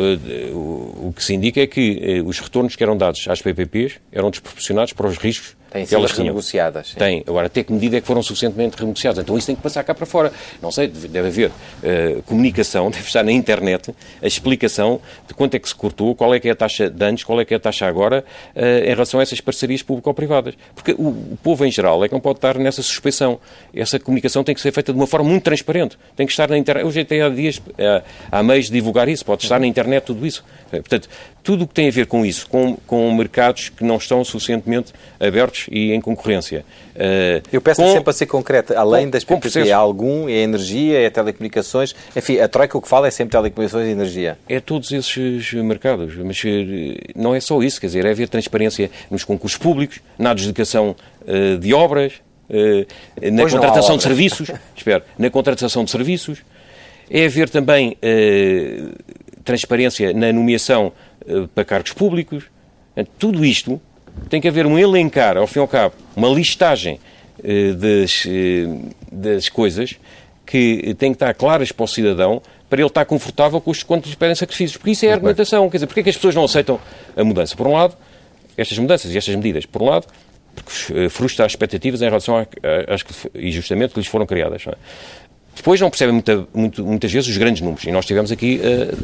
o 0.52 1.14
que 1.16 1.24
se 1.24 1.34
indica 1.34 1.62
é 1.62 1.68
que 1.68 2.22
os 2.26 2.40
retornos 2.40 2.76
que 2.76 2.84
eram 2.84 2.98
dados 2.98 3.26
às 3.30 3.42
PPPs 3.42 4.02
eram 4.12 4.30
desproporcionados 4.30 4.92
para 4.92 5.08
os 5.08 5.18
riscos 5.18 5.56
Têm 5.72 5.86
sido 5.86 5.98
elas 5.98 6.12
renegociadas. 6.12 6.96
Tem. 6.96 7.24
Agora, 7.28 7.48
até 7.48 7.64
que 7.64 7.72
medida 7.72 7.98
é 7.98 8.02
que 8.02 8.08
foram 8.08 8.24
suficientemente 8.24 8.76
renegociadas? 8.78 9.24
Então 9.24 9.38
isso 9.38 9.48
tem 9.48 9.56
que 9.56 9.62
passar 9.62 9.84
cá 9.84 9.94
para 9.94 10.06
fora. 10.06 10.32
Não 10.62 10.72
sei, 10.72 10.88
deve 10.88 11.28
haver 11.28 11.50
uh, 11.50 12.24
comunicação, 12.24 12.90
deve 12.92 13.06
estar 13.06 13.24
na 13.24 13.32
internet 13.32 13.94
a 14.22 14.28
explicação 14.28 15.00
de 15.28 15.34
quanto 15.34 15.56
é 15.56 15.60
que 15.60 15.70
se 15.70 15.76
cortou, 15.76 16.16
qual 16.16 16.34
é 16.34 16.40
que 16.40 16.48
é 16.48 16.52
a 16.52 16.56
taxa 16.56 16.90
de 16.90 17.06
antes, 17.06 17.24
qual 17.24 17.40
é 17.40 17.46
que 17.46 17.54
é 17.54 17.58
a 17.58 17.60
taxa 17.60 17.86
agora, 17.86 18.26
uh, 18.56 18.60
em 18.84 18.90
relação 18.90 19.20
a 19.20 19.24
essas 19.24 19.40
parcerias 19.40 19.84
público-privadas. 19.84 20.56
Porque 20.74 20.94
o, 20.94 21.10
o, 21.10 21.38
povo 21.44 21.64
em 21.66 21.72
geral 21.72 22.04
é 22.04 22.08
que 22.08 22.14
não 22.14 22.22
pode 22.22 22.38
estar 22.38 22.58
nessa 22.58 22.82
suspeição. 22.82 23.40
Essa 23.74 24.00
comunicação 24.00 24.44
tem 24.44 24.56
que 24.56 24.62
ser 24.62 24.72
feita 24.72 24.92
de 24.92 24.98
uma 24.98 25.08
forma 25.08 25.30
muito 25.30 25.44
transparente. 25.44 25.98
Tem 26.16 26.26
que 26.26 26.32
estar 26.32 26.50
na 26.50 26.58
internet. 26.58 26.86
Hoje 26.86 27.02
até 27.02 27.22
há 27.22 27.30
dias, 27.30 27.58
uh, 27.58 28.04
há 28.32 28.42
meios 28.42 28.66
de 28.66 28.72
divulgar 28.72 29.08
isso, 29.08 29.24
pode 29.24 29.44
estar 29.44 29.60
na 29.60 29.68
internet 29.68 30.06
tudo 30.06 30.26
isso. 30.26 30.44
Portanto, 30.72 31.10
tudo 31.44 31.64
o 31.64 31.68
que 31.68 31.74
tem 31.74 31.88
a 31.88 31.92
ver 31.92 32.06
com 32.06 32.26
isso, 32.26 32.48
com, 32.48 32.76
com 32.88 33.12
mercados 33.14 33.70
que 33.70 33.84
não 33.84 33.98
estão 33.98 34.24
suficientemente 34.24 34.94
abertos 35.20 35.59
e 35.72 35.92
em 35.94 36.02
concorrência. 36.02 36.66
Uh, 36.96 37.42
Eu 37.52 37.62
peço 37.62 37.82
com, 37.82 37.92
sempre 37.92 38.10
a 38.10 38.14
ser 38.14 38.26
concreta, 38.26 38.78
além 38.78 39.06
com, 39.06 39.12
das 39.12 39.24
PPP, 39.24 39.70
é 39.70 39.72
algum, 39.72 40.28
é 40.30 40.40
energia, 40.40 41.00
é 41.00 41.10
telecomunicações, 41.10 41.96
enfim, 42.16 42.40
a 42.40 42.48
Troika 42.48 42.78
o 42.78 42.82
que 42.82 42.88
fala 42.88 43.08
é 43.08 43.12
sempre 43.12 43.32
telecomunicações 43.32 43.88
e 43.88 43.92
energia. 43.92 44.38
É 44.48 44.60
todos 44.60 44.92
esses 44.92 45.54
mercados, 45.54 46.16
mas 46.16 46.42
eh, 46.46 46.98
não 47.16 47.34
é 47.34 47.40
só 47.40 47.62
isso, 47.62 47.80
quer 47.80 47.88
dizer, 47.88 48.06
é 48.06 48.12
haver 48.12 48.30
transparência 48.30 48.90
nos 49.10 49.24
concursos 49.24 49.58
públicos, 49.58 50.00
na 50.18 50.32
adjudicação 50.32 50.96
uh, 51.22 51.58
de 51.58 51.74
obras, 51.74 52.14
uh, 52.50 53.32
na 53.32 53.44
pois 53.44 53.54
contratação 53.54 53.98
de 53.98 54.04
serviços, 54.04 54.52
espero, 54.76 55.04
na 55.18 55.30
contratação 55.30 55.84
de 55.84 55.92
serviços, 55.92 56.40
é 57.10 57.26
haver 57.26 57.50
também 57.50 57.98
transparência 59.44 60.14
na 60.14 60.32
nomeação 60.32 60.94
para 61.56 61.66
cargos 61.66 61.92
públicos. 61.92 62.44
Tudo 63.18 63.44
isto 63.44 63.82
tem 64.30 64.40
que 64.40 64.48
haver 64.48 64.66
um 64.66 64.78
elencar, 64.78 65.38
ao 65.38 65.48
fim 65.48 65.60
e 65.60 65.62
ao 65.62 65.68
cabo, 65.68 65.96
uma 66.16 66.30
listagem 66.30 67.00
uh, 67.40 67.74
das, 67.76 68.26
uh, 68.26 68.96
das 69.12 69.50
coisas 69.50 69.96
que 70.46 70.96
têm 70.96 71.12
que 71.12 71.16
estar 71.16 71.34
claras 71.34 71.72
para 71.72 71.84
o 71.84 71.88
cidadão 71.88 72.42
para 72.70 72.80
ele 72.80 72.88
estar 72.88 73.06
confortável 73.06 73.60
com 73.60 73.72
os 73.72 73.82
quanto 73.82 74.06
lhes 74.06 74.16
pedem 74.16 74.36
sacrifícios. 74.36 74.78
Porque 74.78 74.92
isso 74.92 75.06
é 75.06 75.10
a 75.10 75.14
argumentação. 75.14 75.68
Quer 75.70 75.78
dizer, 75.78 75.88
porque 75.88 76.02
é 76.02 76.04
que 76.04 76.10
as 76.10 76.16
pessoas 76.16 76.36
não 76.36 76.46
aceitam 76.46 76.80
a 77.18 77.24
mudança? 77.24 77.56
Por 77.56 77.68
um 77.68 77.74
lado, 77.74 77.98
estas 78.56 78.78
mudanças 78.78 79.14
e 79.14 79.18
estas 79.18 79.36
medidas. 79.36 79.66
Por 79.66 79.82
um 79.82 79.86
lado, 79.86 80.06
porque 80.54 81.10
frustra 81.10 81.46
as 81.46 81.54
expectativas 81.54 82.02
em 82.02 82.06
relação 82.06 82.46
às 82.88 83.02
que, 83.02 83.14
e 83.34 83.52
justamente 83.52 83.94
que 83.94 84.00
lhes 84.00 84.08
foram 84.08 84.26
criadas. 84.26 84.66
É? 84.68 84.76
Depois 85.60 85.82
não 85.82 85.90
percebem 85.90 86.14
muita, 86.14 86.48
muito, 86.54 86.86
muitas 86.86 87.12
vezes 87.12 87.30
os 87.30 87.36
grandes 87.36 87.62
números. 87.62 87.84
E 87.84 87.92
nós 87.92 88.06
estivemos 88.06 88.32
aqui 88.32 88.62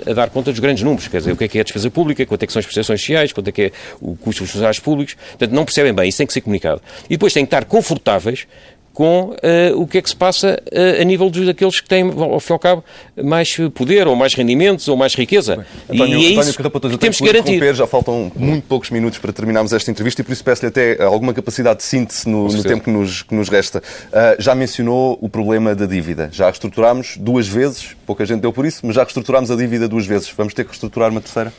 a, 0.08 0.12
a, 0.12 0.14
dar 0.14 0.30
conta 0.30 0.52
dos 0.52 0.60
grandes 0.62 0.86
números. 0.86 1.10
Quer 1.10 1.18
dizer, 1.18 1.34
o 1.34 1.36
que 1.36 1.44
é 1.44 1.48
que 1.50 1.58
é 1.58 1.62
a 1.62 1.64
despesa 1.66 1.92
pública, 1.92 2.26
quanto 2.26 2.44
é 2.44 2.48
que 2.48 2.54
são 2.54 2.62
as 2.62 2.66
prestações 2.66 3.02
sociais, 3.02 3.34
quanto 3.34 3.50
é 3.50 3.52
que 3.52 3.62
é 3.64 3.72
o 4.00 4.16
custo 4.16 4.44
dos 4.44 4.52
funcionários 4.52 4.80
públicos. 4.80 5.16
Portanto, 5.16 5.52
não 5.52 5.66
percebem 5.66 5.94
bem. 5.94 6.08
Isso 6.08 6.18
tem 6.18 6.26
que 6.26 6.32
ser 6.32 6.40
comunicado. 6.40 6.82
E 7.08 7.10
depois 7.10 7.34
têm 7.34 7.44
que 7.44 7.48
estar 7.48 7.66
confortáveis 7.66 8.48
com 8.96 9.32
uh, 9.32 9.82
o 9.82 9.86
que 9.86 9.98
é 9.98 10.02
que 10.02 10.10
se 10.10 10.16
passa 10.16 10.58
uh, 10.72 11.02
a 11.02 11.04
nível 11.04 11.30
dos, 11.30 11.46
daqueles 11.46 11.82
que 11.82 11.88
têm, 11.88 12.10
ao 12.10 12.40
fim 12.40 12.54
e 12.54 12.56
ao 12.56 12.60
cabo, 12.60 12.84
mais 13.22 13.56
poder, 13.76 14.08
ou 14.08 14.16
mais 14.16 14.34
rendimentos, 14.34 14.88
ou 14.88 14.96
mais 14.96 15.14
riqueza. 15.14 15.58
Bem, 15.58 15.66
António, 16.02 16.18
e 16.18 16.26
é 16.28 16.40
isso 16.40 16.58
que 16.58 16.98
temos 16.98 17.18
que 17.18 17.26
garantir. 17.26 17.76
Já 17.76 17.86
faltam 17.86 18.32
muito 18.34 18.66
poucos 18.68 18.90
minutos 18.90 19.20
para 19.20 19.34
terminarmos 19.34 19.74
esta 19.74 19.92
entrevista 19.92 20.22
e 20.22 20.24
por 20.24 20.32
isso 20.32 20.44
peço-lhe 20.44 20.70
até 20.70 21.04
alguma 21.04 21.34
capacidade 21.34 21.80
de 21.80 21.84
síntese 21.84 22.30
no, 22.30 22.48
no 22.48 22.64
tempo 22.64 22.86
que 22.86 22.90
nos, 22.90 23.22
que 23.22 23.36
nos 23.36 23.50
resta. 23.50 23.80
Uh, 24.08 24.42
já 24.42 24.56
mencionou 24.56 25.20
o 25.22 25.28
problema 25.28 25.76
da 25.76 25.86
dívida. 25.86 26.30
Já 26.32 26.46
reestruturámos 26.46 27.18
duas 27.18 27.48
vezes, 27.48 27.98
pouca 28.06 28.26
gente 28.26 28.40
deu 28.40 28.54
por 28.54 28.66
isso, 28.66 28.80
mas 28.86 28.96
já 28.96 29.04
reestruturámos 29.04 29.52
a 29.52 29.58
dívida 29.58 29.90
duas 29.90 30.06
vezes. 30.06 30.32
Vamos 30.38 30.54
ter 30.54 30.64
que 30.64 30.70
reestruturar 30.70 31.12
uma 31.12 31.20
terceira? 31.20 31.52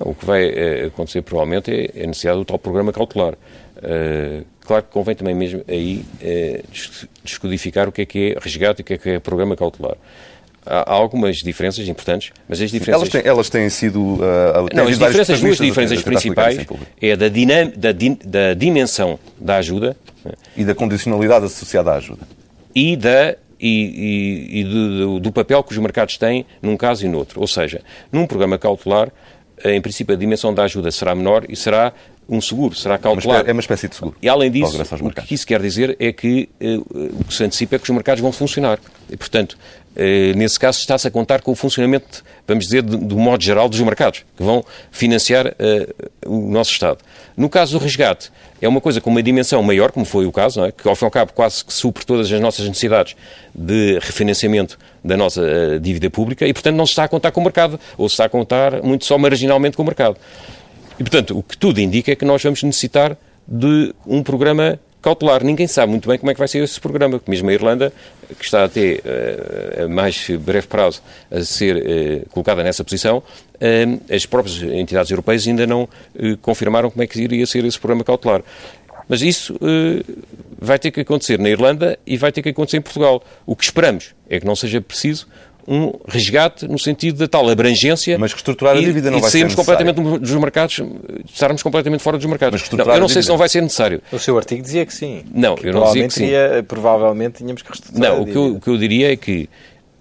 O 0.00 0.14
que 0.14 0.26
vai 0.26 0.48
eh, 0.48 0.86
acontecer 0.86 1.22
provavelmente 1.22 1.70
é 1.70 2.02
a 2.02 2.06
necessidade 2.08 2.38
do 2.38 2.44
tal 2.44 2.58
programa 2.58 2.92
cautelar. 2.92 3.34
Uh, 3.76 4.44
claro 4.64 4.82
que 4.84 4.90
convém 4.90 5.14
também 5.14 5.34
mesmo 5.34 5.62
aí 5.68 6.04
uh, 6.20 6.64
descodificar 7.22 7.88
o 7.88 7.92
que 7.92 8.02
é 8.02 8.06
que 8.06 8.32
é 8.32 8.38
resgate 8.40 8.80
e 8.80 8.82
o 8.82 8.84
que 8.84 8.94
é 8.94 8.98
que 8.98 9.10
é 9.10 9.18
programa 9.18 9.56
cautelar. 9.56 9.96
Há, 10.64 10.92
algumas 10.92 11.38
diferenças 11.38 11.88
importantes, 11.88 12.32
mas 12.48 12.60
as 12.60 12.70
diferenças... 12.70 13.02
Elas 13.02 13.08
têm, 13.08 13.30
elas 13.30 13.50
têm 13.50 13.68
sido... 13.68 14.00
Uh, 14.00 14.68
não, 14.72 14.84
as 14.84 14.98
diferenças, 14.98 15.30
as 15.30 15.40
duas 15.40 15.58
diferenças 15.58 16.02
principais 16.02 16.58
é 17.00 17.16
da, 17.16 17.28
dinam, 17.28 17.72
da, 17.76 17.92
din, 17.92 18.16
da 18.24 18.54
dimensão 18.54 19.18
da 19.38 19.56
ajuda... 19.56 19.96
E 20.56 20.64
da 20.64 20.72
condicionalidade 20.72 21.46
associada 21.46 21.90
à 21.90 21.96
ajuda. 21.96 22.22
E 22.72 22.96
da 22.96 23.34
e, 23.58 24.48
e, 24.50 24.60
e 24.60 24.64
do, 24.64 25.20
do, 25.20 25.32
papel 25.32 25.62
que 25.62 25.72
os 25.72 25.78
mercados 25.78 26.18
têm 26.18 26.44
num 26.60 26.76
caso 26.76 27.06
e 27.06 27.08
no 27.08 27.18
outro. 27.18 27.40
Ou 27.40 27.46
seja, 27.46 27.80
num 28.10 28.26
programa 28.26 28.58
cautelar, 28.58 29.10
em 29.64 29.80
princípio, 29.80 30.14
a 30.14 30.18
dimensão 30.18 30.52
da 30.52 30.64
ajuda 30.64 30.90
será 30.90 31.14
menor 31.14 31.44
e 31.48 31.54
será 31.54 31.92
um 32.32 32.40
seguro, 32.40 32.74
será 32.74 32.96
cautelar. 32.96 33.44
É 33.46 33.52
uma 33.52 33.60
espécie 33.60 33.86
de 33.88 33.94
seguro. 33.94 34.16
E 34.22 34.28
além 34.28 34.50
disso, 34.50 34.80
o 35.00 35.10
que 35.10 35.34
isso 35.34 35.46
quer 35.46 35.60
dizer 35.60 35.94
é 36.00 36.12
que 36.12 36.48
uh, 36.60 37.20
o 37.20 37.24
que 37.24 37.34
se 37.34 37.44
antecipa 37.44 37.76
é 37.76 37.78
que 37.78 37.84
os 37.84 37.90
mercados 37.90 38.22
vão 38.22 38.32
funcionar. 38.32 38.78
E, 39.10 39.16
portanto, 39.16 39.52
uh, 39.52 40.36
nesse 40.36 40.58
caso 40.58 40.78
está-se 40.78 41.06
a 41.06 41.10
contar 41.10 41.42
com 41.42 41.52
o 41.52 41.54
funcionamento, 41.54 42.24
vamos 42.48 42.64
dizer, 42.64 42.80
do, 42.80 42.96
do 42.96 43.18
modo 43.18 43.44
geral 43.44 43.68
dos 43.68 43.78
mercados, 43.80 44.24
que 44.34 44.42
vão 44.42 44.64
financiar 44.90 45.48
uh, 45.48 46.10
o 46.26 46.50
nosso 46.50 46.72
Estado. 46.72 46.98
No 47.36 47.50
caso 47.50 47.78
do 47.78 47.84
resgate, 47.84 48.32
é 48.62 48.66
uma 48.66 48.80
coisa 48.80 48.98
com 48.98 49.10
uma 49.10 49.22
dimensão 49.22 49.62
maior, 49.62 49.92
como 49.92 50.06
foi 50.06 50.24
o 50.24 50.32
caso, 50.32 50.64
é? 50.64 50.72
que 50.72 50.88
ao 50.88 50.96
fim 50.96 51.04
e 51.04 51.06
ao 51.06 51.10
cabo 51.10 51.32
quase 51.34 51.62
que 51.62 51.72
supre 51.72 52.06
todas 52.06 52.32
as 52.32 52.40
nossas 52.40 52.66
necessidades 52.66 53.14
de 53.54 53.98
refinanciamento 54.00 54.78
da 55.04 55.18
nossa 55.18 55.78
dívida 55.80 56.08
pública 56.08 56.46
e, 56.46 56.52
portanto, 56.54 56.76
não 56.76 56.86
se 56.86 56.92
está 56.92 57.04
a 57.04 57.08
contar 57.08 57.30
com 57.30 57.40
o 57.40 57.44
mercado, 57.44 57.78
ou 57.98 58.08
se 58.08 58.14
está 58.14 58.24
a 58.24 58.28
contar 58.28 58.82
muito 58.82 59.04
só 59.04 59.18
marginalmente 59.18 59.76
com 59.76 59.82
o 59.82 59.86
mercado. 59.86 60.16
E, 61.02 61.10
portanto, 61.10 61.36
o 61.36 61.42
que 61.42 61.58
tudo 61.58 61.80
indica 61.80 62.12
é 62.12 62.14
que 62.14 62.24
nós 62.24 62.40
vamos 62.40 62.62
necessitar 62.62 63.16
de 63.46 63.92
um 64.06 64.22
programa 64.22 64.78
cautelar. 65.00 65.42
Ninguém 65.42 65.66
sabe 65.66 65.90
muito 65.90 66.08
bem 66.08 66.16
como 66.16 66.30
é 66.30 66.34
que 66.34 66.38
vai 66.38 66.46
ser 66.46 66.62
esse 66.62 66.80
programa. 66.80 67.20
Mesmo 67.26 67.50
a 67.50 67.52
Irlanda, 67.52 67.92
que 68.38 68.44
está 68.44 68.62
até 68.62 69.00
uh, 69.80 69.84
a 69.84 69.88
mais 69.88 70.28
breve 70.38 70.68
prazo 70.68 71.02
a 71.28 71.42
ser 71.42 71.76
uh, 71.76 72.28
colocada 72.30 72.62
nessa 72.62 72.84
posição, 72.84 73.18
uh, 73.18 74.14
as 74.14 74.24
próprias 74.26 74.62
entidades 74.62 75.10
europeias 75.10 75.44
ainda 75.44 75.66
não 75.66 75.88
confirmaram 76.40 76.88
como 76.88 77.02
é 77.02 77.06
que 77.08 77.20
iria 77.20 77.44
ser 77.46 77.64
esse 77.64 77.80
programa 77.80 78.04
cautelar. 78.04 78.42
Mas 79.08 79.22
isso 79.22 79.58
vai 80.58 80.78
ter 80.78 80.92
que 80.92 81.00
acontecer 81.00 81.36
na 81.38 81.50
Irlanda 81.50 81.98
e 82.06 82.16
vai 82.16 82.30
ter 82.30 82.40
que 82.40 82.50
acontecer 82.50 82.76
em 82.76 82.80
Portugal. 82.80 83.22
O 83.44 83.56
que 83.56 83.64
esperamos 83.64 84.14
é 84.30 84.38
que 84.38 84.46
não 84.46 84.54
seja 84.54 84.80
preciso 84.80 85.26
um 85.66 85.92
resgate 86.06 86.66
no 86.66 86.78
sentido 86.78 87.18
da 87.18 87.28
tal 87.28 87.48
abrangência. 87.48 88.18
Mas 88.18 88.32
reestruturar 88.32 88.76
a 88.76 88.80
dívida 88.80 89.10
não 89.10 89.18
e 89.18 89.20
vai 89.20 89.30
ser 89.30 89.44
necessário. 89.44 89.56
completamente 89.56 90.20
dos 90.20 90.30
mercados, 90.32 90.80
estarmos 91.32 91.62
completamente 91.62 92.02
fora 92.02 92.16
dos 92.16 92.26
mercados. 92.26 92.70
Não, 92.70 92.94
eu 92.94 93.00
não 93.00 93.08
sei 93.08 93.22
se 93.22 93.28
não 93.28 93.36
vai 93.36 93.48
ser 93.48 93.62
necessário. 93.62 94.02
O 94.12 94.18
seu 94.18 94.36
artigo 94.36 94.62
dizia 94.62 94.84
que 94.84 94.94
sim. 94.94 95.24
Não, 95.32 95.54
que 95.54 95.68
eu 95.68 95.72
não 95.72 95.84
dizia 95.84 96.08
que 96.08 96.14
sim. 96.14 96.26
Ia, 96.26 96.64
provavelmente 96.66 97.38
tínhamos 97.38 97.62
que 97.62 97.68
reestruturar 97.68 98.10
Não, 98.10 98.22
o 98.22 98.26
que, 98.26 98.36
eu, 98.36 98.56
o 98.56 98.60
que 98.60 98.68
eu 98.68 98.76
diria 98.76 99.12
é 99.12 99.16
que 99.16 99.48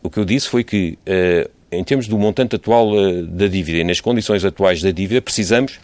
o 0.04 0.10
que 0.10 0.20
eu 0.20 0.26
disse 0.26 0.50
foi 0.50 0.64
que 0.64 0.98
uh, 1.08 1.50
em 1.72 1.84
termos 1.84 2.08
do 2.08 2.18
montante 2.18 2.56
atual 2.56 2.92
uh, 2.92 3.26
da 3.26 3.48
dívida 3.48 3.80
e 3.80 3.84
nas 3.84 4.02
condições 4.02 4.44
atuais 4.44 4.82
da 4.82 4.92
dívida, 4.92 5.22
precisamos 5.22 5.80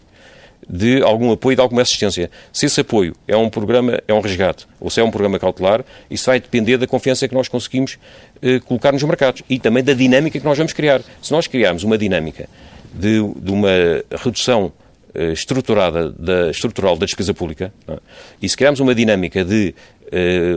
de 0.69 1.01
algum 1.01 1.31
apoio, 1.31 1.55
de 1.55 1.61
alguma 1.61 1.81
assistência. 1.81 2.29
Se 2.51 2.65
esse 2.65 2.81
apoio 2.81 3.15
é 3.27 3.37
um 3.37 3.49
programa, 3.49 4.01
é 4.07 4.13
um 4.13 4.19
resgate, 4.19 4.67
ou 4.79 4.89
se 4.89 4.99
é 4.99 5.03
um 5.03 5.11
programa 5.11 5.39
cautelar, 5.39 5.83
isso 6.09 6.25
vai 6.25 6.39
depender 6.39 6.77
da 6.77 6.87
confiança 6.87 7.27
que 7.27 7.33
nós 7.33 7.47
conseguimos 7.47 7.97
eh, 8.41 8.59
colocar 8.59 8.91
nos 8.91 9.03
mercados 9.03 9.43
e 9.49 9.59
também 9.59 9.83
da 9.83 9.93
dinâmica 9.93 10.37
que 10.39 10.45
nós 10.45 10.57
vamos 10.57 10.73
criar. 10.73 11.01
Se 11.21 11.31
nós 11.31 11.47
criarmos 11.47 11.83
uma 11.83 11.97
dinâmica 11.97 12.49
de, 12.93 13.21
de 13.37 13.51
uma 13.51 13.69
redução 14.11 14.73
eh, 15.13 15.31
estruturada 15.31 16.11
da, 16.11 16.51
estrutural 16.51 16.95
da 16.97 17.05
despesa 17.05 17.33
pública 17.33 17.73
é? 17.87 17.97
e 18.41 18.47
se 18.47 18.55
criarmos 18.55 18.79
uma 18.79 18.93
dinâmica 18.93 19.43
de 19.43 19.73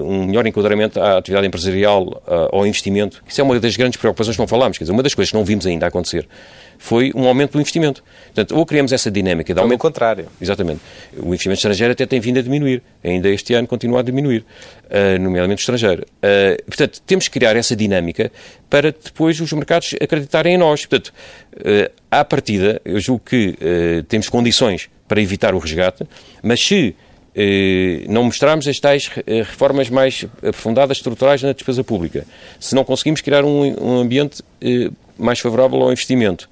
um 0.04 0.26
melhor 0.26 0.46
enquadramento 0.46 1.00
à 1.00 1.18
atividade 1.18 1.46
empresarial, 1.46 2.22
uh, 2.26 2.56
ao 2.56 2.66
investimento, 2.66 3.22
isso 3.26 3.40
é 3.40 3.44
uma 3.44 3.58
das 3.58 3.76
grandes 3.76 3.98
preocupações 3.98 4.36
que 4.36 4.40
não 4.40 4.46
falámos, 4.46 4.78
quer 4.78 4.84
dizer, 4.84 4.92
uma 4.92 5.02
das 5.02 5.14
coisas 5.14 5.30
que 5.30 5.36
não 5.36 5.44
vimos 5.44 5.66
ainda 5.66 5.86
acontecer 5.86 6.26
foi 6.78 7.12
um 7.14 7.26
aumento 7.26 7.52
do 7.52 7.60
investimento. 7.60 8.02
Portanto, 8.26 8.56
ou 8.56 8.64
criamos 8.64 8.90
essa 8.90 9.10
dinâmica 9.10 9.52
de 9.52 9.60
aumento... 9.60 9.80
Pelo 9.80 9.90
contrário. 9.90 10.26
Exatamente. 10.40 10.80
O 11.14 11.26
investimento 11.26 11.58
estrangeiro 11.58 11.92
até 11.92 12.06
tem 12.06 12.18
vindo 12.20 12.38
a 12.38 12.42
diminuir. 12.42 12.82
Ainda 13.04 13.28
este 13.28 13.52
ano 13.52 13.68
continua 13.68 14.00
a 14.00 14.02
diminuir, 14.02 14.46
uh, 14.86 15.20
nomeadamente 15.20 15.60
estrangeiro. 15.60 16.04
Uh, 16.04 16.64
portanto, 16.64 17.02
temos 17.06 17.28
que 17.28 17.38
criar 17.38 17.54
essa 17.54 17.76
dinâmica 17.76 18.32
para 18.70 18.92
depois 18.92 19.38
os 19.40 19.52
mercados 19.52 19.94
acreditarem 20.00 20.54
em 20.54 20.58
nós. 20.58 20.86
Portanto, 20.86 21.12
à 22.10 22.24
partida, 22.24 22.80
eu 22.84 22.98
julgo 23.00 23.22
que 23.24 23.56
temos 24.08 24.28
condições 24.28 24.88
para 25.08 25.20
evitar 25.20 25.54
o 25.54 25.58
resgate, 25.58 26.06
mas 26.40 26.64
se 26.64 26.94
não 28.08 28.24
mostrarmos 28.24 28.66
as 28.66 28.78
tais 28.80 29.08
reformas 29.46 29.88
mais 29.88 30.26
aprofundadas, 30.38 30.96
estruturais 30.96 31.42
na 31.42 31.52
despesa 31.52 31.84
pública, 31.84 32.26
se 32.58 32.74
não 32.74 32.84
conseguimos 32.84 33.20
criar 33.20 33.44
um, 33.44 33.98
ambiente 33.98 34.42
mais 35.16 35.38
favorável 35.38 35.80
ao 35.82 35.92
investimento, 35.92 36.48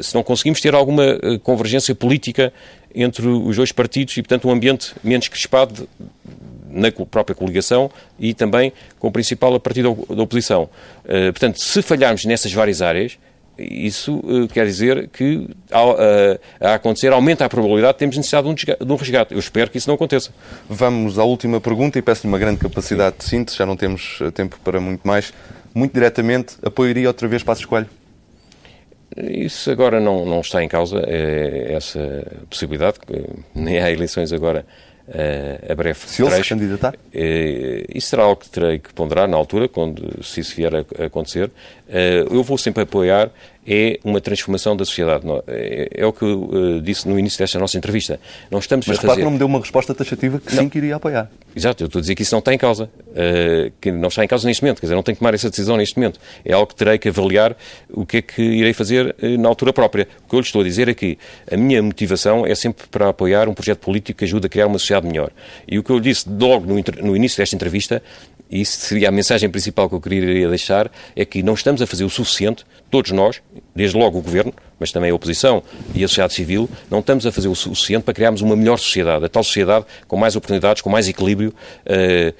se 0.00 0.14
não 0.14 0.22
conseguimos 0.22 0.60
ter 0.60 0.74
alguma 0.74 1.04
eh, 1.04 1.38
convergência 1.42 1.94
política 1.94 2.52
entre 2.94 3.26
os 3.28 3.56
dois 3.56 3.70
partidos 3.70 4.16
e, 4.16 4.22
portanto, 4.22 4.48
um 4.48 4.50
ambiente 4.50 4.94
menos 5.04 5.28
crispado 5.28 5.88
na 6.68 6.90
própria 6.90 7.34
coligação 7.34 7.90
e 8.18 8.34
também 8.34 8.72
com 8.98 9.08
o 9.08 9.12
principal 9.12 9.54
a 9.54 9.60
partir 9.60 9.82
da 9.82 9.90
oposição. 10.22 10.68
Portanto, 11.04 11.60
se 11.60 11.80
falharmos 11.80 12.24
nessas 12.24 12.52
várias 12.52 12.82
áreas, 12.82 13.18
isso 13.58 14.16
uh, 14.16 14.48
quer 14.48 14.66
dizer 14.66 15.08
que, 15.08 15.48
ao, 15.70 15.94
uh, 15.94 16.38
a 16.60 16.74
acontecer, 16.74 17.12
aumenta 17.12 17.44
a 17.44 17.48
probabilidade 17.48 17.94
de 17.94 17.98
termos 18.00 18.16
necessidade 18.16 18.46
de 18.46 18.50
um, 18.50 18.86
de 18.86 18.92
um 18.92 18.96
resgate. 18.96 19.32
Eu 19.32 19.40
espero 19.40 19.70
que 19.70 19.78
isso 19.78 19.88
não 19.88 19.94
aconteça. 19.94 20.30
Vamos 20.68 21.18
à 21.18 21.24
última 21.24 21.60
pergunta 21.60 21.98
e 21.98 22.02
peço-lhe 22.02 22.28
uma 22.28 22.38
grande 22.38 22.58
capacidade 22.58 23.16
de 23.18 23.24
síntese, 23.24 23.56
já 23.58 23.66
não 23.66 23.76
temos 23.76 24.18
tempo 24.34 24.58
para 24.62 24.80
muito 24.80 25.06
mais 25.06 25.32
muito 25.74 25.92
diretamente, 25.92 26.56
apoiaria 26.62 27.06
outra 27.06 27.28
vez 27.28 27.42
Passos 27.42 27.66
Coelho? 27.66 27.86
Isso 29.14 29.70
agora 29.70 30.00
não, 30.00 30.24
não 30.24 30.40
está 30.40 30.64
em 30.64 30.68
causa, 30.68 31.02
é 31.06 31.74
essa 31.74 32.26
possibilidade, 32.48 32.98
nem 33.54 33.78
há 33.78 33.90
eleições 33.90 34.32
agora 34.32 34.64
a 35.70 35.74
breve 35.74 35.98
Se 36.06 36.22
ele 36.22 36.42
se 36.42 36.48
candidatar? 36.48 36.94
Uh, 36.94 37.84
isso 37.94 38.08
será 38.08 38.24
algo 38.24 38.36
que 38.40 38.48
terei 38.48 38.78
que 38.78 38.92
ponderar 38.92 39.28
na 39.28 39.36
altura, 39.36 39.68
quando, 39.68 40.22
se 40.24 40.40
isso 40.40 40.56
vier 40.56 40.72
a, 40.74 41.04
acontecer. 41.04 41.46
Uh, 41.88 42.34
eu 42.34 42.42
vou 42.42 42.58
sempre 42.58 42.82
apoiar 42.82 43.30
é 43.66 43.98
uma 44.04 44.20
transformação 44.20 44.76
da 44.76 44.84
sociedade. 44.84 45.24
É, 45.48 45.88
é 45.94 46.06
o 46.06 46.12
que 46.12 46.22
eu 46.22 46.42
uh, 46.44 46.80
disse 46.80 47.08
no 47.08 47.18
início 47.18 47.38
desta 47.38 47.58
nossa 47.58 47.76
entrevista. 47.76 48.20
Não 48.50 48.58
estamos 48.58 48.86
Mas 48.86 48.98
a 48.98 49.02
fazer... 49.02 49.24
não 49.24 49.32
me 49.32 49.38
deu 49.38 49.46
uma 49.46 49.58
resposta 49.58 49.94
taxativa 49.94 50.38
que 50.38 50.54
não. 50.54 50.62
sim 50.62 50.68
que 50.68 50.78
iria 50.78 50.96
apoiar. 50.96 51.30
Exato, 51.54 51.82
eu 51.82 51.86
estou 51.86 51.98
a 51.98 52.02
dizer 52.02 52.14
que 52.14 52.22
isso 52.22 52.34
não 52.34 52.38
está 52.38 52.54
em 52.54 52.58
causa. 52.58 52.90
Uh, 53.08 53.72
que 53.80 53.90
não 53.90 54.08
está 54.08 54.24
em 54.24 54.28
causa 54.28 54.46
neste 54.46 54.62
momento. 54.62 54.80
Quer 54.80 54.86
dizer, 54.86 54.94
não 54.94 55.02
tenho 55.02 55.16
que 55.16 55.20
tomar 55.20 55.34
essa 55.34 55.50
decisão 55.50 55.76
neste 55.76 55.96
momento. 55.96 56.20
É 56.44 56.52
algo 56.52 56.66
que 56.66 56.76
terei 56.76 56.98
que 56.98 57.08
avaliar 57.08 57.56
o 57.90 58.06
que 58.06 58.18
é 58.18 58.22
que 58.22 58.42
irei 58.42 58.72
fazer 58.72 59.16
uh, 59.20 59.38
na 59.38 59.48
altura 59.48 59.72
própria. 59.72 60.06
O 60.24 60.28
que 60.28 60.36
eu 60.36 60.40
lhe 60.40 60.46
estou 60.46 60.60
a 60.60 60.64
dizer 60.64 60.88
é 60.88 60.94
que 60.94 61.18
a 61.50 61.56
minha 61.56 61.82
motivação 61.82 62.46
é 62.46 62.54
sempre 62.54 62.86
para 62.88 63.08
apoiar 63.08 63.48
um 63.48 63.54
projeto 63.54 63.78
político 63.80 64.18
que 64.18 64.24
ajude 64.24 64.46
a 64.46 64.48
criar 64.48 64.66
uma 64.66 64.78
sociedade 64.78 65.06
melhor. 65.06 65.30
E 65.66 65.78
o 65.78 65.82
que 65.82 65.90
eu 65.90 65.96
lhe 65.96 66.02
disse 66.02 66.28
logo 66.28 66.66
no, 66.66 66.76
no 67.02 67.16
início 67.16 67.38
desta 67.38 67.56
entrevista 67.56 68.02
e 68.50 68.60
isso 68.60 68.78
seria 68.78 69.08
a 69.08 69.12
mensagem 69.12 69.50
principal 69.50 69.88
que 69.88 69.94
eu 69.94 70.00
queria 70.00 70.48
deixar, 70.48 70.90
é 71.14 71.24
que 71.24 71.42
não 71.42 71.54
estamos 71.54 71.82
a 71.82 71.86
fazer 71.86 72.04
o 72.04 72.10
suficiente, 72.10 72.64
todos 72.90 73.10
nós, 73.10 73.42
desde 73.74 73.96
logo 73.96 74.18
o 74.18 74.22
Governo, 74.22 74.52
mas 74.78 74.92
também 74.92 75.10
a 75.10 75.14
oposição 75.14 75.62
e 75.94 76.04
a 76.04 76.08
sociedade 76.08 76.34
civil, 76.34 76.68
não 76.90 77.00
estamos 77.00 77.26
a 77.26 77.32
fazer 77.32 77.48
o 77.48 77.54
suficiente 77.54 78.02
para 78.02 78.14
criarmos 78.14 78.40
uma 78.40 78.56
melhor 78.56 78.78
sociedade, 78.78 79.24
a 79.24 79.28
tal 79.28 79.42
sociedade 79.42 79.84
com 80.06 80.16
mais 80.16 80.36
oportunidades, 80.36 80.82
com 80.82 80.90
mais 80.90 81.08
equilíbrio, 81.08 81.54
uh, 81.86 82.34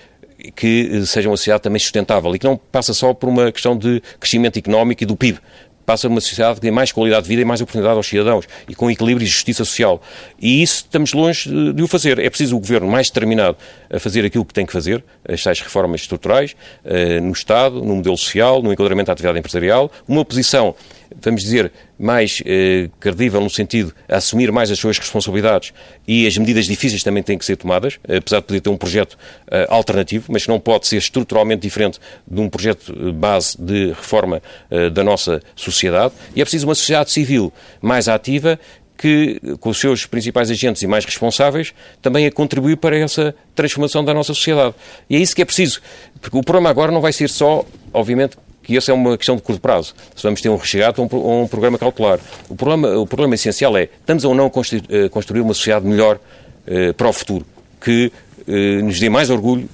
que 0.55 1.05
seja 1.07 1.29
uma 1.29 1.37
sociedade 1.37 1.63
também 1.63 1.79
sustentável 1.79 2.35
e 2.35 2.39
que 2.39 2.47
não 2.47 2.57
passa 2.57 2.93
só 2.93 3.15
por 3.15 3.29
uma 3.29 3.51
questão 3.51 3.77
de 3.77 4.03
crescimento 4.21 4.59
económico 4.59 5.03
e 5.03 5.07
do 5.07 5.17
PIB, 5.17 5.41
passa 5.87 6.09
uma 6.09 6.21
sociedade 6.21 6.57
que 6.57 6.63
dê 6.63 6.71
mais 6.71 6.91
qualidade 6.91 7.23
de 7.23 7.29
vida 7.29 7.43
e 7.43 7.45
mais 7.45 7.61
oportunidade 7.61 7.97
aos 7.97 8.07
cidadãos 8.07 8.47
e 8.69 8.75
com 8.75 8.91
equilíbrio 8.91 9.25
e 9.25 9.29
justiça 9.29 9.65
social. 9.65 10.03
E 10.39 10.63
isso 10.63 10.83
estamos 10.85 11.13
longe 11.13 11.49
de 11.73 11.83
o 11.83 11.87
fazer. 11.87 12.19
É 12.19 12.29
preciso 12.29 12.57
o 12.57 12.61
governo 12.61 12.89
mais 12.89 13.07
determinado 13.07 13.57
a 13.89 13.99
fazer 14.01 14.25
aquilo 14.25 14.45
que 14.45 14.53
tem 14.53 14.67
que 14.67 14.73
fazer, 14.73 15.03
as 15.27 15.43
tais 15.43 15.61
reformas 15.61 16.01
estruturais, 16.01 16.57
eh, 16.85 17.21
no 17.21 17.33
Estado, 17.33 17.77
no 17.77 17.97
modelo 17.97 18.17
social, 18.19 18.61
no 18.61 18.73
enquadramento 18.73 19.07
da 19.07 19.13
atividade 19.13 19.39
empresarial, 19.39 19.91
uma 20.09 20.21
oposição 20.21 20.75
vamos 21.21 21.43
dizer, 21.43 21.73
mais 21.99 22.43
eh, 22.45 22.89
credível 23.01 23.41
no 23.41 23.51
sentido 23.51 23.95
de 24.09 24.15
assumir 24.15 24.53
mais 24.53 24.71
as 24.71 24.79
suas 24.79 24.99
responsabilidades 24.99 25.73
e 26.07 26.27
as 26.27 26.37
medidas 26.37 26.67
difíceis 26.67 27.03
também 27.03 27.23
têm 27.23 27.39
que 27.39 27.45
ser 27.45 27.57
tomadas, 27.57 27.99
apesar 28.05 28.41
de 28.41 28.47
poder 28.47 28.61
ter 28.61 28.71
um 28.71 28.77
projeto 28.77 29.17
eh, 29.49 29.67
alternativo, 29.69 30.27
mas 30.29 30.47
não 30.47 30.61
pode 30.61 30.87
ser 30.87 30.97
estruturalmente 30.97 31.63
diferente 31.63 31.99
de 32.27 32.41
um 32.41 32.49
projeto 32.49 32.93
eh, 32.93 33.13
base 33.13 33.57
de 33.61 33.89
reforma 33.89 34.43
eh, 34.71 34.91
da 34.91 35.03
nossa 35.03 35.41
sociedade. 35.55 36.15
E 36.35 36.41
é 36.41 36.45
preciso 36.45 36.67
uma 36.67 36.75
sociedade 36.75 37.11
civil 37.11 37.53
mais 37.81 38.09
ativa 38.09 38.59
que, 38.97 39.41
com 39.61 39.71
os 39.71 39.79
seus 39.79 40.07
principais 40.07 40.51
agentes 40.51 40.83
e 40.83 40.87
mais 40.87 41.05
responsáveis, 41.05 41.75
também 42.01 42.27
a 42.27 42.33
contribuir 42.33 42.77
para 42.77 42.97
essa 42.97 43.35
transformação 43.55 44.05
da 44.05 44.15
nossa 44.15 44.33
sociedade. 44.33 44.75
E 45.09 45.17
é 45.17 45.19
isso 45.19 45.35
que 45.37 45.43
é 45.43 45.45
preciso, 45.45 45.81
porque 46.21 46.37
o 46.37 46.43
problema 46.43 46.71
agora 46.71 46.91
não 46.91 47.01
vai 47.01 47.13
ser 47.13 47.29
só, 47.29 47.65
obviamente, 47.93 48.37
que 48.67 48.77
essa 48.77 48.91
é 48.91 48.95
uma 48.95 49.17
questão 49.17 49.37
de 49.37 49.43
curto 49.43 49.61
prazo. 49.61 49.95
Se 50.15 50.23
vamos 50.25 50.41
ter 50.41 50.49
um 50.49 50.57
resgate 50.57 51.01
ou 51.01 51.09
um, 51.11 51.43
um, 51.43 51.47
programa 51.47 51.79
cautelar. 51.79 52.19
O 52.49 52.57
problema, 52.57 52.99
o 52.99 53.07
problema 53.07 53.37
essencial 53.37 53.77
é, 53.77 53.85
estamos 53.85 54.25
ou 54.25 54.35
não 54.35 54.47
a 54.47 54.51
eh, 54.91 55.09
construir 55.09 55.41
uma 55.41 55.55
sociedade 55.55 55.87
melhor 55.87 56.19
eh, 56.67 56.93
para 56.93 57.09
o 57.09 57.13
futuro, 57.13 57.47
que 57.81 58.11
eh, 58.49 58.83
nos 58.83 58.99
dê 58.99 59.09
mais 59.09 59.31
orgulho 59.31 59.69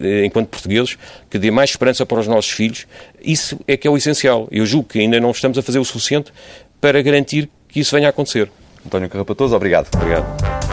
eh, 0.00 0.24
enquanto 0.24 0.48
portugueses, 0.48 0.96
que 1.28 1.38
dê 1.38 1.50
mais 1.50 1.70
esperança 1.70 2.06
para 2.06 2.18
os 2.18 2.26
nossos 2.26 2.50
filhos. 2.50 2.86
Isso 3.20 3.60
é 3.68 3.76
que 3.76 3.86
é 3.86 3.90
o 3.90 3.96
essencial. 3.98 4.48
Eu 4.50 4.64
julgo 4.64 4.88
que 4.88 4.98
ainda 4.98 5.20
não 5.20 5.30
estamos 5.30 5.58
a 5.58 5.62
fazer 5.62 5.78
o 5.78 5.84
suficiente 5.84 6.32
para 6.80 7.02
garantir 7.02 7.50
que 7.68 7.80
isso 7.80 7.94
venha 7.94 8.08
a 8.08 8.10
acontecer. 8.10 8.50
António 8.86 9.10
Carrapatoso, 9.10 9.54
obrigado. 9.54 9.88
Obrigado. 9.94 10.67